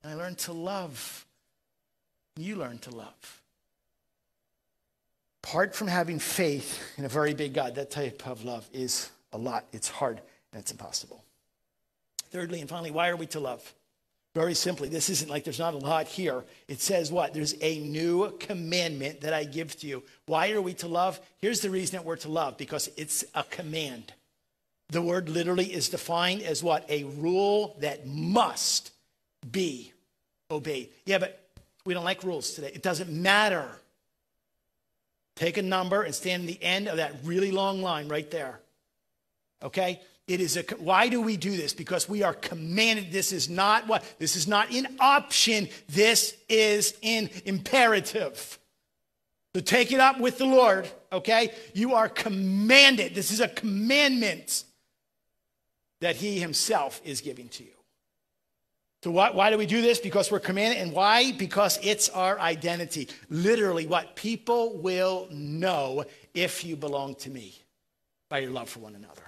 And 0.03 0.11
I 0.11 0.15
learned 0.15 0.37
to 0.39 0.53
love. 0.53 1.25
You 2.35 2.55
learn 2.55 2.77
to 2.79 2.91
love. 2.91 3.41
Apart 5.43 5.73
from 5.73 5.87
having 5.87 6.19
faith 6.19 6.83
in 6.99 7.05
a 7.05 7.09
very 7.09 7.33
big 7.33 7.55
God, 7.55 7.73
that 7.75 7.89
type 7.89 8.27
of 8.27 8.45
love 8.45 8.69
is 8.71 9.09
a 9.33 9.39
lot. 9.39 9.65
It's 9.73 9.89
hard 9.89 10.21
and 10.51 10.61
it's 10.61 10.71
impossible. 10.71 11.23
Thirdly 12.29 12.59
and 12.59 12.69
finally, 12.69 12.91
why 12.91 13.09
are 13.09 13.15
we 13.15 13.25
to 13.27 13.39
love? 13.39 13.73
Very 14.37 14.53
simply, 14.53 14.87
this 14.87 15.09
isn't 15.09 15.31
like 15.31 15.45
there's 15.45 15.57
not 15.57 15.73
a 15.73 15.77
lot 15.77 16.05
here. 16.05 16.43
It 16.67 16.79
says 16.79 17.11
what? 17.11 17.33
There's 17.33 17.55
a 17.59 17.79
new 17.79 18.29
commandment 18.37 19.21
that 19.21 19.33
I 19.33 19.45
give 19.45 19.75
to 19.79 19.87
you. 19.87 20.03
Why 20.27 20.51
are 20.51 20.61
we 20.61 20.75
to 20.75 20.87
love? 20.87 21.19
Here's 21.39 21.61
the 21.61 21.71
reason 21.71 21.97
that 21.97 22.05
we're 22.05 22.17
to 22.17 22.29
love 22.29 22.55
because 22.55 22.87
it's 22.97 23.25
a 23.33 23.43
command. 23.43 24.13
The 24.89 25.01
word 25.01 25.27
literally 25.27 25.65
is 25.65 25.89
defined 25.89 26.43
as 26.43 26.61
what? 26.61 26.87
A 26.87 27.05
rule 27.05 27.77
that 27.79 28.05
must 28.05 28.91
be 29.51 29.91
obeyed. 30.51 30.91
Yeah, 31.07 31.17
but 31.17 31.41
we 31.83 31.95
don't 31.95 32.05
like 32.05 32.23
rules 32.23 32.51
today. 32.51 32.69
It 32.71 32.83
doesn't 32.83 33.09
matter. 33.09 33.67
Take 35.35 35.57
a 35.57 35.63
number 35.63 36.03
and 36.03 36.13
stand 36.13 36.41
in 36.41 36.47
the 36.47 36.63
end 36.63 36.87
of 36.87 36.97
that 36.97 37.15
really 37.23 37.49
long 37.49 37.81
line 37.81 38.07
right 38.07 38.29
there. 38.29 38.59
Okay? 39.63 39.99
It 40.27 40.41
is 40.41 40.57
a 40.57 40.63
why 40.77 41.07
do 41.07 41.21
we 41.21 41.37
do 41.37 41.55
this? 41.55 41.73
Because 41.73 42.09
we 42.09 42.21
are 42.21 42.33
commanded. 42.33 43.11
This 43.11 43.31
is 43.31 43.49
not 43.49 43.87
what 43.87 44.03
this 44.19 44.35
is 44.35 44.47
not 44.47 44.71
an 44.73 44.97
option. 44.99 45.69
This 45.87 46.35
is 46.49 46.95
an 47.01 47.29
imperative. 47.45 48.59
So 49.55 49.61
take 49.61 49.91
it 49.91 49.99
up 49.99 50.19
with 50.19 50.37
the 50.37 50.45
Lord, 50.45 50.87
okay? 51.11 51.53
You 51.73 51.95
are 51.95 52.09
commanded. 52.09 53.15
This 53.15 53.31
is 53.31 53.39
a 53.39 53.47
commandment 53.47 54.65
that 56.01 56.17
He 56.17 56.39
Himself 56.39 57.01
is 57.05 57.21
giving 57.21 57.47
to 57.49 57.63
you. 57.63 57.71
So 59.03 59.11
why, 59.11 59.31
why 59.31 59.49
do 59.49 59.57
we 59.57 59.65
do 59.65 59.81
this? 59.81 59.99
Because 59.99 60.29
we're 60.29 60.39
commanded. 60.39 60.81
And 60.81 60.91
why? 60.91 61.31
Because 61.31 61.79
it's 61.81 62.09
our 62.09 62.39
identity. 62.39 63.07
Literally, 63.29 63.87
what 63.87 64.15
people 64.15 64.77
will 64.77 65.27
know 65.31 66.03
if 66.33 66.65
you 66.65 66.75
belong 66.75 67.15
to 67.15 67.29
me 67.29 67.55
by 68.29 68.39
your 68.39 68.51
love 68.51 68.69
for 68.69 68.79
one 68.79 68.95
another. 68.95 69.26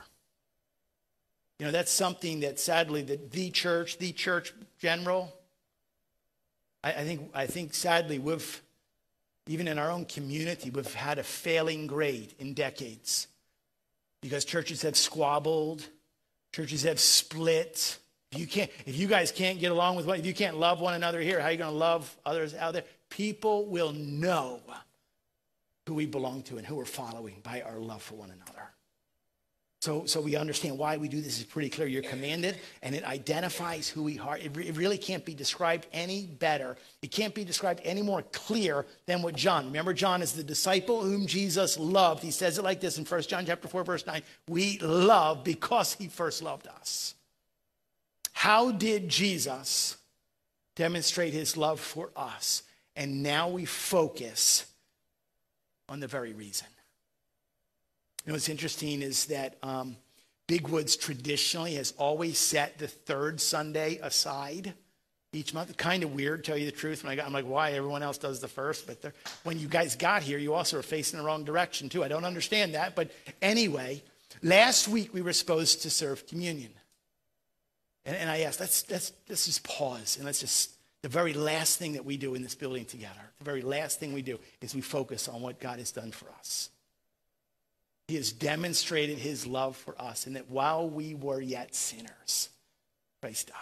You 1.59 1.65
know, 1.65 1.71
that's 1.71 1.91
something 1.91 2.39
that 2.39 2.59
sadly 2.59 3.01
that 3.03 3.31
the 3.31 3.51
church, 3.51 3.97
the 3.97 4.13
church 4.13 4.53
general, 4.79 5.33
I, 6.83 6.93
I 6.93 7.03
think 7.03 7.29
I 7.33 7.45
think 7.45 7.73
sadly 7.73 8.17
we've 8.17 8.61
even 9.49 9.67
in 9.67 9.79
our 9.79 9.89
own 9.89 10.05
community, 10.05 10.69
we've 10.69 10.93
had 10.93 11.17
a 11.17 11.23
failing 11.23 11.87
grade 11.87 12.33
in 12.37 12.53
decades. 12.53 13.27
Because 14.21 14.45
churches 14.45 14.83
have 14.83 14.95
squabbled, 14.95 15.87
churches 16.53 16.83
have 16.83 16.99
split. 16.99 17.97
If 18.31 18.37
you 18.39 18.45
can't, 18.45 18.69
if 18.85 18.95
you 18.95 19.07
guys 19.07 19.31
can't 19.31 19.59
get 19.59 19.71
along 19.71 19.95
with 19.95 20.05
one, 20.05 20.19
if 20.19 20.25
you 20.25 20.35
can't 20.35 20.57
love 20.57 20.81
one 20.81 20.93
another 20.93 21.19
here, 21.19 21.39
how 21.39 21.47
are 21.47 21.51
you 21.51 21.57
going 21.57 21.71
to 21.71 21.77
love 21.77 22.15
others 22.25 22.53
out 22.53 22.73
there? 22.73 22.83
People 23.09 23.65
will 23.65 23.91
know 23.91 24.61
who 25.87 25.95
we 25.95 26.05
belong 26.05 26.43
to 26.43 26.57
and 26.57 26.67
who 26.67 26.75
we're 26.75 26.85
following 26.85 27.37
by 27.41 27.61
our 27.61 27.79
love 27.79 28.03
for 28.03 28.13
one 28.15 28.29
another. 28.29 28.68
So, 29.81 30.05
so 30.05 30.19
we 30.19 30.35
understand 30.35 30.77
why 30.77 30.97
we 30.97 31.07
do 31.07 31.21
this 31.21 31.39
is 31.39 31.45
pretty 31.45 31.69
clear. 31.69 31.87
You're 31.87 32.01
commanded, 32.01 32.57
and 32.83 32.93
it 32.93 33.05
identifies 33.05 33.87
who 33.87 34.03
we 34.03 34.19
are. 34.19 34.37
It, 34.37 34.51
re- 34.53 34.67
it, 34.67 34.75
really 34.75 34.97
can't 34.97 35.23
be 35.23 35.33
described 35.33 35.87
any 35.93 36.25
better. 36.25 36.75
It 37.01 37.11
can't 37.11 37.33
be 37.33 37.45
described 37.45 37.79
any 37.85 38.01
more 38.01 38.21
clear 38.33 38.85
than 39.05 39.21
what 39.21 39.35
John. 39.35 39.67
Remember, 39.67 39.93
John 39.93 40.21
is 40.21 40.33
the 40.33 40.43
disciple 40.43 41.01
whom 41.01 41.27
Jesus 41.27 41.79
loved. 41.79 42.21
He 42.21 42.31
says 42.31 42.57
it 42.57 42.63
like 42.65 42.81
this 42.81 42.97
in 42.97 43.05
1 43.05 43.21
John 43.21 43.45
chapter 43.45 43.69
4, 43.69 43.85
verse 43.85 44.05
9. 44.05 44.21
We 44.49 44.79
love 44.79 45.45
because 45.45 45.93
he 45.93 46.07
first 46.07 46.43
loved 46.43 46.67
us. 46.67 47.15
How 48.33 48.71
did 48.71 49.07
Jesus 49.07 49.95
demonstrate 50.75 51.31
his 51.31 51.55
love 51.55 51.79
for 51.79 52.09
us? 52.17 52.63
And 52.97 53.23
now 53.23 53.47
we 53.47 53.63
focus 53.63 54.65
on 55.87 56.01
the 56.01 56.07
very 56.07 56.33
reason. 56.33 56.67
You 58.29 58.33
know, 58.33 58.35
what's 58.35 58.49
interesting 58.49 59.01
is 59.01 59.25
that 59.25 59.57
um, 59.63 59.95
Big 60.45 60.67
Woods 60.67 60.95
traditionally 60.95 61.73
has 61.73 61.95
always 61.97 62.37
set 62.37 62.77
the 62.77 62.87
third 62.87 63.41
Sunday 63.41 63.97
aside 64.03 64.75
each 65.33 65.51
month. 65.51 65.75
Kind 65.77 66.03
of 66.03 66.13
weird, 66.13 66.43
tell 66.43 66.55
you 66.55 66.67
the 66.67 66.71
truth. 66.71 67.03
When 67.03 67.11
I 67.11 67.15
got, 67.15 67.25
I'm 67.25 67.33
like, 67.33 67.47
why? 67.47 67.71
Everyone 67.71 68.03
else 68.03 68.19
does 68.19 68.39
the 68.39 68.47
first, 68.47 68.85
but 68.85 69.15
when 69.41 69.57
you 69.57 69.67
guys 69.67 69.95
got 69.95 70.21
here, 70.21 70.37
you 70.37 70.53
also 70.53 70.77
are 70.77 70.83
facing 70.83 71.17
the 71.17 71.25
wrong 71.25 71.43
direction 71.43 71.89
too. 71.89 72.03
I 72.03 72.07
don't 72.07 72.23
understand 72.23 72.75
that, 72.75 72.95
but 72.95 73.09
anyway, 73.41 74.03
last 74.43 74.87
week 74.87 75.11
we 75.11 75.23
were 75.23 75.33
supposed 75.33 75.81
to 75.81 75.89
serve 75.89 76.27
communion, 76.27 76.71
and, 78.05 78.15
and 78.15 78.29
I 78.29 78.41
asked, 78.41 78.59
let's 78.59 78.87
let's 78.91 79.11
let's 79.27 79.47
just 79.47 79.63
pause 79.63 80.17
and 80.17 80.25
let's 80.27 80.39
just 80.39 80.69
the 81.01 81.09
very 81.09 81.33
last 81.33 81.79
thing 81.79 81.93
that 81.93 82.05
we 82.05 82.15
do 82.15 82.35
in 82.35 82.43
this 82.43 82.53
building 82.53 82.85
together. 82.85 83.31
The 83.39 83.45
very 83.45 83.63
last 83.63 83.99
thing 83.99 84.13
we 84.13 84.21
do 84.21 84.37
is 84.61 84.75
we 84.75 84.81
focus 84.81 85.27
on 85.27 85.41
what 85.41 85.59
God 85.59 85.79
has 85.79 85.91
done 85.91 86.11
for 86.11 86.27
us. 86.37 86.69
He 88.09 88.15
has 88.15 88.31
demonstrated 88.31 89.19
his 89.19 89.45
love 89.45 89.77
for 89.77 89.93
us, 90.01 90.25
and 90.25 90.35
that 90.35 90.49
while 90.49 90.89
we 90.89 91.13
were 91.13 91.39
yet 91.39 91.75
sinners, 91.75 92.49
Christ 93.21 93.49
died. 93.49 93.55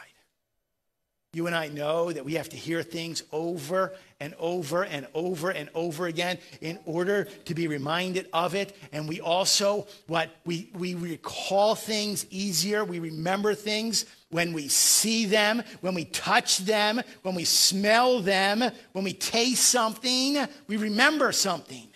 You 1.33 1.47
and 1.47 1.55
I 1.55 1.67
know 1.67 2.13
that 2.13 2.23
we 2.23 2.35
have 2.35 2.47
to 2.49 2.55
hear 2.55 2.81
things 2.81 3.23
over 3.33 3.93
and 4.21 4.33
over 4.39 4.85
and 4.85 5.05
over 5.13 5.49
and 5.49 5.69
over 5.75 6.07
again 6.07 6.37
in 6.61 6.79
order 6.85 7.25
to 7.25 7.53
be 7.53 7.67
reminded 7.67 8.29
of 8.31 8.55
it. 8.55 8.73
And 8.93 9.09
we 9.09 9.19
also, 9.19 9.85
what 10.07 10.29
we, 10.45 10.71
we 10.73 10.95
recall 10.95 11.75
things 11.75 12.25
easier, 12.29 12.85
we 12.85 12.99
remember 12.99 13.53
things 13.53 14.05
when 14.29 14.53
we 14.53 14.69
see 14.69 15.25
them, 15.25 15.61
when 15.81 15.93
we 15.93 16.05
touch 16.05 16.59
them, 16.59 17.01
when 17.23 17.35
we 17.35 17.43
smell 17.43 18.21
them, 18.21 18.63
when 18.93 19.03
we 19.03 19.11
taste 19.11 19.65
something, 19.69 20.37
we 20.67 20.77
remember 20.77 21.33
something 21.33 21.89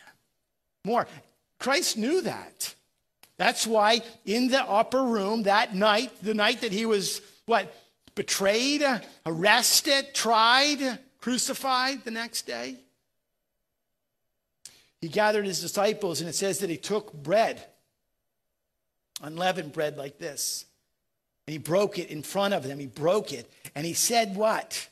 more. 0.84 1.08
Christ 1.62 1.96
knew 1.96 2.22
that. 2.22 2.74
That's 3.38 3.68
why 3.68 4.02
in 4.26 4.50
the 4.50 4.64
upper 4.64 5.04
room 5.04 5.44
that 5.44 5.76
night, 5.76 6.12
the 6.24 6.34
night 6.34 6.62
that 6.62 6.72
he 6.72 6.86
was 6.86 7.22
what? 7.46 7.74
Betrayed, 8.16 8.84
arrested, 9.26 10.14
tried, 10.14 11.00
crucified 11.20 12.04
the 12.04 12.12
next 12.12 12.48
day. 12.48 12.78
He 15.00 15.08
gathered 15.08 15.46
his 15.46 15.62
disciples, 15.62 16.20
and 16.20 16.30
it 16.30 16.36
says 16.36 16.60
that 16.60 16.70
he 16.70 16.78
took 16.78 17.14
bread, 17.14 17.64
unleavened 19.22 19.72
bread 19.72 19.98
like 19.98 20.18
this, 20.18 20.66
and 21.48 21.54
he 21.54 21.58
broke 21.58 21.98
it 21.98 22.10
in 22.10 22.22
front 22.22 22.54
of 22.54 22.64
them. 22.64 22.80
He 22.80 22.88
broke 22.88 23.34
it, 23.34 23.52
and 23.76 23.86
he 23.86 23.94
said, 23.94 24.36
What? 24.36 24.88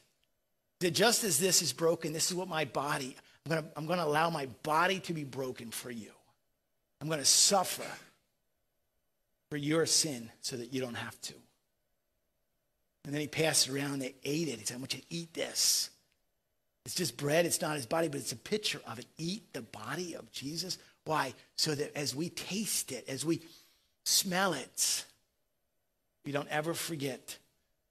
That 0.79 0.91
just 0.91 1.23
as 1.23 1.39
this 1.39 1.61
is 1.61 1.73
broken, 1.73 2.13
this 2.13 2.29
is 2.31 2.35
what 2.35 2.47
my 2.47 2.63
body, 2.63 3.17
I'm 3.49 3.85
going 3.85 3.99
to 3.99 4.05
allow 4.05 4.29
my 4.29 4.45
body 4.63 4.99
to 5.01 5.13
be 5.13 5.23
broken 5.23 5.71
for 5.71 5.91
you. 5.91 6.11
I'm 7.01 7.07
going 7.07 7.19
to 7.19 7.25
suffer 7.25 7.85
for 9.49 9.57
your 9.57 9.85
sin 9.85 10.29
so 10.41 10.57
that 10.57 10.73
you 10.73 10.81
don't 10.81 10.95
have 10.95 11.19
to. 11.21 11.33
And 13.05 13.13
then 13.13 13.21
he 13.21 13.27
passed 13.27 13.67
it 13.67 13.73
around 13.73 13.99
they 13.99 14.15
ate 14.23 14.47
it. 14.47 14.59
He 14.59 14.65
said, 14.65 14.75
I 14.75 14.79
want 14.79 14.93
you 14.93 14.99
to 14.99 15.05
eat 15.09 15.33
this. 15.33 15.89
It's 16.85 16.95
just 16.95 17.17
bread, 17.17 17.45
it's 17.45 17.61
not 17.61 17.75
his 17.75 17.85
body, 17.85 18.07
but 18.07 18.19
it's 18.19 18.31
a 18.31 18.37
picture 18.37 18.81
of 18.87 18.99
it. 18.99 19.05
Eat 19.17 19.53
the 19.53 19.61
body 19.61 20.15
of 20.15 20.31
Jesus. 20.31 20.77
Why? 21.05 21.33
So 21.55 21.75
that 21.75 21.95
as 21.95 22.15
we 22.15 22.29
taste 22.29 22.91
it, 22.91 23.07
as 23.07 23.25
we 23.25 23.41
smell 24.05 24.53
it, 24.53 25.05
we 26.25 26.31
don't 26.31 26.47
ever 26.49 26.73
forget 26.73 27.37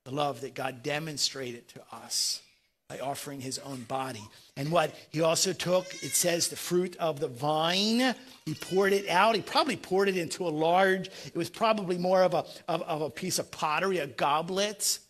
the 0.04 0.11
love 0.11 0.40
that 0.42 0.54
God 0.54 0.82
demonstrated 0.82 1.68
to 1.68 1.82
us 1.92 2.42
by 2.89 2.99
offering 3.01 3.39
his 3.39 3.59
own 3.59 3.82
body. 3.82 4.26
And 4.57 4.72
what 4.72 4.95
he 5.11 5.20
also 5.20 5.53
took, 5.53 5.86
it 6.03 6.12
says, 6.12 6.49
the 6.49 6.57
fruit 6.57 6.97
of 6.97 7.20
the 7.20 7.28
vine. 7.28 8.14
He 8.47 8.55
poured 8.55 8.95
it 8.95 9.07
out. 9.11 9.34
He 9.36 9.43
probably 9.43 9.76
poured 9.76 10.09
it 10.09 10.16
into 10.16 10.47
a 10.47 10.49
large, 10.49 11.09
it 11.26 11.36
was 11.36 11.51
probably 11.51 11.99
more 11.99 12.22
of 12.22 12.32
a, 12.32 12.47
of, 12.66 12.80
of 12.82 13.03
a 13.03 13.11
piece 13.11 13.39
of 13.39 13.51
pottery, 13.51 13.99
a 13.99 14.07
goblet. 14.07 15.01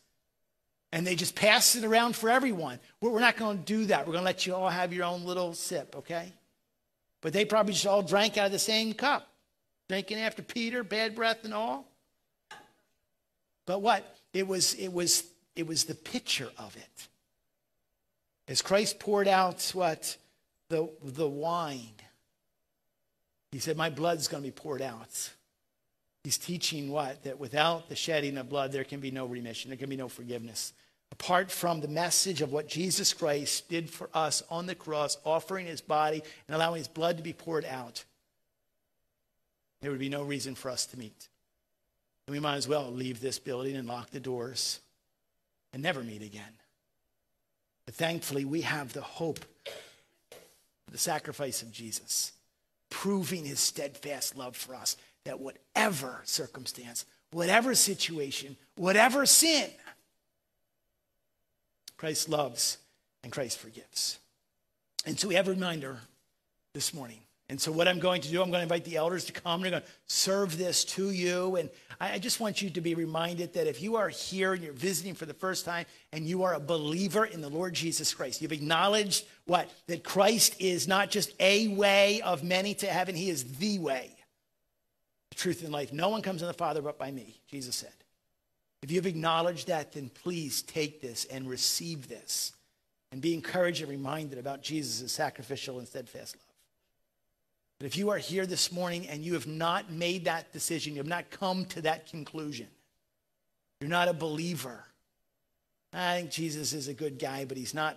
And 0.91 1.07
they 1.07 1.15
just 1.15 1.37
passed 1.37 1.77
it 1.77 1.85
around 1.85 2.17
for 2.17 2.29
everyone. 2.29 2.81
We're 3.01 3.21
not 3.21 3.37
going 3.37 3.59
to 3.59 3.65
do 3.65 3.85
that. 3.87 4.07
We're 4.07 4.15
going 4.15 4.23
to 4.23 4.27
let 4.27 4.45
you 4.45 4.57
all 4.57 4.71
have 4.71 4.93
your 4.93 5.05
own 5.05 5.25
little 5.25 5.55
sip, 5.55 5.95
okay? 5.99 6.33
But 7.21 7.33
they 7.33 7.45
probably 7.45 7.75
just 7.75 7.87
all 7.87 8.03
drank 8.03 8.37
out 8.39 8.47
of 8.47 8.53
the 8.53 8.59
same 8.59 8.93
cup, 8.93 9.29
drinking 9.89 10.19
after 10.19 10.43
Peter, 10.43 10.83
bad 10.83 11.15
breath 11.15 11.45
and 11.45 11.55
all. 11.55 11.87
But 13.67 13.83
what? 13.83 14.17
It 14.33 14.49
was, 14.49 14.75
it 14.75 14.93
was, 14.93 15.23
it 15.55 15.67
was 15.67 15.85
the 15.85 15.95
picture 15.95 16.51
of 16.59 16.77
it. 16.77 17.09
As 18.49 18.63
Christ 18.63 18.99
poured 18.99 19.29
out 19.29 19.71
what? 19.75 20.17
The, 20.71 20.89
the 21.03 21.29
wine. 21.29 21.93
He 23.53 23.59
said, 23.59 23.77
My 23.77 23.91
blood's 23.91 24.29
going 24.29 24.43
to 24.43 24.49
be 24.49 24.53
poured 24.53 24.83
out. 24.83 25.31
He's 26.25 26.39
teaching 26.39 26.91
what? 26.91 27.25
That 27.25 27.39
without 27.39 27.89
the 27.89 27.97
shedding 27.97 28.37
of 28.39 28.49
blood, 28.49 28.73
there 28.73 28.85
can 28.85 29.01
be 29.01 29.11
no 29.11 29.27
remission, 29.27 29.71
there 29.71 29.79
can 29.79 29.91
be 29.91 29.97
no 29.97 30.09
forgiveness. 30.09 30.73
Apart 31.11 31.51
from 31.51 31.81
the 31.81 31.89
message 31.89 32.43
of 32.43 32.53
what 32.53 32.69
Jesus 32.69 33.15
Christ 33.15 33.69
did 33.71 33.89
for 33.89 34.11
us 34.13 34.43
on 34.51 34.67
the 34.67 34.75
cross, 34.75 35.17
offering 35.25 35.67
his 35.67 35.81
body 35.81 36.23
and 36.47 36.55
allowing 36.55 36.79
his 36.79 36.89
blood 36.89 37.17
to 37.17 37.23
be 37.23 37.33
poured 37.33 37.65
out, 37.65 38.05
there 39.81 39.91
would 39.91 40.01
be 40.01 40.11
no 40.11 40.23
reason 40.23 40.55
for 40.55 40.71
us 40.71 40.85
to 40.87 40.99
meet. 40.99 41.29
And 42.27 42.35
we 42.35 42.41
might 42.41 42.57
as 42.57 42.69
well 42.69 42.91
leave 42.91 43.21
this 43.21 43.39
building 43.39 43.75
and 43.75 43.89
lock 43.89 44.11
the 44.11 44.21
doors 44.21 44.81
and 45.73 45.83
never 45.83 46.03
meet 46.03 46.23
again. 46.23 46.53
But 47.89 47.95
thankfully, 47.95 48.45
we 48.45 48.61
have 48.61 48.93
the 48.93 49.01
hope, 49.01 49.47
the 50.93 50.99
sacrifice 50.99 51.63
of 51.63 51.73
Jesus, 51.73 52.33
proving 52.91 53.47
his 53.47 53.61
steadfast 53.61 54.37
love 54.37 54.57
for 54.57 54.75
us 54.75 54.99
that 55.25 55.41
whatever 55.41 56.21
circumstance, 56.25 57.07
whatever 57.31 57.75
situation, 57.75 58.59
whatever 58.77 59.25
sin, 59.25 59.71
Christ 61.97 62.29
loves 62.29 62.77
and 63.23 63.33
Christ 63.33 63.57
forgives. 63.57 64.19
And 65.07 65.19
so 65.19 65.27
we 65.27 65.37
have 65.37 65.49
a 65.49 65.53
reminder 65.53 66.01
this 66.75 66.93
morning 66.93 67.21
And 67.51 67.59
so, 67.59 67.73
what 67.73 67.89
I'm 67.89 67.99
going 67.99 68.21
to 68.21 68.29
do, 68.29 68.43
I'm 68.43 68.51
going 68.51 68.59
to 68.59 68.65
invite 68.65 68.85
the 68.85 68.97
elders 68.97 69.25
to 69.25 69.33
come. 69.33 69.63
They're 69.63 69.71
going 69.71 69.83
to 69.83 69.89
serve 70.07 70.59
this 70.59 70.85
to 70.85 71.11
you. 71.11 71.57
And 71.57 71.71
I 71.99 72.19
just 72.19 72.41
want 72.41 72.61
you 72.61 72.69
to 72.69 72.81
be 72.83 72.95
reminded 72.95 73.55
that 73.55 73.67
if 73.67 73.81
you 73.81 73.97
are 73.97 74.11
here 74.11 74.53
and 74.53 74.63
you're 74.63 74.75
visiting 74.75 75.15
for 75.15 75.25
the 75.25 75.33
first 75.33 75.65
time 75.65 75.87
and 76.13 76.27
you 76.27 76.43
are 76.43 76.55
a 76.55 76.61
believer 76.61 77.25
in 77.25 77.41
the 77.41 77.49
Lord 77.49 77.73
Jesus 77.73 78.13
Christ, 78.13 78.43
you've 78.43 78.53
acknowledged 78.53 79.25
what? 79.47 79.71
That 79.87 80.05
Christ 80.05 80.57
is 80.61 80.87
not 80.87 81.11
just 81.11 81.33
a 81.41 81.69
way 81.69 82.21
of 82.21 82.45
many 82.45 82.75
to 82.75 82.87
heaven, 82.87 83.15
He 83.15 83.31
is 83.31 83.45
the 83.57 83.79
way, 83.79 84.15
the 85.31 85.37
truth, 85.37 85.63
and 85.65 85.73
life. 85.73 85.91
No 85.91 86.11
one 86.11 86.21
comes 86.21 86.43
to 86.43 86.47
the 86.47 86.53
Father 86.53 86.83
but 86.83 86.99
by 86.99 87.11
me, 87.11 87.41
Jesus 87.51 87.77
said. 87.77 87.95
If 88.83 88.93
you've 88.93 89.07
acknowledged 89.07 89.69
that, 89.69 89.93
then 89.93 90.11
please 90.11 90.61
take 90.63 91.01
this 91.01 91.25
and 91.25 91.49
receive 91.49 92.09
this 92.09 92.53
and 93.11 93.23
be 93.23 93.33
encouraged 93.33 93.81
and 93.81 93.91
reminded 93.91 94.39
about 94.39 94.63
Jesus' 94.63 95.11
sacrificial 95.11 95.79
and 95.79 95.89
steadfast 95.89 96.37
love. 96.37 96.48
But 97.79 97.87
if 97.87 97.97
you 97.97 98.11
are 98.11 98.19
here 98.19 98.45
this 98.45 98.73
morning 98.73 99.07
and 99.07 99.23
you 99.25 99.35
have 99.35 99.47
not 99.47 99.91
made 99.91 100.25
that 100.25 100.53
decision, 100.53 100.95
you 100.95 100.99
have 100.99 101.07
not 101.07 101.31
come 101.31 101.65
to 101.67 101.83
that 101.83 102.09
conclusion, 102.09 102.67
you're 103.81 103.91
not 103.91 104.09
a 104.09 104.13
believer. 104.13 104.85
I 105.93 106.19
think 106.19 106.31
Jesus 106.31 106.73
is 106.73 106.89
a 106.89 106.95
good 106.95 107.19
guy, 107.19 107.45
but 107.45 107.57
he's 107.57 107.75
not. 107.75 107.97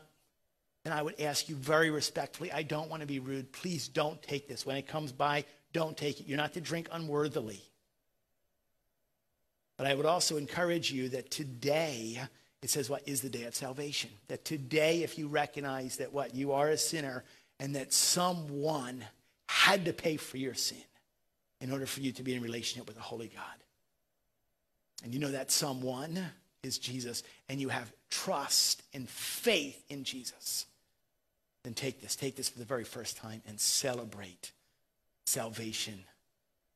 And 0.85 0.93
I 0.93 1.01
would 1.01 1.19
ask 1.19 1.49
you 1.49 1.55
very 1.55 1.89
respectfully, 1.89 2.51
I 2.51 2.63
don't 2.63 2.89
want 2.89 3.01
to 3.01 3.07
be 3.07 3.19
rude. 3.19 3.51
Please 3.51 3.87
don't 3.87 4.21
take 4.23 4.47
this. 4.47 4.65
When 4.65 4.77
it 4.77 4.87
comes 4.87 5.11
by, 5.11 5.45
don't 5.73 5.97
take 5.97 6.19
it. 6.19 6.27
You're 6.27 6.37
not 6.37 6.53
to 6.53 6.61
drink 6.61 6.87
unworthily. 6.91 7.61
But 9.77 9.87
I 9.87 9.95
would 9.95 10.05
also 10.05 10.37
encourage 10.37 10.91
you 10.91 11.09
that 11.09 11.31
today, 11.31 12.21
it 12.61 12.69
says 12.69 12.89
what 12.89 13.07
is 13.07 13.21
the 13.21 13.29
day 13.29 13.43
of 13.43 13.55
salvation. 13.55 14.11
That 14.27 14.45
today, 14.45 15.03
if 15.03 15.17
you 15.17 15.27
recognize 15.27 15.97
that 15.97 16.13
what 16.13 16.35
you 16.35 16.51
are 16.51 16.69
a 16.69 16.77
sinner 16.77 17.23
and 17.59 17.75
that 17.75 17.93
someone 17.93 19.05
had 19.51 19.83
to 19.83 19.91
pay 19.91 20.15
for 20.15 20.37
your 20.37 20.53
sin 20.53 20.77
in 21.59 21.73
order 21.73 21.85
for 21.85 21.99
you 21.99 22.13
to 22.13 22.23
be 22.23 22.33
in 22.33 22.41
relationship 22.41 22.87
with 22.87 22.97
a 22.97 23.01
holy 23.01 23.27
God. 23.27 23.43
And 25.03 25.13
you 25.13 25.19
know 25.19 25.31
that 25.31 25.51
someone 25.51 26.17
is 26.63 26.77
Jesus, 26.77 27.21
and 27.49 27.59
you 27.59 27.67
have 27.67 27.91
trust 28.09 28.81
and 28.93 29.09
faith 29.09 29.83
in 29.89 30.05
Jesus. 30.05 30.67
Then 31.63 31.73
take 31.73 32.01
this, 32.01 32.15
take 32.15 32.37
this 32.37 32.47
for 32.47 32.59
the 32.59 32.65
very 32.65 32.85
first 32.85 33.17
time 33.17 33.41
and 33.45 33.59
celebrate 33.59 34.53
salvation 35.25 36.05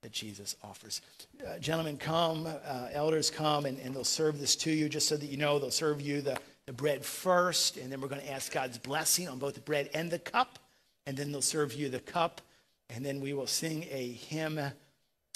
that 0.02 0.12
Jesus 0.12 0.58
offers. 0.62 1.02
Uh, 1.48 1.58
gentlemen, 1.60 1.98
come, 1.98 2.46
uh, 2.46 2.90
elders 2.92 3.30
come, 3.30 3.66
and, 3.66 3.80
and 3.80 3.96
they'll 3.96 4.04
serve 4.04 4.38
this 4.38 4.56
to 4.58 4.72
you 4.72 4.90
just 4.90 5.08
so 5.08 5.16
that 5.16 5.28
you 5.28 5.38
know 5.38 5.60
they'll 5.60 5.72
serve 5.72 6.02
you 6.02 6.22
the, 6.22 6.38
the 6.66 6.74
bread 6.74 7.06
first, 7.06 7.78
and 7.78 7.90
then 7.90 8.02
we're 8.02 8.10
going 8.10 8.22
to 8.22 8.32
ask 8.32 8.52
God's 8.52 8.78
blessing 8.78 9.30
on 9.30 9.40
both 9.40 9.54
the 9.54 9.62
bread 9.62 9.90
and 9.94 10.12
the 10.12 10.20
cup, 10.20 10.60
and 11.08 11.16
then 11.16 11.32
they'll 11.32 11.42
serve 11.42 11.74
you 11.74 11.88
the 11.88 12.00
cup 12.00 12.42
and 12.90 13.06
then 13.06 13.20
we 13.20 13.34
will 13.34 13.48
sing 13.48 13.86
a 13.92 14.12
hymn 14.12 14.60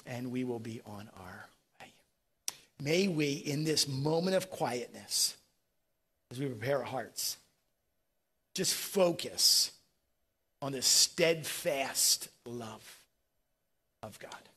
and 0.05 0.31
we 0.31 0.43
will 0.43 0.59
be 0.59 0.81
on 0.85 1.09
our 1.19 1.47
way. 1.79 1.93
May 2.81 3.07
we, 3.07 3.33
in 3.33 3.63
this 3.63 3.87
moment 3.87 4.35
of 4.35 4.49
quietness, 4.49 5.35
as 6.31 6.39
we 6.39 6.45
prepare 6.47 6.79
our 6.79 6.83
hearts, 6.83 7.37
just 8.53 8.73
focus 8.73 9.71
on 10.61 10.73
the 10.73 10.81
steadfast 10.81 12.29
love 12.45 12.99
of 14.03 14.19
God. 14.19 14.49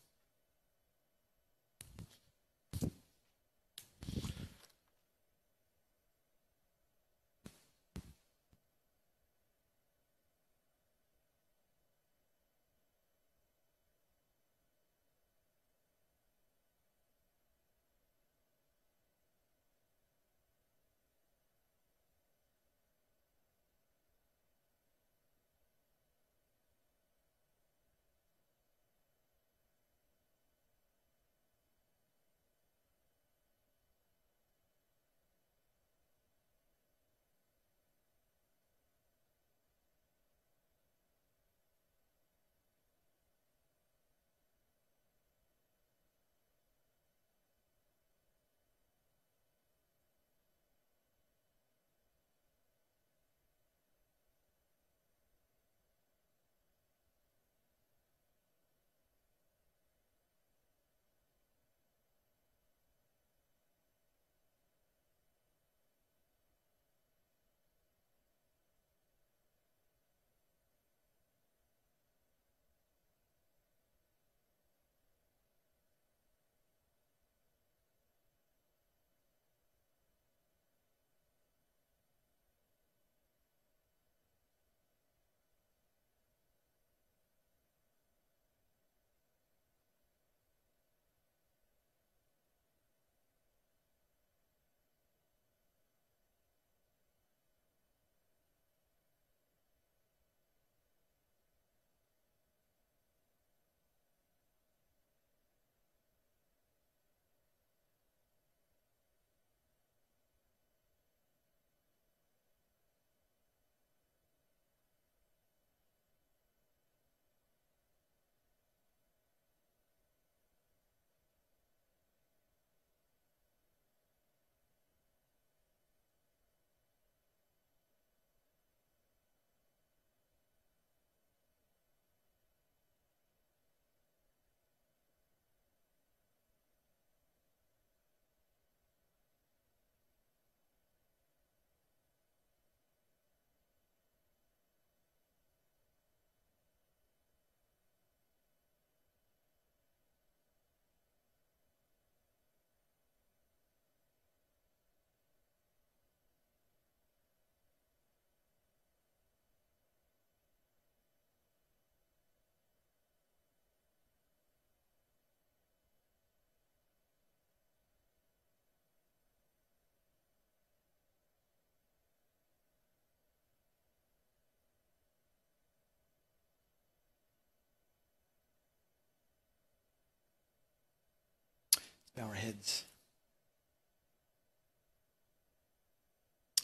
Bow 182.17 182.25
our 182.25 182.35
heads. 182.35 182.85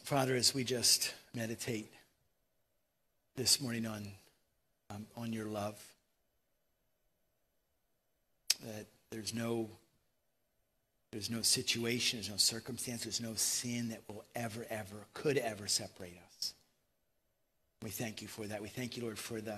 Father, 0.05 0.35
as 0.35 0.55
we 0.55 0.65
just 0.65 1.15
meditate 1.35 1.93
this 3.37 3.61
morning 3.61 3.87
on, 3.87 4.09
um, 4.91 5.07
on 5.17 5.33
your 5.33 5.47
love, 5.47 5.83
that 8.65 8.87
there's 9.11 9.35
no 9.35 9.69
there's 11.11 11.31
no 11.31 11.41
situation, 11.41 12.19
there's 12.19 12.31
no 12.31 12.37
circumstance, 12.37 13.05
there's 13.05 13.21
no 13.21 13.35
sin 13.35 13.89
that 13.89 14.03
will 14.09 14.25
ever, 14.35 14.67
ever, 14.69 15.07
could 15.15 15.39
ever 15.39 15.67
separate 15.67 16.19
us. 16.37 16.55
We 17.83 17.91
thank 17.91 18.21
you 18.21 18.29
for 18.29 18.47
that. 18.47 18.61
We 18.61 18.69
thank 18.69 18.97
you, 18.97 19.05
Lord, 19.05 19.19
for 19.19 19.41
the, 19.41 19.57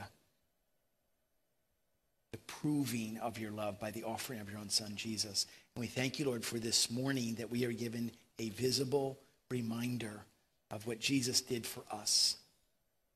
the 2.33 2.39
proving 2.39 3.18
of 3.18 3.39
your 3.39 3.51
love 3.51 3.81
by 3.81 3.91
the 3.91 4.05
offering 4.05 4.41
of 4.41 4.51
your 4.51 4.59
own 4.59 4.68
son, 4.68 4.93
Jesus. 4.95 5.47
And 5.74 5.81
we 5.81 5.89
thank 5.89 6.18
you, 6.18 6.26
Lord, 6.26 6.45
for 6.45 6.59
this 6.59 6.91
morning 6.91 7.35
that 7.37 7.51
we 7.51 7.64
are 7.64 7.72
given 7.72 8.12
a 8.39 8.51
visible 8.51 9.18
reminder 9.51 10.24
of 10.70 10.87
what 10.87 11.01
Jesus 11.01 11.41
did 11.41 11.66
for 11.66 11.83
us. 11.91 12.37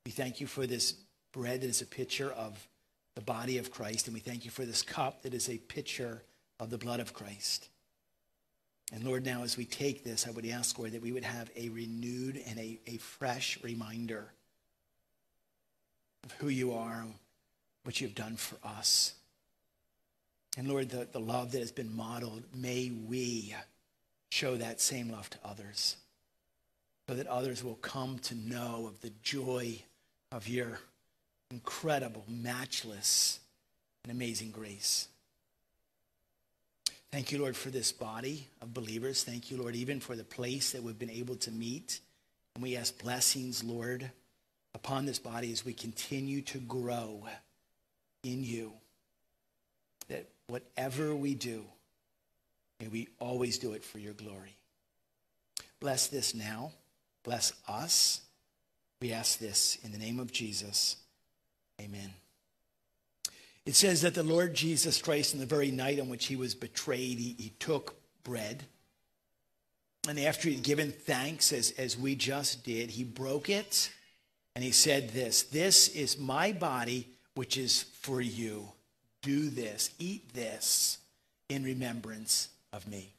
We 0.05 0.13
thank 0.13 0.41
you 0.41 0.47
for 0.47 0.67
this 0.67 0.95
bread 1.33 1.61
that 1.61 1.69
is 1.69 1.83
a 1.83 1.87
picture 1.87 2.33
of 2.33 2.67
the 3.15 3.21
body 3.21 3.59
of 3.59 3.71
Christ, 3.71 4.07
and 4.07 4.15
we 4.15 4.21
thank 4.21 4.45
you 4.45 4.51
for 4.51 4.65
this 4.65 4.83
cup 4.83 5.23
that 5.23 5.35
is 5.35 5.49
a 5.49 5.59
picture 5.59 6.23
of 6.59 6.71
the 6.71 6.79
blood 6.79 7.01
of 7.01 7.15
Christ. 7.15 7.69
And 8.93 9.05
Lord, 9.05 9.25
now 9.25 9.45
as 9.45 9.57
we 9.57 9.65
take 9.65 10.05
this, 10.05 10.27
I 10.27 10.31
would 10.33 10.47
ask, 10.47 10.79
Lord, 10.79 10.93
that 10.93 11.03
we 11.03 11.13
would 11.13 11.25
have 11.25 11.51
a 11.57 11.69
renewed 11.71 12.41
and 12.47 12.59
a, 12.59 12.79
a 12.87 12.97
fresh 12.99 13.59
reminder 13.63 14.33
of 16.25 16.33
who 16.33 16.49
you 16.49 16.73
are, 16.73 17.07
what 17.85 18.01
you've 18.01 18.15
done 18.15 18.37
for 18.37 18.57
us. 18.67 19.15
And 20.57 20.69
Lord, 20.69 20.91
the, 20.91 21.07
the 21.11 21.21
love 21.21 21.53
that 21.53 21.61
has 21.61 21.73
been 21.73 21.95
modeled, 21.95 22.43
may 22.55 22.91
we 22.91 23.55
show 24.31 24.57
that 24.57 24.81
same 24.81 25.11
love 25.11 25.31
to 25.31 25.39
others 25.45 25.97
so 27.09 27.15
that 27.15 27.27
others 27.27 27.63
will 27.63 27.75
come 27.77 28.19
to 28.19 28.35
know 28.35 28.87
of 28.89 29.01
the 29.01 29.13
joy 29.23 29.79
of 30.33 30.49
your 30.49 30.81
incredible, 31.51 32.25
matchless, 32.29 33.41
and 34.03 34.13
amazing 34.13 34.51
grace. 34.51 35.09
Thank 37.13 37.31
you, 37.31 37.39
Lord, 37.39 37.57
for 37.57 37.71
this 37.71 37.93
body 37.93 38.49
of 38.61 38.75
believers. 38.75 39.23
Thank 39.23 39.51
you, 39.51 39.57
Lord, 39.57 39.77
even 39.77 40.01
for 40.01 40.17
the 40.17 40.25
place 40.25 40.73
that 40.73 40.83
we've 40.83 40.99
been 40.99 41.11
able 41.11 41.37
to 41.37 41.53
meet. 41.53 42.01
And 42.55 42.63
we 42.63 42.77
ask 42.77 43.01
blessings, 43.01 43.63
Lord, 43.63 44.11
upon 44.75 45.07
this 45.07 45.21
body 45.21 45.53
as 45.53 45.65
we 45.65 45.75
continue 45.75 46.43
to 46.43 46.59
grow 46.59 47.25
in 48.25 48.43
you. 48.43 48.73
That 50.09 50.29
whatever 50.49 51.15
we 51.15 51.35
do, 51.35 51.65
may 52.81 52.89
we 52.89 53.09
always 53.21 53.59
do 53.59 53.73
it 53.73 53.85
for 53.85 53.99
your 53.99 54.15
glory. 54.15 54.57
Bless 55.81 56.09
this 56.09 56.35
now. 56.35 56.73
Bless 57.23 57.53
us. 57.69 58.23
We 59.01 59.13
ask 59.13 59.39
this 59.39 59.79
in 59.85 59.93
the 59.93 59.99
name 59.99 60.19
of 60.19 60.33
Jesus. 60.33 60.97
Amen. 61.81 62.11
It 63.67 63.75
says 63.75 64.03
that 64.03 64.15
the 64.15 64.23
Lord 64.23 64.55
Jesus 64.55 65.01
Christ, 65.01 65.35
in 65.35 65.41
the 65.41 65.47
very 65.47 65.71
night 65.71 65.99
on 65.99 66.09
which 66.09 66.27
he 66.27 66.37
was 66.37 66.55
betrayed, 66.55 67.19
he, 67.19 67.35
he 67.39 67.53
took 67.59 67.97
bread. 68.23 68.65
And 70.07 70.21
after 70.21 70.51
he'd 70.51 70.63
given 70.63 70.93
thanks, 70.93 71.53
as, 71.53 71.71
as 71.73 71.97
we 71.97 72.15
just 72.15 72.63
did, 72.63 72.91
he 72.91 73.05
broke 73.05 73.49
it 73.49 73.91
and 74.55 74.63
he 74.63 74.71
said 74.71 75.11
this 75.11 75.45
This 75.45 75.89
is 75.89 76.19
my 76.19 76.53
body, 76.53 77.09
which 77.35 77.57
is 77.57 77.85
for 78.01 78.21
you. 78.21 78.69
Do 79.23 79.49
this, 79.49 79.91
eat 79.99 80.35
this 80.35 80.99
in 81.49 81.65
remembrance 81.65 82.49
of 82.73 82.87
me. 82.87 83.14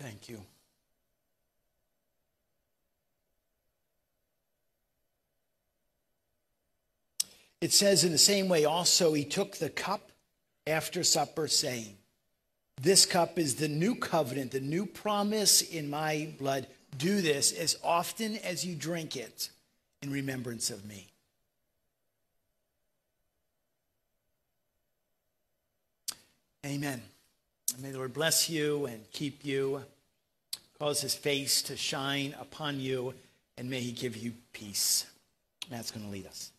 Thank 0.00 0.28
you. 0.28 0.40
It 7.60 7.72
says, 7.72 8.04
in 8.04 8.12
the 8.12 8.18
same 8.18 8.48
way, 8.48 8.64
also, 8.64 9.12
he 9.12 9.24
took 9.24 9.56
the 9.56 9.70
cup 9.70 10.12
after 10.66 11.02
supper, 11.02 11.48
saying, 11.48 11.96
This 12.80 13.04
cup 13.04 13.38
is 13.38 13.56
the 13.56 13.66
new 13.66 13.96
covenant, 13.96 14.52
the 14.52 14.60
new 14.60 14.86
promise 14.86 15.62
in 15.62 15.90
my 15.90 16.28
blood. 16.38 16.68
Do 16.96 17.20
this 17.20 17.52
as 17.52 17.76
often 17.82 18.36
as 18.36 18.64
you 18.64 18.76
drink 18.76 19.16
it 19.16 19.50
in 20.02 20.12
remembrance 20.12 20.70
of 20.70 20.84
me. 20.84 21.08
Amen. 26.64 27.02
May 27.80 27.92
the 27.92 27.98
Lord 27.98 28.12
bless 28.12 28.50
you 28.50 28.86
and 28.86 29.08
keep 29.12 29.44
you, 29.44 29.84
cause 30.80 31.00
his 31.00 31.14
face 31.14 31.62
to 31.62 31.76
shine 31.76 32.34
upon 32.40 32.80
you, 32.80 33.14
and 33.56 33.70
may 33.70 33.78
he 33.78 33.92
give 33.92 34.16
you 34.16 34.32
peace. 34.52 35.06
Matt's 35.70 35.92
going 35.92 36.04
to 36.04 36.10
lead 36.10 36.26
us. 36.26 36.50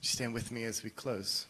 Stand 0.00 0.32
with 0.32 0.50
me 0.50 0.64
as 0.64 0.82
we 0.82 0.88
close. 0.88 1.44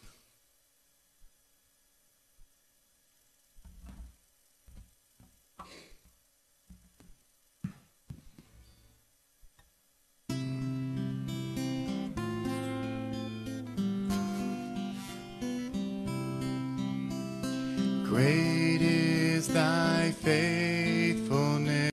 Great 18.17 18.81
is 18.81 19.47
thy 19.47 20.09
faith. 20.09 20.66